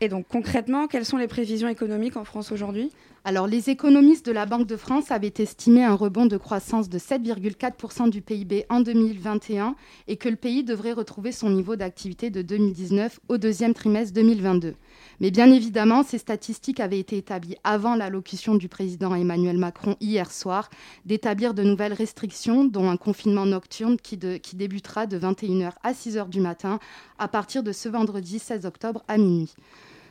Et 0.00 0.08
donc 0.08 0.26
concrètement, 0.28 0.86
quelles 0.86 1.04
sont 1.04 1.16
les 1.16 1.26
prévisions 1.26 1.68
économiques 1.68 2.16
en 2.16 2.24
France 2.24 2.52
aujourd'hui? 2.52 2.92
Alors, 3.28 3.48
les 3.48 3.70
économistes 3.70 4.24
de 4.24 4.30
la 4.30 4.46
Banque 4.46 4.68
de 4.68 4.76
France 4.76 5.10
avaient 5.10 5.34
estimé 5.38 5.82
un 5.82 5.96
rebond 5.96 6.26
de 6.26 6.36
croissance 6.36 6.88
de 6.88 6.96
7,4% 6.96 8.08
du 8.08 8.22
PIB 8.22 8.66
en 8.68 8.78
2021 8.78 9.74
et 10.06 10.16
que 10.16 10.28
le 10.28 10.36
pays 10.36 10.62
devrait 10.62 10.92
retrouver 10.92 11.32
son 11.32 11.50
niveau 11.50 11.74
d'activité 11.74 12.30
de 12.30 12.40
2019 12.42 13.18
au 13.26 13.36
deuxième 13.36 13.74
trimestre 13.74 14.14
2022. 14.14 14.76
Mais 15.18 15.32
bien 15.32 15.50
évidemment, 15.50 16.04
ces 16.04 16.18
statistiques 16.18 16.78
avaient 16.78 17.00
été 17.00 17.16
établies 17.16 17.56
avant 17.64 17.96
l'allocution 17.96 18.54
du 18.54 18.68
président 18.68 19.12
Emmanuel 19.12 19.58
Macron 19.58 19.96
hier 20.00 20.30
soir 20.30 20.70
d'établir 21.04 21.52
de 21.52 21.64
nouvelles 21.64 21.94
restrictions, 21.94 22.64
dont 22.64 22.88
un 22.88 22.96
confinement 22.96 23.44
nocturne 23.44 23.96
qui, 23.96 24.20
qui 24.40 24.54
débutera 24.54 25.08
de 25.08 25.18
21h 25.18 25.72
à 25.82 25.94
6h 25.94 26.28
du 26.28 26.38
matin 26.38 26.78
à 27.18 27.26
partir 27.26 27.64
de 27.64 27.72
ce 27.72 27.88
vendredi 27.88 28.38
16 28.38 28.66
octobre 28.66 29.02
à 29.08 29.18
minuit. 29.18 29.52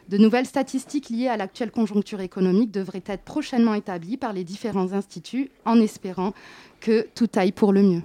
De 0.07 0.17
nouvelles 0.19 0.45
statistiques 0.45 1.09
liées 1.09 1.27
à 1.27 1.37
l'actuelle 1.37 1.71
conjoncture 1.71 2.21
économique 2.21 2.71
devraient 2.71 3.03
être 3.07 3.23
prochainement 3.23 3.73
établies 3.73 4.17
par 4.17 4.33
les 4.33 4.43
différents 4.43 4.93
instituts 4.93 5.49
en 5.65 5.79
espérant 5.81 6.33
que 6.79 7.07
tout 7.15 7.29
aille 7.35 7.51
pour 7.51 7.73
le 7.73 7.81
mieux. 7.81 8.01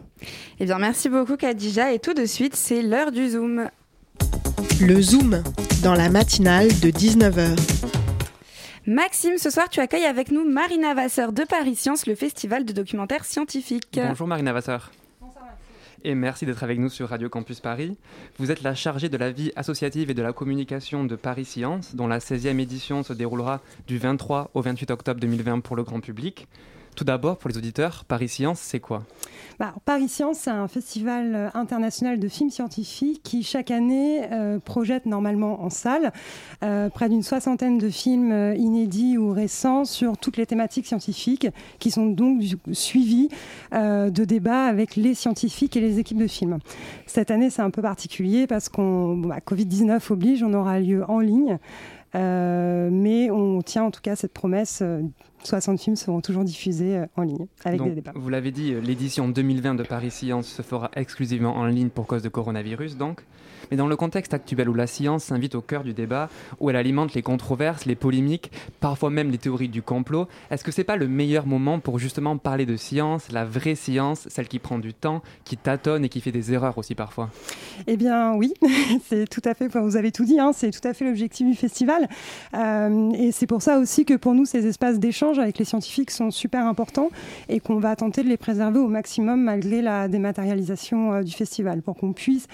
Eh 0.61 0.65
bien, 0.65 0.79
merci 0.79 1.11
beaucoup 1.11 1.37
Kadija 1.37 1.93
et 1.93 1.99
tout 1.99 2.15
de 2.15 2.25
suite, 2.25 2.57
c'est 2.57 2.81
l'heure 2.81 3.13
du 3.13 3.29
Zoom. 3.29 3.69
Le 4.81 5.03
Zoom, 5.03 5.43
dans 5.83 5.95
la 5.95 6.09
matinale 6.09 6.69
de 6.69 6.91
19h. 6.91 7.59
Maxime, 8.87 9.37
ce 9.37 9.51
soir, 9.51 9.69
tu 9.69 9.81
accueilles 9.81 10.07
avec 10.07 10.31
nous 10.31 10.49
Marina 10.51 10.95
Vasseur 10.95 11.33
de 11.33 11.45
Paris 11.45 11.77
Science, 11.77 12.07
le 12.07 12.15
festival 12.15 12.65
de 12.65 12.73
documentaire 12.73 13.27
scientifique. 13.27 14.01
Bonjour 14.03 14.27
Marina 14.27 14.55
Vasseur. 14.55 14.91
Et 16.03 16.15
merci 16.15 16.47
d'être 16.47 16.63
avec 16.63 16.79
nous 16.79 16.89
sur 16.89 17.11
Radio 17.11 17.29
Campus 17.29 17.61
Paris. 17.61 17.99
Vous 18.39 18.51
êtes 18.51 18.63
la 18.63 18.75
chargée 18.75 19.11
de 19.11 19.19
la 19.19 19.31
vie 19.31 19.53
associative 19.55 20.11
et 20.11 20.15
de 20.15 20.23
la 20.23 20.33
communication 20.33 21.05
de 21.05 21.15
Paris 21.15 21.45
Science, 21.45 21.95
dont 21.95 22.07
la 22.07 22.21
16e 22.21 22.59
édition 22.59 23.03
se 23.03 23.13
déroulera 23.13 23.61
du 23.87 23.99
23 23.99 24.51
au 24.55 24.63
28 24.63 24.91
octobre 24.93 25.21
2020 25.21 25.61
pour 25.61 25.77
le 25.77 25.83
grand 25.83 26.01
public. 26.01 26.49
Tout 27.01 27.05
d'abord, 27.05 27.39
pour 27.39 27.49
les 27.49 27.57
auditeurs, 27.57 28.05
Paris 28.05 28.29
Science, 28.29 28.61
c'est 28.61 28.79
quoi? 28.79 29.05
Bah, 29.59 29.75
Paris 29.87 30.11
Science, 30.11 30.41
c'est 30.41 30.51
un 30.51 30.69
festival 30.69 31.35
euh, 31.35 31.49
international 31.55 32.21
de 32.21 32.29
films 32.29 32.51
scientifiques 32.51 33.23
qui, 33.23 33.43
chaque 33.43 33.71
année, 33.71 34.31
euh, 34.31 34.59
projette 34.59 35.07
normalement 35.07 35.63
en 35.63 35.71
salle 35.71 36.13
euh, 36.63 36.91
près 36.91 37.09
d'une 37.09 37.23
soixantaine 37.23 37.79
de 37.79 37.89
films 37.89 38.55
inédits 38.55 39.17
ou 39.17 39.33
récents 39.33 39.87
sur 39.87 40.19
toutes 40.19 40.37
les 40.37 40.45
thématiques 40.45 40.87
scientifiques 40.87 41.47
qui 41.79 41.91
sont 41.91 42.05
donc 42.05 42.43
suivis 42.73 43.31
de 43.73 44.25
débats 44.25 44.67
avec 44.67 44.95
les 44.97 45.15
scientifiques 45.15 45.79
et 45.79 45.81
les 45.81 45.99
équipes 46.01 46.19
de 46.19 46.27
films. 46.27 46.59
Cette 47.07 47.31
année, 47.31 47.49
c'est 47.49 47.63
un 47.63 47.71
peu 47.71 47.81
particulier 47.81 48.47
parce 48.47 48.69
qu'on 48.69 49.17
bah, 49.17 49.39
Covid-19 49.39 50.13
oblige, 50.13 50.43
on 50.43 50.53
aura 50.53 50.81
lieu 50.81 51.03
en 51.09 51.21
ligne. 51.21 51.59
Mais 52.15 53.31
on 53.31 53.63
tient 53.63 53.85
en 53.85 53.91
tout 53.91 54.01
cas 54.01 54.17
cette 54.17 54.33
promesse 54.33 54.83
60 55.45 55.81
films 55.81 55.97
seront 55.97 56.21
toujours 56.21 56.45
diffusés 56.45 56.99
euh, 56.99 57.07
en 57.17 57.23
ligne 57.23 57.47
avec 57.65 57.83
des 57.83 57.91
débats. 57.91 58.13
Vous 58.15 58.29
l'avez 58.29 58.51
dit, 58.51 58.73
euh, 58.73 58.81
l'édition 58.81 59.29
2020 59.29 59.75
de 59.75 59.83
Paris 59.83 60.11
Science 60.11 60.47
se 60.47 60.63
fera 60.63 60.91
exclusivement 60.95 61.57
en 61.57 61.67
ligne 61.67 61.89
pour 61.89 62.07
cause 62.07 62.23
de 62.23 62.29
coronavirus 62.29 62.97
donc. 62.97 63.25
Mais 63.71 63.77
dans 63.77 63.87
le 63.87 63.97
contexte 63.97 64.35
actuel 64.35 64.69
où 64.69 64.75
la 64.75 64.87
science 64.87 65.25
s'invite 65.25 65.55
au 65.55 65.61
cœur 65.61 65.85
du 65.85 65.93
débat, 65.93 66.29
où 66.59 66.71
elle 66.71 66.77
alimente 66.77 67.15
les 67.15 67.23
controverses, 67.23 67.87
les 67.87 67.95
polémiques, 67.95 68.51
parfois 68.81 69.11
même 69.11 69.31
les 69.31 69.39
théories 69.39 69.69
du 69.69 69.83
complot, 69.83 70.29
est-ce 70.51 70.65
que 70.65 70.73
c'est 70.73 70.85
pas 70.85 70.97
le 70.97 71.09
meilleur 71.09 71.47
moment 71.47 71.79
pour 71.79 71.99
justement 71.99 72.37
parler 72.37 72.67
de 72.67 72.77
science, 72.77 73.31
la 73.33 73.45
vraie 73.45 73.75
science, 73.75 74.27
celle 74.29 74.49
qui 74.49 74.59
prend 74.59 74.79
du 74.79 74.95
temps, 74.95 75.23
qui 75.45 75.57
tâtonne 75.57 76.05
et 76.05 76.09
qui 76.09 76.21
fait 76.21 76.33
des 76.33 76.53
erreurs 76.53 76.79
aussi 76.79 76.95
parfois? 76.95 77.31
Eh 77.87 77.97
bien 77.97 78.35
oui, 78.35 78.55
c'est 79.09 79.29
tout 79.29 79.43
à 79.45 79.55
fait, 79.55 79.69
vous 79.69 79.97
avez 79.97 80.13
tout 80.13 80.25
dit, 80.25 80.39
hein, 80.39 80.53
c'est 80.55 80.71
tout 80.71 80.87
à 80.87 80.95
fait 80.95 81.05
l'objectif 81.05 81.47
du 81.47 81.55
festival. 81.55 82.09
Euh, 82.55 83.11
et 83.13 83.33
c'est 83.33 83.47
pour 83.47 83.63
ça 83.63 83.79
aussi 83.79 84.05
que 84.05 84.15
pour 84.15 84.35
nous, 84.35 84.45
ces 84.45 84.67
espaces 84.67 84.99
d'échange 84.99 85.39
avec 85.39 85.59
les 85.59 85.65
scientifiques 85.65 86.11
sont 86.11 86.31
super 86.31 86.67
importants 86.67 87.11
et 87.49 87.61
qu'on 87.61 87.79
va 87.79 87.97
tenter 87.97 88.23
de 88.23 88.29
les 88.29 88.37
préserver 88.37 88.79
au 88.79 88.89
maximum 88.89 89.43
malgré 89.43 89.83
la 89.83 90.09
dématérialisation 90.09 91.15
euh, 91.15 91.23
du 91.23 91.33
festival, 91.33 91.83
pour 91.83 91.97
qu'on 91.97 92.13
puisse 92.13 92.47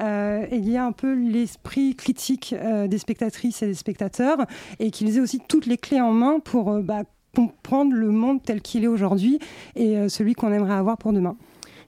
euh, 0.00 0.46
il 0.62 0.70
y 0.70 0.76
a 0.76 0.84
un 0.84 0.92
peu 0.92 1.12
l'esprit 1.12 1.94
critique 1.94 2.54
euh, 2.56 2.86
des 2.86 2.98
spectatrices 2.98 3.62
et 3.62 3.66
des 3.66 3.74
spectateurs 3.74 4.38
et 4.78 4.90
qu'ils 4.90 5.16
aient 5.16 5.20
aussi 5.20 5.40
toutes 5.48 5.66
les 5.66 5.76
clés 5.76 6.00
en 6.00 6.12
main 6.12 6.38
pour 6.38 6.70
euh, 6.70 6.82
bah, 6.82 7.02
comprendre 7.34 7.94
le 7.94 8.10
monde 8.10 8.42
tel 8.42 8.60
qu'il 8.60 8.84
est 8.84 8.88
aujourd'hui 8.88 9.38
et 9.74 10.08
celui 10.10 10.34
qu'on 10.34 10.52
aimerait 10.52 10.74
avoir 10.74 10.98
pour 10.98 11.14
demain 11.14 11.34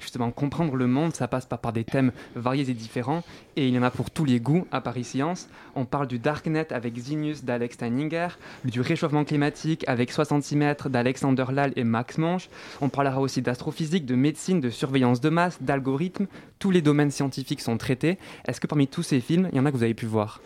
justement 0.01 0.31
comprendre 0.31 0.77
le 0.77 0.87
monde, 0.87 1.15
ça 1.15 1.29
passe 1.29 1.47
par, 1.47 1.73
des 1.73 1.85
thèmes 1.85 2.13
variés 2.35 2.69
et 2.69 2.75
différents, 2.75 3.23
et 3.57 3.69
il 3.69 3.75
y 3.75 3.79
en 3.79 3.83
a 3.83 3.91
pour 3.91 4.11
tous 4.11 4.25
les 4.25 4.41
goûts 4.41 4.67
à 4.71 4.81
Paris 4.81 5.05
Science. 5.05 5.49
On 5.75 5.85
parle 5.85 6.07
du 6.07 6.19
Darknet 6.19 6.73
avec 6.73 6.97
Zinus 6.97 7.45
d'Alex 7.45 7.75
Steininger, 7.75 8.29
du 8.65 8.81
réchauffement 8.81 9.25
climatique 9.25 9.85
avec 9.89 10.13
66 10.13 10.57
mètres 10.57 10.89
d'Alexander 10.89 11.47
Lal 11.53 11.73
et 11.77 11.85
Max 11.85 12.19
Monge. 12.19 12.49
On 12.81 12.89
parlera 12.89 13.21
aussi 13.21 13.43
d'astrophysique, 13.43 14.07
de 14.07 14.15
médecine, 14.15 14.61
de 14.61 14.71
surveillance 14.71 15.21
de 15.21 15.29
masse, 15.29 15.63
d'algorithmes. 15.63 16.27
Tous 16.59 16.71
les 16.71 16.83
domaines 16.83 17.11
scientifiques 17.11 17.61
sont 17.61 17.77
traités. 17.77 18.19
Est-ce 18.47 18.61
que 18.61 18.67
parmi 18.67 18.89
tous 18.89 19.03
ces 19.03 19.21
films, 19.21 19.49
il 19.53 19.57
y 19.57 19.61
en 19.61 19.67
a 19.67 19.71
que 19.71 19.77
vous 19.77 19.83
avez 19.83 19.95
pu 19.95 20.07
voir? 20.07 20.41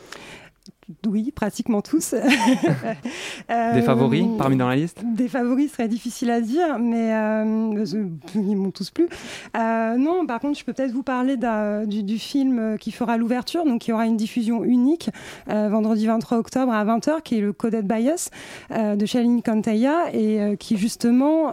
Oui, 1.06 1.32
pratiquement 1.32 1.82
tous. 1.82 2.14
des 3.48 3.82
favoris 3.82 4.24
euh, 4.24 4.38
parmi 4.38 4.56
dans 4.56 4.68
la 4.68 4.76
liste? 4.76 5.02
Des 5.04 5.28
favoris 5.28 5.72
serait 5.72 5.88
difficile 5.88 6.30
à 6.30 6.40
dire, 6.40 6.78
mais 6.78 7.12
euh, 7.14 7.84
ils 8.34 8.56
m'ont 8.56 8.70
tous 8.70 8.90
plu. 8.90 9.06
Euh, 9.56 9.96
non, 9.96 10.26
par 10.26 10.40
contre, 10.40 10.58
je 10.58 10.64
peux 10.64 10.72
peut-être 10.72 10.92
vous 10.92 11.02
parler 11.02 11.36
du, 11.86 12.02
du, 12.02 12.18
film 12.18 12.76
qui 12.78 12.90
fera 12.90 13.16
l'ouverture. 13.16 13.64
Donc, 13.64 13.86
y 13.86 13.92
aura 13.92 14.06
une 14.06 14.16
diffusion 14.16 14.64
unique 14.64 15.10
vendredi 15.46 16.06
23 16.06 16.38
octobre 16.38 16.72
à 16.72 16.84
20h, 16.84 17.22
qui 17.22 17.38
est 17.38 17.40
le 17.40 17.52
Coded 17.52 17.86
Bias 17.86 18.30
de 18.70 19.06
Shaline 19.06 19.42
Kantaya 19.42 20.12
et 20.12 20.56
qui 20.58 20.76
justement 20.76 21.52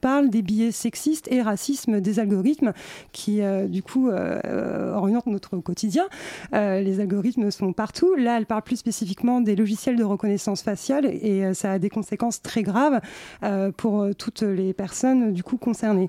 parle 0.00 0.30
des 0.30 0.42
biais 0.42 0.72
sexistes 0.72 1.30
et 1.30 1.42
racisme 1.42 2.00
des 2.00 2.18
algorithmes 2.20 2.72
qui, 3.12 3.40
du 3.68 3.82
coup, 3.82 4.10
orientent 4.10 5.26
notre 5.26 5.56
quotidien. 5.58 6.04
les 6.52 7.00
algorithmes 7.00 7.50
sont 7.50 7.72
partout. 7.72 8.14
Là, 8.14 8.38
elle 8.38 8.46
parle 8.46 8.62
plus 8.62 8.73
spécifiquement 8.76 9.40
des 9.40 9.56
logiciels 9.56 9.96
de 9.96 10.04
reconnaissance 10.04 10.62
faciale 10.62 11.06
et 11.06 11.44
euh, 11.44 11.54
ça 11.54 11.72
a 11.72 11.78
des 11.78 11.90
conséquences 11.90 12.42
très 12.42 12.62
graves 12.62 13.00
euh, 13.42 13.70
pour 13.72 14.02
euh, 14.02 14.12
toutes 14.12 14.42
les 14.42 14.72
personnes 14.72 15.32
du 15.32 15.42
coup 15.42 15.56
concernées. 15.56 16.08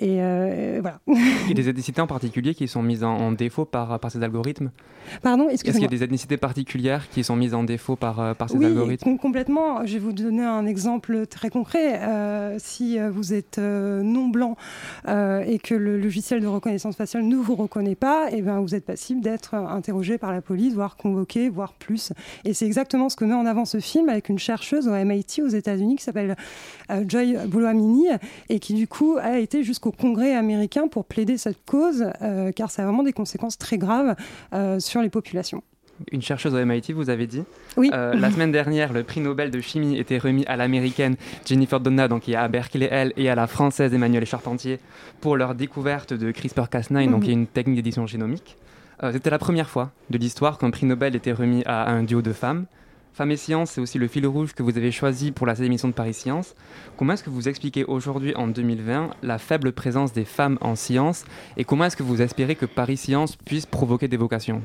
Et 0.00 0.80
voilà. 0.80 1.00
Il 1.06 1.48
y 1.48 1.50
a 1.50 1.54
des 1.54 1.68
ethnicités 1.68 2.00
en 2.00 2.06
particulier 2.06 2.54
qui 2.54 2.68
sont 2.68 2.82
mises 2.82 3.04
en, 3.04 3.32
défaut 3.32 3.64
par, 3.64 4.00
par 4.00 4.10
ces 4.10 4.22
algorithmes 4.22 4.70
Pardon, 5.22 5.48
Est-ce 5.48 5.64
qu'il 5.64 5.78
y 5.80 5.84
a 5.84 5.88
des 5.88 6.02
ethnicités 6.02 6.36
particulières 6.36 7.08
qui 7.10 7.24
sont 7.24 7.36
mises 7.36 7.54
en 7.54 7.64
défaut 7.64 7.96
par, 7.96 8.34
par 8.36 8.48
ces 8.48 8.56
oui, 8.56 8.66
algorithmes 8.66 9.18
complètement. 9.18 9.84
Je 9.84 9.94
vais 9.94 9.98
vous 9.98 10.12
donner 10.12 10.44
un 10.44 10.66
exemple 10.66 11.26
très 11.26 11.50
concret. 11.50 12.00
si 12.58 12.98
vous 12.98 13.34
êtes 13.34 13.58
non 13.58 14.28
blanc 14.28 14.56
et 15.06 15.58
que 15.58 15.74
le 15.74 15.98
logiciel 15.98 16.40
de 16.40 16.46
reconnaissance 16.46 16.96
faciale 16.96 17.24
ne 17.24 17.36
vous 17.36 17.54
reconnaît 17.54 17.94
pas, 17.94 18.30
et 18.30 18.36
eh 18.38 18.42
ben, 18.42 18.60
vous 18.60 18.74
êtes 18.74 18.84
passible 18.84 19.20
d'être 19.20 19.54
interrogé 19.54 20.18
par 20.18 20.32
la 20.32 20.40
police, 20.40 20.74
voire 20.74 20.96
convoqué, 20.96 21.48
voire 21.48 21.74
plus. 21.74 22.12
Et 22.44 22.54
c'est 22.54 22.66
exactement 22.66 23.08
ce 23.08 23.16
que 23.16 23.24
met 23.24 23.34
en 23.34 23.46
avant 23.46 23.64
ce 23.64 23.80
film 23.80 24.08
avec 24.08 24.28
une 24.28 24.38
chercheuse 24.38 24.88
au 24.88 24.92
MIT 24.92 25.42
aux 25.42 25.48
États-Unis 25.48 25.96
qui 25.96 26.04
s'appelle 26.04 26.36
Joy 27.06 27.36
Boulouamini 27.46 28.06
et 28.48 28.58
qui 28.58 28.74
du 28.74 28.86
coup 28.86 29.16
a 29.20 29.38
été 29.38 29.62
jusqu'au 29.62 29.89
Congrès 29.96 30.34
américain 30.34 30.88
pour 30.88 31.04
plaider 31.04 31.38
cette 31.38 31.64
cause, 31.64 32.06
euh, 32.22 32.52
car 32.52 32.70
ça 32.70 32.82
a 32.82 32.84
vraiment 32.86 33.02
des 33.02 33.12
conséquences 33.12 33.58
très 33.58 33.78
graves 33.78 34.14
euh, 34.52 34.80
sur 34.80 35.02
les 35.02 35.10
populations 35.10 35.62
une 36.12 36.22
chercheuse 36.22 36.54
au 36.54 36.64
MIT, 36.64 36.94
vous 36.94 37.10
avez 37.10 37.26
dit. 37.26 37.42
Oui. 37.76 37.90
Euh, 37.92 38.14
la 38.14 38.30
semaine 38.30 38.50
dernière, 38.50 38.94
le 38.94 39.02
prix 39.02 39.20
Nobel 39.20 39.50
de 39.50 39.60
chimie 39.60 39.98
était 39.98 40.16
remis 40.16 40.46
à 40.46 40.56
l'américaine 40.56 41.16
Jennifer 41.44 41.78
Donna, 41.78 42.08
donc 42.08 42.22
qui 42.22 42.32
est 42.32 42.36
à 42.36 42.48
Berkeley 42.48 42.88
elle, 42.90 43.12
et 43.18 43.28
à 43.28 43.34
la 43.34 43.46
française 43.46 43.92
Emmanuelle 43.92 44.24
Charpentier 44.24 44.78
pour 45.20 45.36
leur 45.36 45.54
découverte 45.54 46.14
de 46.14 46.32
CRISPR-Cas9, 46.32 47.10
donc 47.10 47.24
qui 47.24 47.28
est 47.28 47.34
une 47.34 47.46
technique 47.46 47.76
d'édition 47.76 48.06
génomique. 48.06 48.56
C'était 49.12 49.28
la 49.28 49.38
première 49.38 49.68
fois 49.68 49.90
de 50.08 50.16
l'histoire 50.16 50.56
qu'un 50.56 50.70
prix 50.70 50.86
Nobel 50.86 51.14
était 51.14 51.32
remis 51.32 51.62
à 51.66 51.90
un 51.90 52.02
duo 52.02 52.22
de 52.22 52.32
femmes. 52.32 52.64
Femmes 53.12 53.32
et 53.32 53.36
Sciences, 53.36 53.72
c'est 53.72 53.80
aussi 53.80 53.98
le 53.98 54.06
fil 54.06 54.26
rouge 54.26 54.54
que 54.54 54.62
vous 54.62 54.76
avez 54.78 54.92
choisi 54.92 55.32
pour 55.32 55.46
la 55.46 55.54
émission 55.54 55.88
de 55.88 55.92
Paris 55.92 56.14
Science. 56.14 56.54
Comment 56.96 57.14
est-ce 57.14 57.24
que 57.24 57.30
vous 57.30 57.48
expliquez 57.48 57.84
aujourd'hui, 57.84 58.34
en 58.36 58.46
2020, 58.46 59.10
la 59.22 59.38
faible 59.38 59.72
présence 59.72 60.12
des 60.12 60.24
femmes 60.24 60.58
en 60.60 60.76
sciences 60.76 61.24
et 61.56 61.64
comment 61.64 61.84
est-ce 61.84 61.96
que 61.96 62.02
vous 62.02 62.22
espérez 62.22 62.54
que 62.54 62.66
Paris 62.66 62.96
Science 62.96 63.36
puisse 63.36 63.66
provoquer 63.66 64.06
des 64.06 64.16
vocations? 64.16 64.62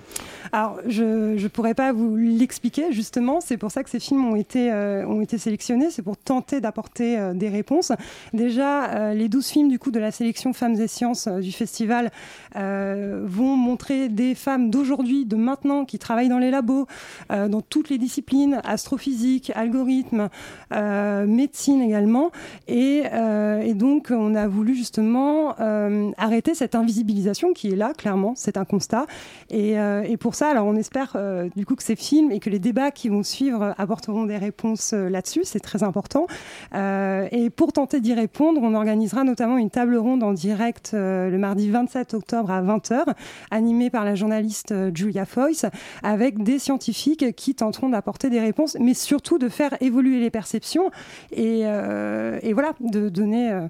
Alors, 0.51 0.79
je 0.87 1.41
ne 1.41 1.47
pourrais 1.47 1.73
pas 1.73 1.91
vous 1.91 2.15
l'expliquer, 2.15 2.91
justement. 2.91 3.41
C'est 3.41 3.57
pour 3.57 3.71
ça 3.71 3.83
que 3.83 3.89
ces 3.89 3.99
films 3.99 4.23
ont 4.25 4.35
été, 4.35 4.71
euh, 4.71 5.25
sélectionnés. 5.37 5.89
C'est 5.89 6.03
pour 6.03 6.17
tenter 6.17 6.61
d'apporter 6.61 7.17
euh, 7.17 7.33
des 7.33 7.49
réponses. 7.49 7.91
Déjà, 8.33 8.85
euh, 8.91 9.13
les 9.13 9.27
12 9.27 9.47
films 9.47 9.69
du 9.69 9.79
coup, 9.79 9.91
de 9.91 9.99
la 9.99 10.11
sélection 10.11 10.53
Femmes 10.53 10.79
et 10.79 10.87
Sciences 10.87 11.27
du 11.27 11.51
festival 11.51 12.11
vont 12.55 13.55
montrer 13.55 14.07
des 14.09 14.35
femmes 14.35 14.69
d'aujourd'hui, 14.69 15.25
de 15.25 15.35
maintenant, 15.35 15.83
qui 15.85 15.99
travaillent 15.99 16.29
dans 16.29 16.39
les 16.39 16.51
labos, 16.51 16.87
dans 17.29 17.61
toutes 17.61 17.89
les 17.89 17.97
disciplines 17.97 18.34
astrophysique, 18.63 19.51
algorithme, 19.55 20.29
euh, 20.73 21.25
médecine 21.25 21.81
également. 21.81 22.31
Euh, 22.69 23.61
et, 23.61 23.73
donc, 23.73 24.07
on 24.11 24.35
a 24.35 24.47
voulu 24.47 24.75
justement 24.75 25.55
euh, 25.59 26.11
arrêter 26.17 26.55
cette 26.55 26.75
invisibilisation 26.75 27.53
qui 27.53 27.71
est 27.71 27.75
là, 27.75 27.93
clairement, 27.97 28.33
c'est 28.35 28.57
un 28.57 28.65
constat. 28.65 29.05
Et, 29.49 29.75
pour 30.19 30.35
ça, 30.35 30.47
alors 30.47 30.65
on 30.65 30.75
espère 30.75 31.17
du 31.55 31.65
coup 31.65 31.75
que 31.75 31.83
ces 31.83 31.95
films 31.95 32.31
et 32.31 32.39
que 32.39 32.49
les 32.49 32.57
débats 32.57 32.89
qui 32.89 33.09
vont 33.09 33.21
suivre 33.21 33.75
apporteront 33.77 34.25
des 34.25 34.37
réponses 34.37 34.93
là-dessus, 34.93 35.41
c'est 35.43 35.59
très 35.59 35.83
important. 35.83 36.25
et 36.73 37.49
pour 37.55 37.73
tenter 37.73 37.99
d'y 37.99 38.13
répondre, 38.13 38.61
on 38.63 38.73
organisera 38.73 39.23
notamment 39.23 39.57
une 39.57 39.69
table 39.69 39.97
ronde 39.97 40.23
en 40.23 40.33
direct 40.33 40.91
le 40.93 41.37
mardi 41.37 41.69
27 41.69 42.13
octobre 42.13 42.49
à 42.49 42.61
20h, 42.61 43.13
animée 43.51 43.89
par 43.89 44.05
la 44.05 44.15
journaliste 44.15 44.73
Julia 44.95 45.25
Foyce, 45.25 45.65
avec 46.01 46.41
des 46.41 46.57
scientifiques 46.57 47.35
qui 47.35 47.55
tenteront 47.55 47.89
d'apporter 48.25 48.29
des 48.29 48.39
réponses, 48.39 48.77
mais 48.79 48.93
surtout 48.93 49.37
de 49.37 49.49
faire 49.49 49.75
évoluer 49.81 50.19
les 50.19 50.29
perceptions 50.29 50.91
et, 51.31 51.61
euh, 51.65 52.39
voilà, 52.53 52.73
de 52.79 53.09
donner 53.09 53.51
euh, 53.51 53.67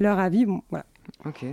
leur 0.00 0.18
avis. 0.18 0.46
Bon, 0.46 0.62
voilà. 0.70 0.84
Ok. 1.24 1.44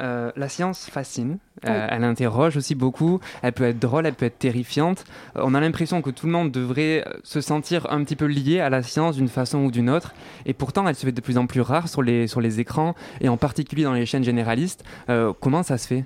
Euh, 0.00 0.32
la 0.36 0.48
science 0.48 0.88
fascine, 0.88 1.38
elle 1.62 2.02
interroge 2.02 2.56
aussi 2.56 2.74
beaucoup, 2.74 3.20
elle 3.42 3.52
peut 3.52 3.64
être 3.64 3.78
drôle, 3.78 4.06
elle 4.06 4.14
peut 4.14 4.24
être 4.24 4.38
terrifiante. 4.38 5.04
on 5.34 5.54
a 5.54 5.60
l'impression 5.60 6.00
que 6.00 6.10
tout 6.10 6.26
le 6.26 6.32
monde 6.32 6.50
devrait 6.50 7.04
se 7.22 7.40
sentir 7.42 7.86
un 7.92 8.02
petit 8.02 8.16
peu 8.16 8.24
lié 8.24 8.60
à 8.60 8.70
la 8.70 8.82
science 8.82 9.16
d'une 9.16 9.28
façon 9.28 9.58
ou 9.58 9.70
d'une 9.70 9.90
autre, 9.90 10.14
et 10.46 10.54
pourtant 10.54 10.88
elle 10.88 10.96
se 10.96 11.04
fait 11.04 11.12
de 11.12 11.20
plus 11.20 11.36
en 11.36 11.46
plus 11.46 11.60
rare 11.60 11.88
sur 11.88 12.02
les, 12.02 12.26
sur 12.26 12.40
les 12.40 12.58
écrans, 12.58 12.94
et 13.20 13.28
en 13.28 13.36
particulier 13.36 13.84
dans 13.84 13.92
les 13.92 14.06
chaînes 14.06 14.24
généralistes. 14.24 14.82
comment 15.40 15.62
ça 15.62 15.76
se 15.76 15.86
fait? 15.86 16.04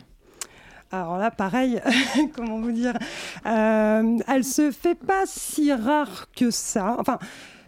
Alors 0.92 1.18
là, 1.18 1.30
pareil, 1.30 1.80
comment 2.34 2.60
vous 2.60 2.72
dire, 2.72 2.94
euh, 3.44 4.18
elle 4.28 4.44
se 4.44 4.70
fait 4.70 4.94
pas 4.94 5.24
si 5.26 5.72
rare 5.72 6.26
que 6.36 6.50
ça. 6.50 6.96
Enfin, 6.98 7.18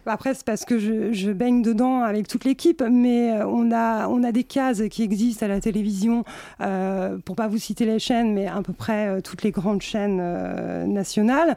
après, 0.09 0.33
c'est 0.33 0.45
parce 0.45 0.65
que 0.65 0.79
je, 0.79 1.31
baigne 1.31 1.61
dedans 1.61 2.01
avec 2.01 2.27
toute 2.27 2.43
l'équipe, 2.43 2.81
mais 2.81 3.31
euh, 3.31 3.45
on 3.47 3.71
a, 3.71 4.07
on 4.07 4.23
a 4.23 4.31
des 4.31 4.43
cases 4.43 4.81
qui 4.89 5.03
existent 5.03 5.45
à 5.45 5.49
la 5.49 5.61
télévision, 5.61 6.23
euh, 6.61 7.17
pour 7.23 7.35
pas 7.35 7.47
vous 7.47 7.57
citer 7.57 7.85
les 7.85 7.99
chaînes, 7.99 8.33
mais 8.33 8.47
à 8.47 8.61
peu 8.61 8.73
près 8.73 9.07
euh, 9.07 9.21
toutes 9.21 9.43
les 9.43 9.51
grandes 9.51 9.81
chaînes 9.81 10.19
euh, 10.21 10.85
nationales, 10.85 11.55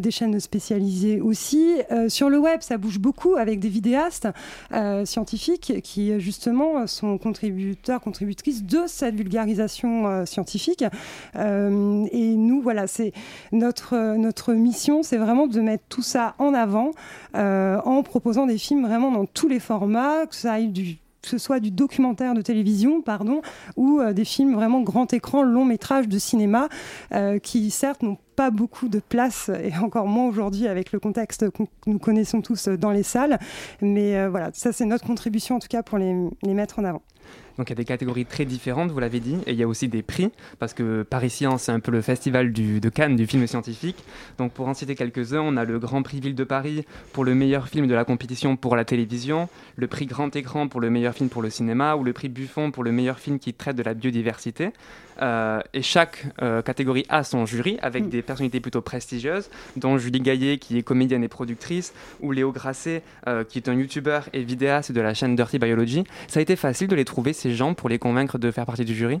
des 0.00 0.10
chaînes 0.10 0.38
spécialisées 0.40 1.20
aussi. 1.20 1.76
sur 2.08 2.28
le 2.28 2.38
web, 2.38 2.60
ça 2.60 2.78
bouge 2.78 2.98
beaucoup 2.98 3.34
avec 3.36 3.58
des 3.60 3.68
vidéastes 3.68 4.28
scientifiques 5.04 5.80
qui, 5.82 6.18
justement, 6.20 6.86
sont 6.86 7.18
contributeurs, 7.18 8.00
contributrices 8.00 8.64
de 8.64 8.82
cette 8.86 9.14
vulgarisation 9.14 10.24
scientifique. 10.26 10.84
et 11.34 12.34
nous, 12.36 12.60
voilà, 12.62 12.86
c'est 12.86 13.12
notre, 13.50 14.16
notre 14.16 14.54
mission, 14.54 15.02
c'est 15.02 15.16
vraiment 15.16 15.46
de 15.46 15.60
mettre 15.60 15.84
tout 15.88 16.02
ça 16.02 16.34
en 16.38 16.54
avant 16.54 16.92
en 17.84 18.02
proposant 18.02 18.46
des 18.46 18.58
films 18.58 18.86
vraiment 18.86 19.10
dans 19.10 19.26
tous 19.26 19.48
les 19.48 19.60
formats, 19.60 20.26
que 20.26 20.34
ce 20.34 21.38
soit 21.38 21.60
du 21.60 21.70
documentaire 21.70 22.34
de 22.34 22.42
télévision, 22.42 23.00
pardon, 23.00 23.42
ou 23.76 24.00
euh, 24.00 24.12
des 24.12 24.24
films 24.24 24.54
vraiment 24.54 24.80
grand 24.80 25.12
écran, 25.12 25.42
long 25.42 25.64
métrage 25.64 26.08
de 26.08 26.18
cinéma, 26.18 26.68
euh, 27.14 27.38
qui 27.38 27.70
certes 27.70 28.02
n'ont 28.02 28.18
pas 28.36 28.50
beaucoup 28.50 28.88
de 28.88 28.98
place, 28.98 29.50
et 29.62 29.76
encore 29.78 30.06
moins 30.06 30.26
aujourd'hui 30.26 30.66
avec 30.66 30.92
le 30.92 30.98
contexte 30.98 31.50
que 31.50 31.62
nous 31.86 31.98
connaissons 31.98 32.42
tous 32.42 32.68
dans 32.68 32.90
les 32.90 33.02
salles. 33.02 33.38
Mais 33.80 34.16
euh, 34.16 34.28
voilà, 34.28 34.50
ça 34.52 34.72
c'est 34.72 34.84
notre 34.84 35.06
contribution 35.06 35.56
en 35.56 35.58
tout 35.60 35.68
cas 35.68 35.82
pour 35.82 35.98
les 35.98 36.54
mettre 36.54 36.78
en 36.78 36.84
avant. 36.84 37.02
Donc 37.58 37.68
il 37.68 37.70
y 37.70 37.72
a 37.72 37.76
des 37.76 37.84
catégories 37.84 38.24
très 38.24 38.44
différentes, 38.44 38.90
vous 38.90 38.98
l'avez 38.98 39.20
dit, 39.20 39.36
et 39.46 39.52
il 39.52 39.58
y 39.58 39.62
a 39.62 39.68
aussi 39.68 39.88
des 39.88 40.02
prix, 40.02 40.30
parce 40.58 40.74
que 40.74 41.02
Paris 41.02 41.30
Science, 41.30 41.62
c'est 41.64 41.72
un 41.72 41.80
peu 41.80 41.90
le 41.90 42.00
festival 42.00 42.52
de 42.52 42.88
Cannes 42.88 43.16
du 43.16 43.26
film 43.26 43.46
scientifique. 43.46 44.04
Donc 44.38 44.52
pour 44.52 44.68
en 44.68 44.74
citer 44.74 44.94
quelques-uns, 44.94 45.40
on 45.40 45.56
a 45.56 45.64
le 45.64 45.78
Grand 45.78 46.02
Prix 46.02 46.20
Ville 46.20 46.34
de 46.34 46.44
Paris 46.44 46.84
pour 47.12 47.24
le 47.24 47.34
meilleur 47.34 47.68
film 47.68 47.86
de 47.86 47.94
la 47.94 48.04
compétition 48.04 48.56
pour 48.56 48.76
la 48.76 48.84
télévision, 48.84 49.48
le 49.76 49.86
prix 49.86 50.06
Grand 50.06 50.34
Écran 50.34 50.68
pour 50.68 50.80
le 50.80 50.90
meilleur 50.90 51.14
film 51.14 51.28
pour 51.28 51.42
le 51.42 51.50
cinéma, 51.50 51.96
ou 51.96 52.04
le 52.04 52.12
prix 52.12 52.28
Buffon 52.28 52.70
pour 52.70 52.84
le 52.84 52.92
meilleur 52.92 53.18
film 53.18 53.38
qui 53.38 53.54
traite 53.54 53.76
de 53.76 53.82
la 53.82 53.94
biodiversité. 53.94 54.70
Euh, 55.20 55.60
et 55.74 55.82
chaque 55.82 56.24
euh, 56.40 56.62
catégorie 56.62 57.04
a 57.08 57.22
son 57.22 57.44
jury 57.46 57.78
avec 57.82 58.08
des 58.08 58.22
personnalités 58.22 58.60
plutôt 58.60 58.80
prestigieuses, 58.80 59.50
dont 59.76 59.98
Julie 59.98 60.20
Gaillet 60.20 60.58
qui 60.58 60.78
est 60.78 60.82
comédienne 60.82 61.22
et 61.22 61.28
productrice, 61.28 61.92
ou 62.20 62.32
Léo 62.32 62.52
Grasset 62.52 63.02
euh, 63.28 63.44
qui 63.44 63.58
est 63.58 63.68
un 63.68 63.74
youtubeur 63.74 64.28
et 64.32 64.42
vidéaste 64.42 64.92
de 64.92 65.00
la 65.00 65.14
chaîne 65.14 65.36
Dirty 65.36 65.58
Biology. 65.58 66.04
Ça 66.28 66.40
a 66.40 66.42
été 66.42 66.56
facile 66.56 66.88
de 66.88 66.96
les 66.96 67.04
trouver 67.04 67.32
ces 67.42 67.54
gens 67.54 67.74
pour 67.74 67.88
les 67.88 67.98
convaincre 67.98 68.38
de 68.38 68.50
faire 68.50 68.66
partie 68.66 68.84
du 68.84 68.94
jury? 68.94 69.20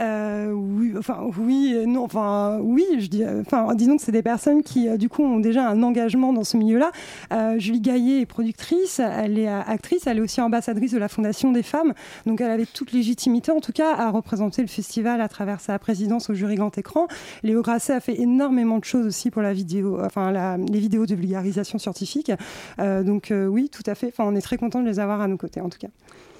Euh, 0.00 0.52
oui, 0.52 0.94
enfin 0.96 1.28
oui, 1.38 1.74
non, 1.86 2.04
enfin 2.04 2.58
oui, 2.62 2.86
je 2.98 3.08
dis, 3.08 3.22
enfin 3.42 3.74
disons 3.74 3.98
que 3.98 4.02
c'est 4.02 4.10
des 4.10 4.22
personnes 4.22 4.62
qui 4.62 4.88
euh, 4.88 4.96
du 4.96 5.10
coup 5.10 5.22
ont 5.22 5.38
déjà 5.38 5.68
un 5.68 5.82
engagement 5.82 6.32
dans 6.32 6.44
ce 6.44 6.56
milieu-là. 6.56 6.92
Euh, 7.30 7.58
Julie 7.58 7.82
Gaillet 7.82 8.22
est 8.22 8.26
productrice, 8.26 9.00
elle 9.00 9.38
est 9.38 9.48
actrice, 9.48 10.06
elle 10.06 10.16
est 10.16 10.22
aussi 10.22 10.40
ambassadrice 10.40 10.92
de 10.92 10.98
la 10.98 11.08
Fondation 11.08 11.52
des 11.52 11.62
femmes, 11.62 11.92
donc 12.24 12.40
elle 12.40 12.50
avait 12.50 12.64
toute 12.64 12.92
légitimité 12.92 13.52
en 13.52 13.60
tout 13.60 13.72
cas 13.72 13.94
à 13.94 14.08
représenter 14.10 14.62
le 14.62 14.68
festival 14.68 15.20
à 15.20 15.28
travers 15.28 15.60
sa 15.60 15.78
présidence 15.78 16.30
au 16.30 16.34
jury 16.34 16.54
grand 16.54 16.76
écran. 16.78 17.06
Léo 17.42 17.60
Grasset 17.60 17.92
a 17.92 18.00
fait 18.00 18.18
énormément 18.18 18.78
de 18.78 18.84
choses 18.84 19.04
aussi 19.04 19.30
pour 19.30 19.42
la 19.42 19.52
vidéo, 19.52 20.00
enfin 20.02 20.32
les 20.56 20.80
vidéos 20.80 21.04
de 21.04 21.14
vulgarisation 21.14 21.78
scientifique. 21.78 22.32
donc 22.78 23.30
oui, 23.30 23.68
tout 23.68 23.82
à 23.84 23.94
fait. 23.94 24.08
Enfin, 24.08 24.24
on 24.26 24.34
est 24.34 24.40
très 24.40 24.56
content 24.56 24.80
de 24.80 24.88
les 24.88 25.00
avoir 25.00 25.20
à 25.20 25.28
nos 25.28 25.36
côtés 25.36 25.60
en 25.60 25.68
tout 25.68 25.78
cas. 25.78 25.88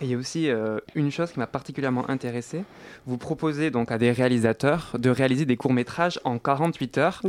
Et 0.03 0.07
il 0.07 0.11
y 0.11 0.15
a 0.15 0.19
aussi 0.19 0.51
euh, 0.51 0.81
une 0.97 1.13
chose 1.13 1.31
qui 1.31 1.39
m'a 1.39 1.47
particulièrement 1.47 2.11
intéressé. 2.11 2.65
Vous 3.07 3.19
proposez 3.19 3.71
donc 3.71 3.93
à 3.93 3.99
des 3.99 4.11
réalisateurs 4.11 4.97
de 4.99 5.11
réaliser 5.11 5.45
des 5.45 5.57
courts-métrages 5.57 6.19
en 6.25 6.39
48 6.39 6.99
heures 6.99 7.23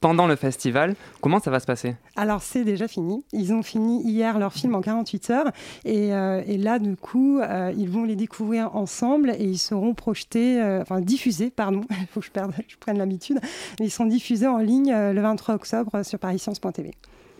pendant 0.00 0.28
le 0.28 0.36
festival. 0.36 0.94
Comment 1.20 1.40
ça 1.40 1.50
va 1.50 1.58
se 1.58 1.66
passer? 1.66 1.96
Alors, 2.14 2.42
c'est 2.42 2.62
déjà 2.62 2.86
fini. 2.86 3.24
Ils 3.32 3.52
ont 3.52 3.64
fini 3.64 4.00
hier 4.04 4.38
leur 4.38 4.52
film 4.52 4.76
en 4.76 4.80
48 4.80 5.30
heures. 5.30 5.50
Et, 5.84 6.14
euh, 6.14 6.40
et 6.46 6.56
là, 6.56 6.78
du 6.78 6.94
coup, 6.94 7.40
euh, 7.40 7.72
ils 7.76 7.90
vont 7.90 8.04
les 8.04 8.14
découvrir 8.14 8.76
ensemble 8.76 9.30
et 9.30 9.44
ils 9.44 9.58
seront 9.58 9.94
projetés, 9.94 10.62
enfin 10.80 11.00
diffusés, 11.00 11.50
pardon, 11.50 11.82
il 11.90 12.06
faut 12.12 12.20
que 12.20 12.26
je, 12.26 12.30
perde, 12.30 12.52
je 12.68 12.76
prenne 12.76 12.98
l'habitude. 12.98 13.40
Ils 13.80 13.90
seront 13.90 14.06
diffusés 14.06 14.46
en 14.46 14.58
ligne 14.58 14.92
le 14.92 15.20
23 15.20 15.56
octobre 15.56 16.04
sur 16.04 16.20
pariscience.tv. 16.20 16.92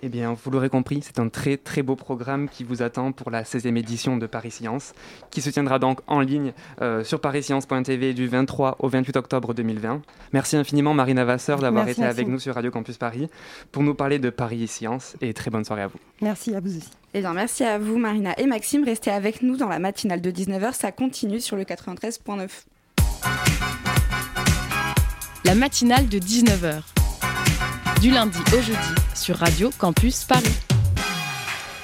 Eh 0.02 0.08
bien, 0.08 0.32
vous 0.32 0.50
l'aurez 0.50 0.70
compris, 0.70 1.00
c'est 1.02 1.18
un 1.18 1.28
très 1.28 1.58
très 1.58 1.82
beau 1.82 1.94
programme 1.94 2.48
qui 2.48 2.64
vous 2.64 2.80
attend 2.80 3.12
pour 3.12 3.30
la 3.30 3.42
16e 3.42 3.76
édition 3.76 4.16
de 4.16 4.26
Paris 4.26 4.50
Science, 4.50 4.94
qui 5.30 5.42
se 5.42 5.50
tiendra 5.50 5.78
donc 5.78 6.00
en 6.06 6.20
ligne 6.20 6.54
euh, 6.80 7.04
sur 7.04 7.20
pariscience.tv 7.20 8.14
du 8.14 8.26
23 8.26 8.76
au 8.78 8.88
28 8.88 9.16
octobre 9.16 9.52
2020. 9.52 10.00
Merci 10.32 10.56
infiniment 10.56 10.94
Marina 10.94 11.26
Vasseur 11.26 11.58
d'avoir 11.58 11.86
été 11.86 12.02
avec 12.02 12.28
nous 12.28 12.38
sur 12.38 12.54
Radio 12.54 12.70
Campus 12.70 12.96
Paris 12.96 13.28
pour 13.72 13.82
nous 13.82 13.94
parler 13.94 14.18
de 14.18 14.30
Paris 14.30 14.66
Science 14.68 15.16
et 15.20 15.34
très 15.34 15.50
bonne 15.50 15.64
soirée 15.64 15.82
à 15.82 15.88
vous. 15.88 15.98
Merci 16.22 16.54
à 16.54 16.60
vous 16.60 16.78
aussi. 16.78 16.90
Eh 17.12 17.20
bien, 17.20 17.34
merci 17.34 17.64
à 17.64 17.78
vous 17.78 17.98
Marina 17.98 18.32
et 18.38 18.46
Maxime. 18.46 18.84
Restez 18.84 19.10
avec 19.10 19.42
nous 19.42 19.58
dans 19.58 19.68
la 19.68 19.78
matinale 19.78 20.22
de 20.22 20.30
19h, 20.30 20.72
ça 20.72 20.92
continue 20.92 21.40
sur 21.40 21.56
le 21.56 21.64
93.9. 21.64 22.48
La 25.44 25.54
matinale 25.54 26.08
de 26.08 26.18
19h 26.18 26.80
du 28.00 28.10
lundi 28.10 28.38
au 28.56 28.62
jeudi 28.62 28.99
sur 29.20 29.36
Radio 29.36 29.70
Campus 29.76 30.24
Paris. 30.24 30.48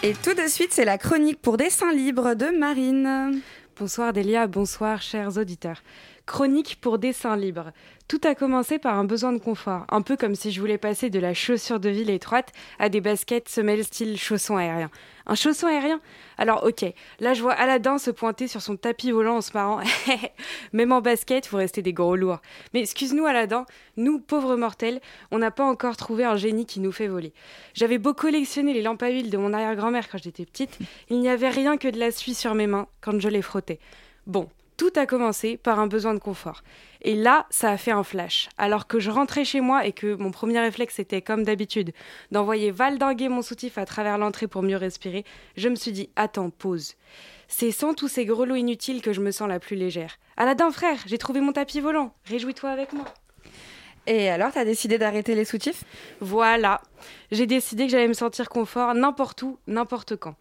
Et 0.03 0.15
tout 0.15 0.33
de 0.33 0.49
suite, 0.49 0.73
c'est 0.73 0.87
la 0.87 0.97
chronique 0.97 1.39
pour 1.41 1.59
dessin 1.59 1.93
libre 1.93 2.33
de 2.33 2.47
Marine. 2.59 3.43
Bonsoir 3.79 4.15
Delia, 4.15 4.47
bonsoir 4.47 5.03
chers 5.03 5.37
auditeurs. 5.37 5.83
Chronique 6.27 6.79
pour 6.81 6.99
dessin 6.99 7.37
libre. 7.37 7.71
Tout 8.09 8.21
a 8.25 8.35
commencé 8.35 8.81
par 8.81 8.99
un 8.99 9.05
besoin 9.05 9.33
de 9.33 9.39
confort, 9.39 9.87
un 9.89 10.03
peu 10.03 10.17
comme 10.17 10.35
si 10.35 10.51
je 10.51 10.61
voulais 10.61 10.77
passer 10.77 11.09
de 11.09 11.21
la 11.21 11.35
chaussure 11.35 11.79
de 11.79 11.89
ville 11.89 12.11
étroite 12.11 12.53
à 12.81 12.89
des 12.89 13.01
baskets 13.01 13.49
semelles 13.49 13.85
style 13.85 14.19
chausson 14.19 14.57
aérien. 14.57 14.91
Un 15.27 15.37
chausson 15.37 15.69
aérien? 15.69 16.01
Alors 16.37 16.65
ok, 16.65 16.85
là 17.21 17.33
je 17.33 17.43
vois 17.43 17.53
Aladdin 17.53 17.99
se 17.99 18.11
pointer 18.11 18.49
sur 18.49 18.61
son 18.61 18.77
tapis 18.77 19.13
volant 19.13 19.37
en 19.37 19.41
se 19.41 19.53
marrant. 19.55 19.81
Même 20.73 20.91
en 20.91 21.01
basket, 21.01 21.49
vous 21.49 21.59
restez 21.59 21.81
des 21.81 21.93
gros 21.93 22.17
lourds. 22.17 22.43
Mais 22.75 22.81
excuse-nous 22.81 23.27
Aladdin, 23.27 23.65
nous, 23.97 24.19
pauvres 24.19 24.57
mortels, 24.57 25.01
on 25.31 25.39
n'a 25.39 25.53
pas 25.53 25.65
encore 25.65 25.97
trouvé 25.97 26.25
un 26.25 26.37
génie 26.37 26.67
qui 26.67 26.81
nous 26.81 26.93
fait 26.93 27.07
voler. 27.07 27.33
J'avais 27.73 27.99
beau 27.99 28.15
collectionner 28.15 28.75
les 28.75 28.83
lampes 28.83 29.03
à 29.05 29.11
huile 29.11 29.31
de 29.31 29.39
mon 29.39 29.53
arrière-grand-mère 29.53 30.09
quand 30.09 30.19
j'étais 30.19 30.45
petite, 30.45 30.77
il 31.09 31.21
n'y 31.21 31.29
avait 31.29 31.51
rien 31.51 31.77
que 31.77 31.87
de 31.87 32.01
la 32.01 32.11
suie 32.11 32.35
sur 32.35 32.57
mes 32.57 32.67
mains 32.67 32.89
quand 33.01 33.21
je 33.21 33.29
les 33.29 33.43
frottais. 33.43 33.79
Bon, 34.27 34.49
tout 34.77 34.93
a 34.97 35.07
commencé 35.07 35.57
par 35.57 35.79
un 35.79 35.87
besoin 35.87 36.15
de 36.15 36.19
confort. 36.19 36.63
Et 37.03 37.15
là, 37.15 37.47
ça 37.51 37.71
a 37.71 37.77
fait 37.77 37.91
un 37.91 38.03
flash. 38.03 38.49
Alors 38.59 38.87
que 38.87 38.99
je 38.99 39.11
rentrais 39.11 39.45
chez 39.45 39.61
moi 39.61 39.87
et 39.87 39.93
que 39.93 40.15
mon 40.15 40.31
premier 40.31 40.61
réflexe 40.61 40.99
était, 40.99 41.23
comme 41.23 41.45
d'habitude, 41.45 41.93
d'envoyer 42.31 42.71
valdinguer 42.71 43.29
mon 43.29 43.43
soutif 43.43 43.79
à 43.79 43.87
travers 43.87 44.19
l'entrée 44.19 44.49
pour 44.49 44.63
mieux 44.63 44.77
respirer, 44.77 45.25
je 45.57 45.69
me 45.69 45.77
suis 45.77 45.93
dit 45.93 46.11
Attends, 46.17 46.51
pause. 46.51 46.95
C'est 47.49 47.71
sans 47.71 47.95
tous 47.95 48.09
ces 48.09 48.25
grelots 48.25 48.57
inutiles 48.57 49.03
que 49.03 49.13
je 49.13 49.21
me 49.21 49.31
sens 49.31 49.49
la 49.49 49.61
plus 49.61 49.77
légère. 49.77 50.19
Aladdin, 50.37 50.71
frère, 50.71 50.99
j'ai 51.07 51.19
trouvé 51.19 51.41
mon 51.41 51.53
tapis 51.53 51.81
volant. 51.81 52.13
Réjouis-toi 52.25 52.71
avec 52.71 52.93
moi. 52.93 53.05
Et 54.07 54.29
alors, 54.29 54.53
t'as 54.53 54.65
décidé 54.65 54.99
d'arrêter 54.99 55.35
les 55.35 55.45
soutifs? 55.45 55.85
Voilà. 56.21 56.81
J'ai 57.33 57.47
décidé 57.47 57.87
que 57.87 57.93
j'allais 57.93 58.09
me 58.09 58.15
sentir 58.15 58.49
confort 58.49 58.95
n'importe 58.95 59.43
où, 59.43 59.59
n'importe 59.67 60.17
quand. 60.17 60.37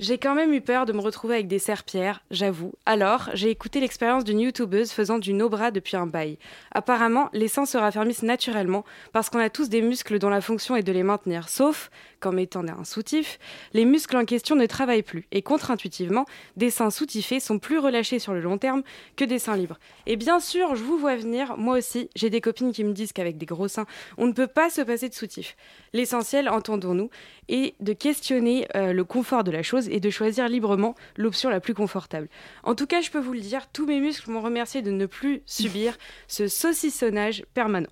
J'ai 0.00 0.16
quand 0.16 0.34
même 0.34 0.54
eu 0.54 0.62
peur 0.62 0.86
de 0.86 0.94
me 0.94 1.00
retrouver 1.00 1.34
avec 1.34 1.48
des 1.48 1.58
serpillères, 1.58 2.22
j'avoue. 2.30 2.72
Alors, 2.86 3.28
j'ai 3.34 3.50
écouté 3.50 3.78
l'expérience 3.78 4.24
d'une 4.24 4.40
youtubeuse 4.40 4.90
faisant 4.90 5.18
du 5.18 5.34
no-bras 5.34 5.70
depuis 5.70 5.96
un 5.96 6.06
bail. 6.06 6.38
Apparemment, 6.72 7.28
les 7.34 7.46
seins 7.46 7.66
se 7.66 7.76
raffermissent 7.76 8.22
naturellement 8.22 8.86
parce 9.12 9.28
qu'on 9.28 9.38
a 9.38 9.50
tous 9.50 9.68
des 9.68 9.82
muscles 9.82 10.18
dont 10.18 10.30
la 10.30 10.40
fonction 10.40 10.76
est 10.76 10.82
de 10.82 10.92
les 10.92 11.02
maintenir. 11.02 11.50
Sauf 11.50 11.90
qu'en 12.20 12.32
mettant 12.32 12.66
un 12.66 12.84
soutif, 12.84 13.38
les 13.74 13.84
muscles 13.84 14.16
en 14.16 14.24
question 14.24 14.56
ne 14.56 14.64
travaillent 14.64 15.02
plus. 15.02 15.26
Et 15.30 15.42
contre-intuitivement, 15.42 16.24
des 16.56 16.70
seins 16.70 16.90
soutifés 16.90 17.38
sont 17.38 17.58
plus 17.58 17.78
relâchés 17.78 18.18
sur 18.18 18.32
le 18.32 18.40
long 18.40 18.56
terme 18.56 18.82
que 19.16 19.26
des 19.26 19.38
seins 19.38 19.56
libres. 19.56 19.78
Et 20.06 20.16
bien 20.16 20.40
sûr, 20.40 20.74
je 20.74 20.82
vous 20.82 20.96
vois 20.96 21.16
venir, 21.16 21.58
moi 21.58 21.76
aussi, 21.76 22.08
j'ai 22.16 22.30
des 22.30 22.40
copines 22.40 22.72
qui 22.72 22.84
me 22.84 22.92
disent 22.92 23.12
qu'avec 23.12 23.36
des 23.36 23.46
gros 23.46 23.68
seins, 23.68 23.86
on 24.16 24.26
ne 24.26 24.32
peut 24.32 24.46
pas 24.46 24.70
se 24.70 24.80
passer 24.80 25.10
de 25.10 25.14
soutif. 25.14 25.54
L'essentiel, 25.92 26.48
entendons-nous, 26.48 27.10
est 27.48 27.74
de 27.80 27.92
questionner 27.92 28.66
euh, 28.76 28.92
le 28.92 29.04
confort 29.04 29.44
de 29.44 29.50
la 29.50 29.62
chose 29.62 29.88
et 29.88 30.00
de 30.00 30.10
choisir 30.10 30.48
librement 30.48 30.94
l'option 31.16 31.50
la 31.50 31.60
plus 31.60 31.74
confortable. 31.74 32.28
En 32.62 32.74
tout 32.74 32.86
cas, 32.86 33.00
je 33.00 33.10
peux 33.10 33.18
vous 33.18 33.32
le 33.32 33.40
dire, 33.40 33.68
tous 33.72 33.86
mes 33.86 34.00
muscles 34.00 34.30
m'ont 34.30 34.40
remercié 34.40 34.82
de 34.82 34.90
ne 34.90 35.06
plus 35.06 35.42
subir 35.46 35.96
ce 36.28 36.48
saucissonnage 36.48 37.44
permanent. 37.54 37.90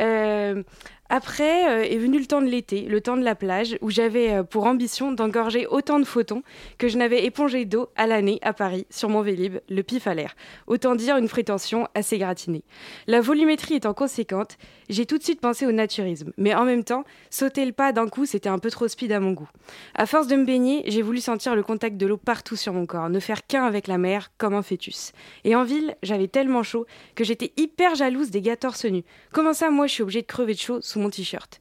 Euh, 0.00 0.62
Après 1.10 1.68
euh, 1.68 1.84
est 1.84 1.98
venu 1.98 2.18
le 2.18 2.24
temps 2.24 2.40
de 2.40 2.46
l'été, 2.46 2.82
le 2.82 3.00
temps 3.00 3.18
de 3.18 3.22
la 3.22 3.34
plage, 3.34 3.76
où 3.82 3.90
j'avais 3.90 4.32
euh, 4.32 4.42
pour 4.42 4.64
ambition 4.64 5.12
d'engorger 5.12 5.66
autant 5.66 5.98
de 5.98 6.04
photons 6.04 6.42
que 6.78 6.88
je 6.88 6.96
n'avais 6.96 7.24
épongé 7.24 7.66
d'eau 7.66 7.90
à 7.94 8.06
l'année 8.06 8.38
à 8.40 8.54
Paris 8.54 8.86
sur 8.88 9.10
mon 9.10 9.20
Vélib, 9.20 9.58
le 9.68 9.82
pif 9.82 10.06
à 10.06 10.14
l'air. 10.14 10.34
Autant 10.66 10.94
dire 10.94 11.18
une 11.18 11.28
prétention 11.28 11.88
assez 11.94 12.16
gratinée. 12.16 12.64
La 13.06 13.20
volumétrie 13.20 13.74
étant 13.74 13.92
conséquente, 13.92 14.56
j'ai 14.88 15.04
tout 15.04 15.18
de 15.18 15.22
suite 15.22 15.42
pensé 15.42 15.66
au 15.66 15.72
naturisme, 15.72 16.32
mais 16.38 16.54
en 16.54 16.64
même 16.64 16.84
temps, 16.84 17.04
sauter 17.28 17.66
le 17.66 17.72
pas 17.72 17.92
d'un 17.92 18.08
coup, 18.08 18.24
c'était 18.24 18.48
un 18.48 18.58
peu 18.58 18.70
trop 18.70 18.88
speed 18.88 19.12
à 19.12 19.20
mon 19.20 19.32
goût. 19.32 19.48
À 19.94 20.06
force 20.06 20.26
de 20.26 20.36
me 20.36 20.44
baigner, 20.44 20.84
j'ai 20.86 21.02
voulu 21.02 21.20
sentir 21.20 21.54
le 21.54 21.62
contact 21.62 21.98
de 21.98 22.06
l'eau 22.06 22.16
partout 22.16 22.56
sur 22.56 22.72
mon 22.72 22.86
corps, 22.86 23.10
ne 23.10 23.20
faire 23.20 23.46
qu'un 23.46 23.64
avec 23.64 23.88
la 23.88 23.98
mer, 23.98 24.30
comme 24.38 24.54
un 24.54 24.62
fœtus. 24.62 25.12
Et 25.44 25.54
en 25.54 25.64
ville, 25.64 25.96
j'avais 26.02 26.28
tellement 26.28 26.62
chaud 26.62 26.86
que 27.14 27.24
j'étais 27.24 27.52
hyper 27.58 27.94
jalouse 27.94 28.30
des 28.30 28.40
gars 28.40 28.56
torse 28.56 28.86
nu. 28.86 29.04
Comment 29.32 29.52
ça, 29.52 29.70
moi, 29.70 29.86
je 29.86 29.92
suis 29.92 30.02
obligée 30.02 30.22
de 30.22 30.26
crever 30.26 30.54
de 30.54 30.58
chaud 30.58 30.78
mon 30.98 31.10
t-shirt 31.10 31.60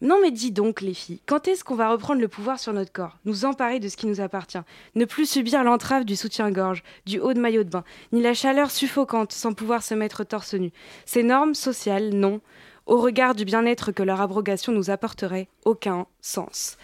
non 0.00 0.18
mais 0.20 0.30
dis 0.30 0.50
donc 0.50 0.82
les 0.82 0.92
filles, 0.92 1.20
quand 1.24 1.48
est-ce 1.48 1.64
qu'on 1.64 1.76
va 1.76 1.90
reprendre 1.90 2.20
le 2.20 2.28
pouvoir 2.28 2.58
sur 2.58 2.72
notre 2.72 2.92
corps, 2.92 3.16
nous 3.24 3.46
emparer 3.46 3.80
de 3.80 3.88
ce 3.88 3.96
qui 3.96 4.06
nous 4.06 4.20
appartient, 4.20 4.58
ne 4.96 5.04
plus 5.06 5.26
subir 5.26 5.64
l'entrave 5.64 6.04
du 6.04 6.14
soutien-gorge, 6.14 6.82
du 7.06 7.20
haut 7.20 7.32
de 7.32 7.40
maillot 7.40 7.64
de 7.64 7.70
bain, 7.70 7.84
ni 8.12 8.20
la 8.20 8.34
chaleur 8.34 8.70
suffocante 8.70 9.32
sans 9.32 9.54
pouvoir 9.54 9.82
se 9.82 9.94
mettre 9.94 10.24
torse 10.24 10.54
nu? 10.54 10.72
Ces 11.06 11.22
normes 11.22 11.54
sociales, 11.54 12.10
non, 12.10 12.42
au 12.86 13.00
regard 13.00 13.34
du 13.34 13.46
bien-être 13.46 13.92
que 13.92 14.02
leur 14.02 14.20
abrogation 14.20 14.72
nous 14.72 14.90
apporterait, 14.90 15.48
aucun 15.64 16.06
sens. 16.20 16.76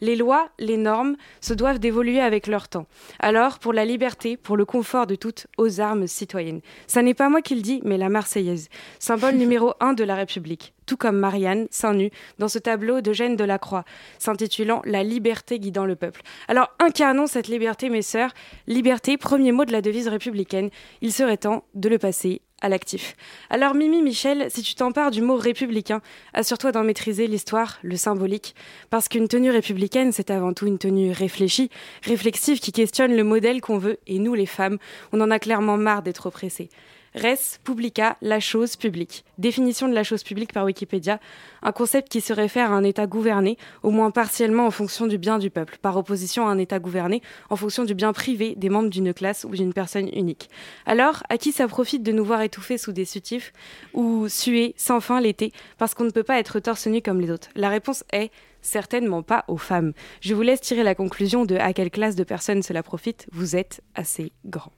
Les 0.00 0.16
lois, 0.16 0.48
les 0.58 0.76
normes 0.76 1.16
se 1.40 1.54
doivent 1.54 1.78
d'évoluer 1.78 2.20
avec 2.20 2.46
leur 2.46 2.68
temps. 2.68 2.86
Alors, 3.18 3.58
pour 3.58 3.72
la 3.72 3.84
liberté, 3.84 4.36
pour 4.36 4.56
le 4.56 4.64
confort 4.64 5.06
de 5.06 5.14
toutes, 5.14 5.46
aux 5.56 5.80
armes 5.80 6.06
citoyennes. 6.06 6.60
Ça 6.86 7.02
n'est 7.02 7.14
pas 7.14 7.28
moi 7.28 7.42
qui 7.42 7.54
le 7.54 7.62
dis, 7.62 7.80
mais 7.84 7.98
la 7.98 8.08
Marseillaise, 8.08 8.68
symbole 8.98 9.34
numéro 9.36 9.74
un 9.80 9.92
de 9.92 10.04
la 10.04 10.14
République. 10.14 10.74
Tout 10.86 10.96
comme 10.96 11.18
Marianne, 11.18 11.66
seins 11.70 11.94
nus, 11.94 12.10
dans 12.38 12.48
ce 12.48 12.58
tableau 12.58 13.00
d'Eugène 13.00 13.36
Delacroix, 13.36 13.84
s'intitulant 14.18 14.80
La 14.84 15.02
liberté 15.02 15.58
guidant 15.58 15.84
le 15.84 15.96
peuple. 15.96 16.22
Alors, 16.48 16.68
incarnons 16.78 17.26
cette 17.26 17.48
liberté, 17.48 17.90
mes 17.90 18.02
sœurs. 18.02 18.32
Liberté, 18.66 19.16
premier 19.16 19.52
mot 19.52 19.64
de 19.64 19.72
la 19.72 19.82
devise 19.82 20.08
républicaine. 20.08 20.70
Il 21.02 21.12
serait 21.12 21.36
temps 21.36 21.64
de 21.74 21.88
le 21.88 21.98
passer 21.98 22.40
à 22.60 22.68
l'actif. 22.68 23.16
Alors 23.50 23.74
Mimi 23.74 24.02
Michel, 24.02 24.50
si 24.50 24.62
tu 24.62 24.74
t'empares 24.74 25.10
du 25.10 25.22
mot 25.22 25.36
républicain, 25.36 26.00
assure-toi 26.34 26.72
d'en 26.72 26.84
maîtriser 26.84 27.26
l'histoire, 27.26 27.78
le 27.82 27.96
symbolique, 27.96 28.54
parce 28.90 29.08
qu'une 29.08 29.28
tenue 29.28 29.50
républicaine, 29.50 30.12
c'est 30.12 30.30
avant 30.30 30.52
tout 30.52 30.66
une 30.66 30.78
tenue 30.78 31.12
réfléchie, 31.12 31.70
réflexive, 32.02 32.60
qui 32.60 32.72
questionne 32.72 33.14
le 33.14 33.24
modèle 33.24 33.60
qu'on 33.60 33.78
veut, 33.78 33.98
et 34.06 34.18
nous 34.18 34.34
les 34.34 34.46
femmes, 34.46 34.78
on 35.12 35.20
en 35.20 35.30
a 35.30 35.38
clairement 35.38 35.76
marre 35.76 36.02
d'être 36.02 36.26
oppressées. 36.26 36.68
Res 37.14 37.58
publica, 37.64 38.16
la 38.20 38.40
chose 38.40 38.76
publique. 38.76 39.24
Définition 39.38 39.88
de 39.88 39.94
la 39.94 40.04
chose 40.04 40.22
publique 40.22 40.52
par 40.52 40.64
Wikipédia, 40.64 41.20
un 41.62 41.72
concept 41.72 42.08
qui 42.08 42.20
se 42.20 42.32
réfère 42.32 42.72
à 42.72 42.74
un 42.74 42.84
État 42.84 43.06
gouverné, 43.06 43.56
au 43.82 43.90
moins 43.90 44.10
partiellement 44.10 44.66
en 44.66 44.70
fonction 44.70 45.06
du 45.06 45.18
bien 45.18 45.38
du 45.38 45.50
peuple, 45.50 45.78
par 45.80 45.96
opposition 45.96 46.46
à 46.46 46.50
un 46.50 46.58
État 46.58 46.78
gouverné 46.78 47.22
en 47.50 47.56
fonction 47.56 47.84
du 47.84 47.94
bien 47.94 48.12
privé 48.12 48.54
des 48.56 48.68
membres 48.68 48.90
d'une 48.90 49.14
classe 49.14 49.44
ou 49.44 49.50
d'une 49.50 49.72
personne 49.72 50.08
unique. 50.12 50.50
Alors, 50.86 51.22
à 51.28 51.38
qui 51.38 51.52
ça 51.52 51.68
profite 51.68 52.02
de 52.02 52.12
nous 52.12 52.24
voir 52.24 52.42
étouffés 52.42 52.78
sous 52.78 52.92
des 52.92 53.04
sutifs 53.04 53.52
ou 53.94 54.28
suer 54.28 54.74
sans 54.76 55.00
fin 55.00 55.20
l'été 55.20 55.52
parce 55.78 55.94
qu'on 55.94 56.04
ne 56.04 56.10
peut 56.10 56.22
pas 56.22 56.38
être 56.38 56.60
torse 56.60 56.86
nu 56.86 57.02
comme 57.02 57.20
les 57.20 57.30
autres? 57.30 57.48
La 57.54 57.68
réponse 57.68 58.04
est 58.12 58.30
certainement 58.60 59.22
pas 59.22 59.44
aux 59.48 59.56
femmes. 59.56 59.92
Je 60.20 60.34
vous 60.34 60.42
laisse 60.42 60.60
tirer 60.60 60.82
la 60.82 60.94
conclusion 60.94 61.44
de 61.44 61.56
à 61.56 61.72
quelle 61.72 61.90
classe 61.90 62.16
de 62.16 62.24
personnes 62.24 62.62
cela 62.62 62.82
profite. 62.82 63.26
Vous 63.32 63.56
êtes 63.56 63.80
assez 63.94 64.32
grand. 64.44 64.72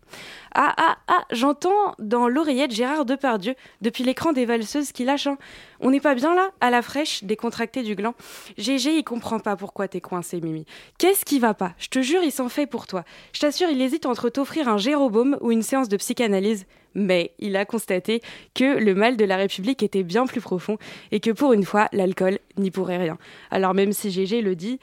Ah 0.52 0.74
ah 0.76 0.96
ah, 1.06 1.24
j'entends 1.30 1.94
dans 2.00 2.26
l'oreillette 2.26 2.72
Gérard 2.72 3.04
Depardieu 3.04 3.54
depuis 3.80 4.02
l'écran 4.02 4.32
des 4.32 4.46
valseuses 4.46 4.90
qui 4.90 5.04
lâchent. 5.04 5.28
On 5.80 5.90
n'est 5.90 6.00
pas 6.00 6.14
bien 6.14 6.34
là, 6.34 6.50
à 6.60 6.70
la 6.70 6.82
fraîche, 6.82 7.22
décontracté 7.22 7.82
du 7.82 7.94
gland. 7.94 8.14
GG, 8.58 8.96
il 8.96 9.04
comprend 9.04 9.38
pas 9.38 9.56
pourquoi 9.56 9.86
t'es 9.86 10.00
coincé, 10.00 10.40
Mimi. 10.40 10.66
Qu'est-ce 10.98 11.24
qui 11.24 11.38
va 11.38 11.54
pas? 11.54 11.72
Je 11.78 11.88
te 11.88 12.02
jure, 12.02 12.22
il 12.22 12.32
s'en 12.32 12.48
fait 12.48 12.66
pour 12.66 12.86
toi. 12.86 13.04
Je 13.32 13.40
t'assure, 13.40 13.68
il 13.70 13.80
hésite 13.80 14.06
entre 14.06 14.28
t'offrir 14.28 14.68
un 14.68 14.78
Jérôme 14.78 15.38
ou 15.40 15.52
une 15.52 15.62
séance 15.62 15.88
de 15.88 15.96
psychanalyse 15.96 16.66
mais 16.94 17.32
il 17.38 17.56
a 17.56 17.64
constaté 17.64 18.20
que 18.54 18.78
le 18.78 18.94
mal 18.94 19.16
de 19.16 19.24
la 19.24 19.36
République 19.36 19.82
était 19.82 20.02
bien 20.02 20.26
plus 20.26 20.40
profond 20.40 20.76
et 21.12 21.20
que 21.20 21.30
pour 21.30 21.52
une 21.52 21.64
fois, 21.64 21.88
l'alcool 21.92 22.38
n'y 22.56 22.70
pourrait 22.70 22.98
rien. 22.98 23.18
Alors 23.50 23.74
même 23.74 23.92
si 23.92 24.10
GG 24.10 24.42
le 24.42 24.56
dit, 24.56 24.80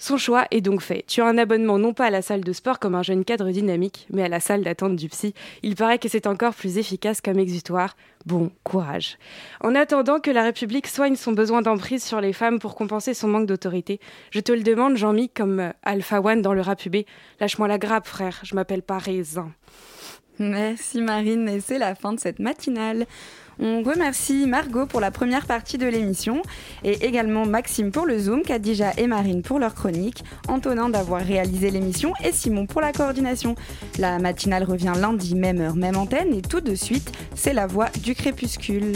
son 0.00 0.16
choix 0.16 0.46
est 0.50 0.62
donc 0.62 0.80
fait. 0.80 1.04
Tu 1.06 1.20
as 1.20 1.26
un 1.26 1.36
abonnement 1.36 1.78
non 1.78 1.92
pas 1.92 2.06
à 2.06 2.10
la 2.10 2.22
salle 2.22 2.40
de 2.40 2.52
sport 2.54 2.78
comme 2.78 2.94
un 2.94 3.02
jeune 3.02 3.22
cadre 3.22 3.50
dynamique, 3.50 4.06
mais 4.10 4.24
à 4.24 4.28
la 4.28 4.40
salle 4.40 4.62
d'attente 4.62 4.96
du 4.96 5.10
psy. 5.10 5.34
Il 5.62 5.76
paraît 5.76 5.98
que 5.98 6.08
c'est 6.08 6.26
encore 6.26 6.54
plus 6.54 6.78
efficace 6.78 7.20
comme 7.20 7.38
exutoire. 7.38 7.96
Bon 8.24 8.50
courage. 8.64 9.18
En 9.60 9.74
attendant 9.74 10.18
que 10.18 10.30
la 10.30 10.42
République 10.42 10.86
soigne 10.86 11.16
son 11.16 11.32
besoin 11.32 11.60
d'emprise 11.60 12.02
sur 12.02 12.22
les 12.22 12.32
femmes 12.32 12.58
pour 12.58 12.74
compenser 12.74 13.12
son 13.12 13.28
manque 13.28 13.46
d'autorité, 13.46 14.00
je 14.30 14.40
te 14.40 14.52
le 14.52 14.62
demande, 14.62 14.96
Jean-Mi, 14.96 15.28
comme 15.28 15.60
euh, 15.60 15.70
Alpha 15.82 16.22
One 16.22 16.40
dans 16.40 16.54
le 16.54 16.62
rap 16.62 16.80
Lâche-moi 17.38 17.68
la 17.68 17.76
grappe, 17.76 18.06
frère, 18.06 18.40
je 18.42 18.54
m'appelle 18.54 18.82
pas 18.82 18.96
Raisin. 18.96 19.52
Merci 20.38 21.02
Marine, 21.02 21.46
et 21.50 21.60
c'est 21.60 21.76
la 21.76 21.94
fin 21.94 22.14
de 22.14 22.20
cette 22.20 22.38
matinale. 22.38 23.04
On 23.62 23.82
remercie 23.82 24.46
Margot 24.46 24.86
pour 24.86 25.00
la 25.00 25.10
première 25.10 25.44
partie 25.44 25.76
de 25.76 25.86
l'émission 25.86 26.40
et 26.82 27.04
également 27.04 27.44
Maxime 27.44 27.90
pour 27.90 28.06
le 28.06 28.18
Zoom, 28.18 28.40
Kadija 28.40 28.92
et 28.96 29.06
Marine 29.06 29.42
pour 29.42 29.58
leur 29.58 29.74
chronique, 29.74 30.24
Antonin 30.48 30.88
d'avoir 30.88 31.20
réalisé 31.20 31.70
l'émission 31.70 32.14
et 32.24 32.32
Simon 32.32 32.66
pour 32.66 32.80
la 32.80 32.92
coordination. 32.92 33.56
La 33.98 34.18
matinale 34.18 34.64
revient 34.64 34.94
lundi, 34.98 35.34
même 35.34 35.60
heure, 35.60 35.76
même 35.76 35.98
antenne 35.98 36.32
et 36.32 36.40
tout 36.40 36.62
de 36.62 36.74
suite, 36.74 37.12
c'est 37.34 37.52
la 37.52 37.66
voix 37.66 37.90
du 38.02 38.14
crépuscule. 38.14 38.94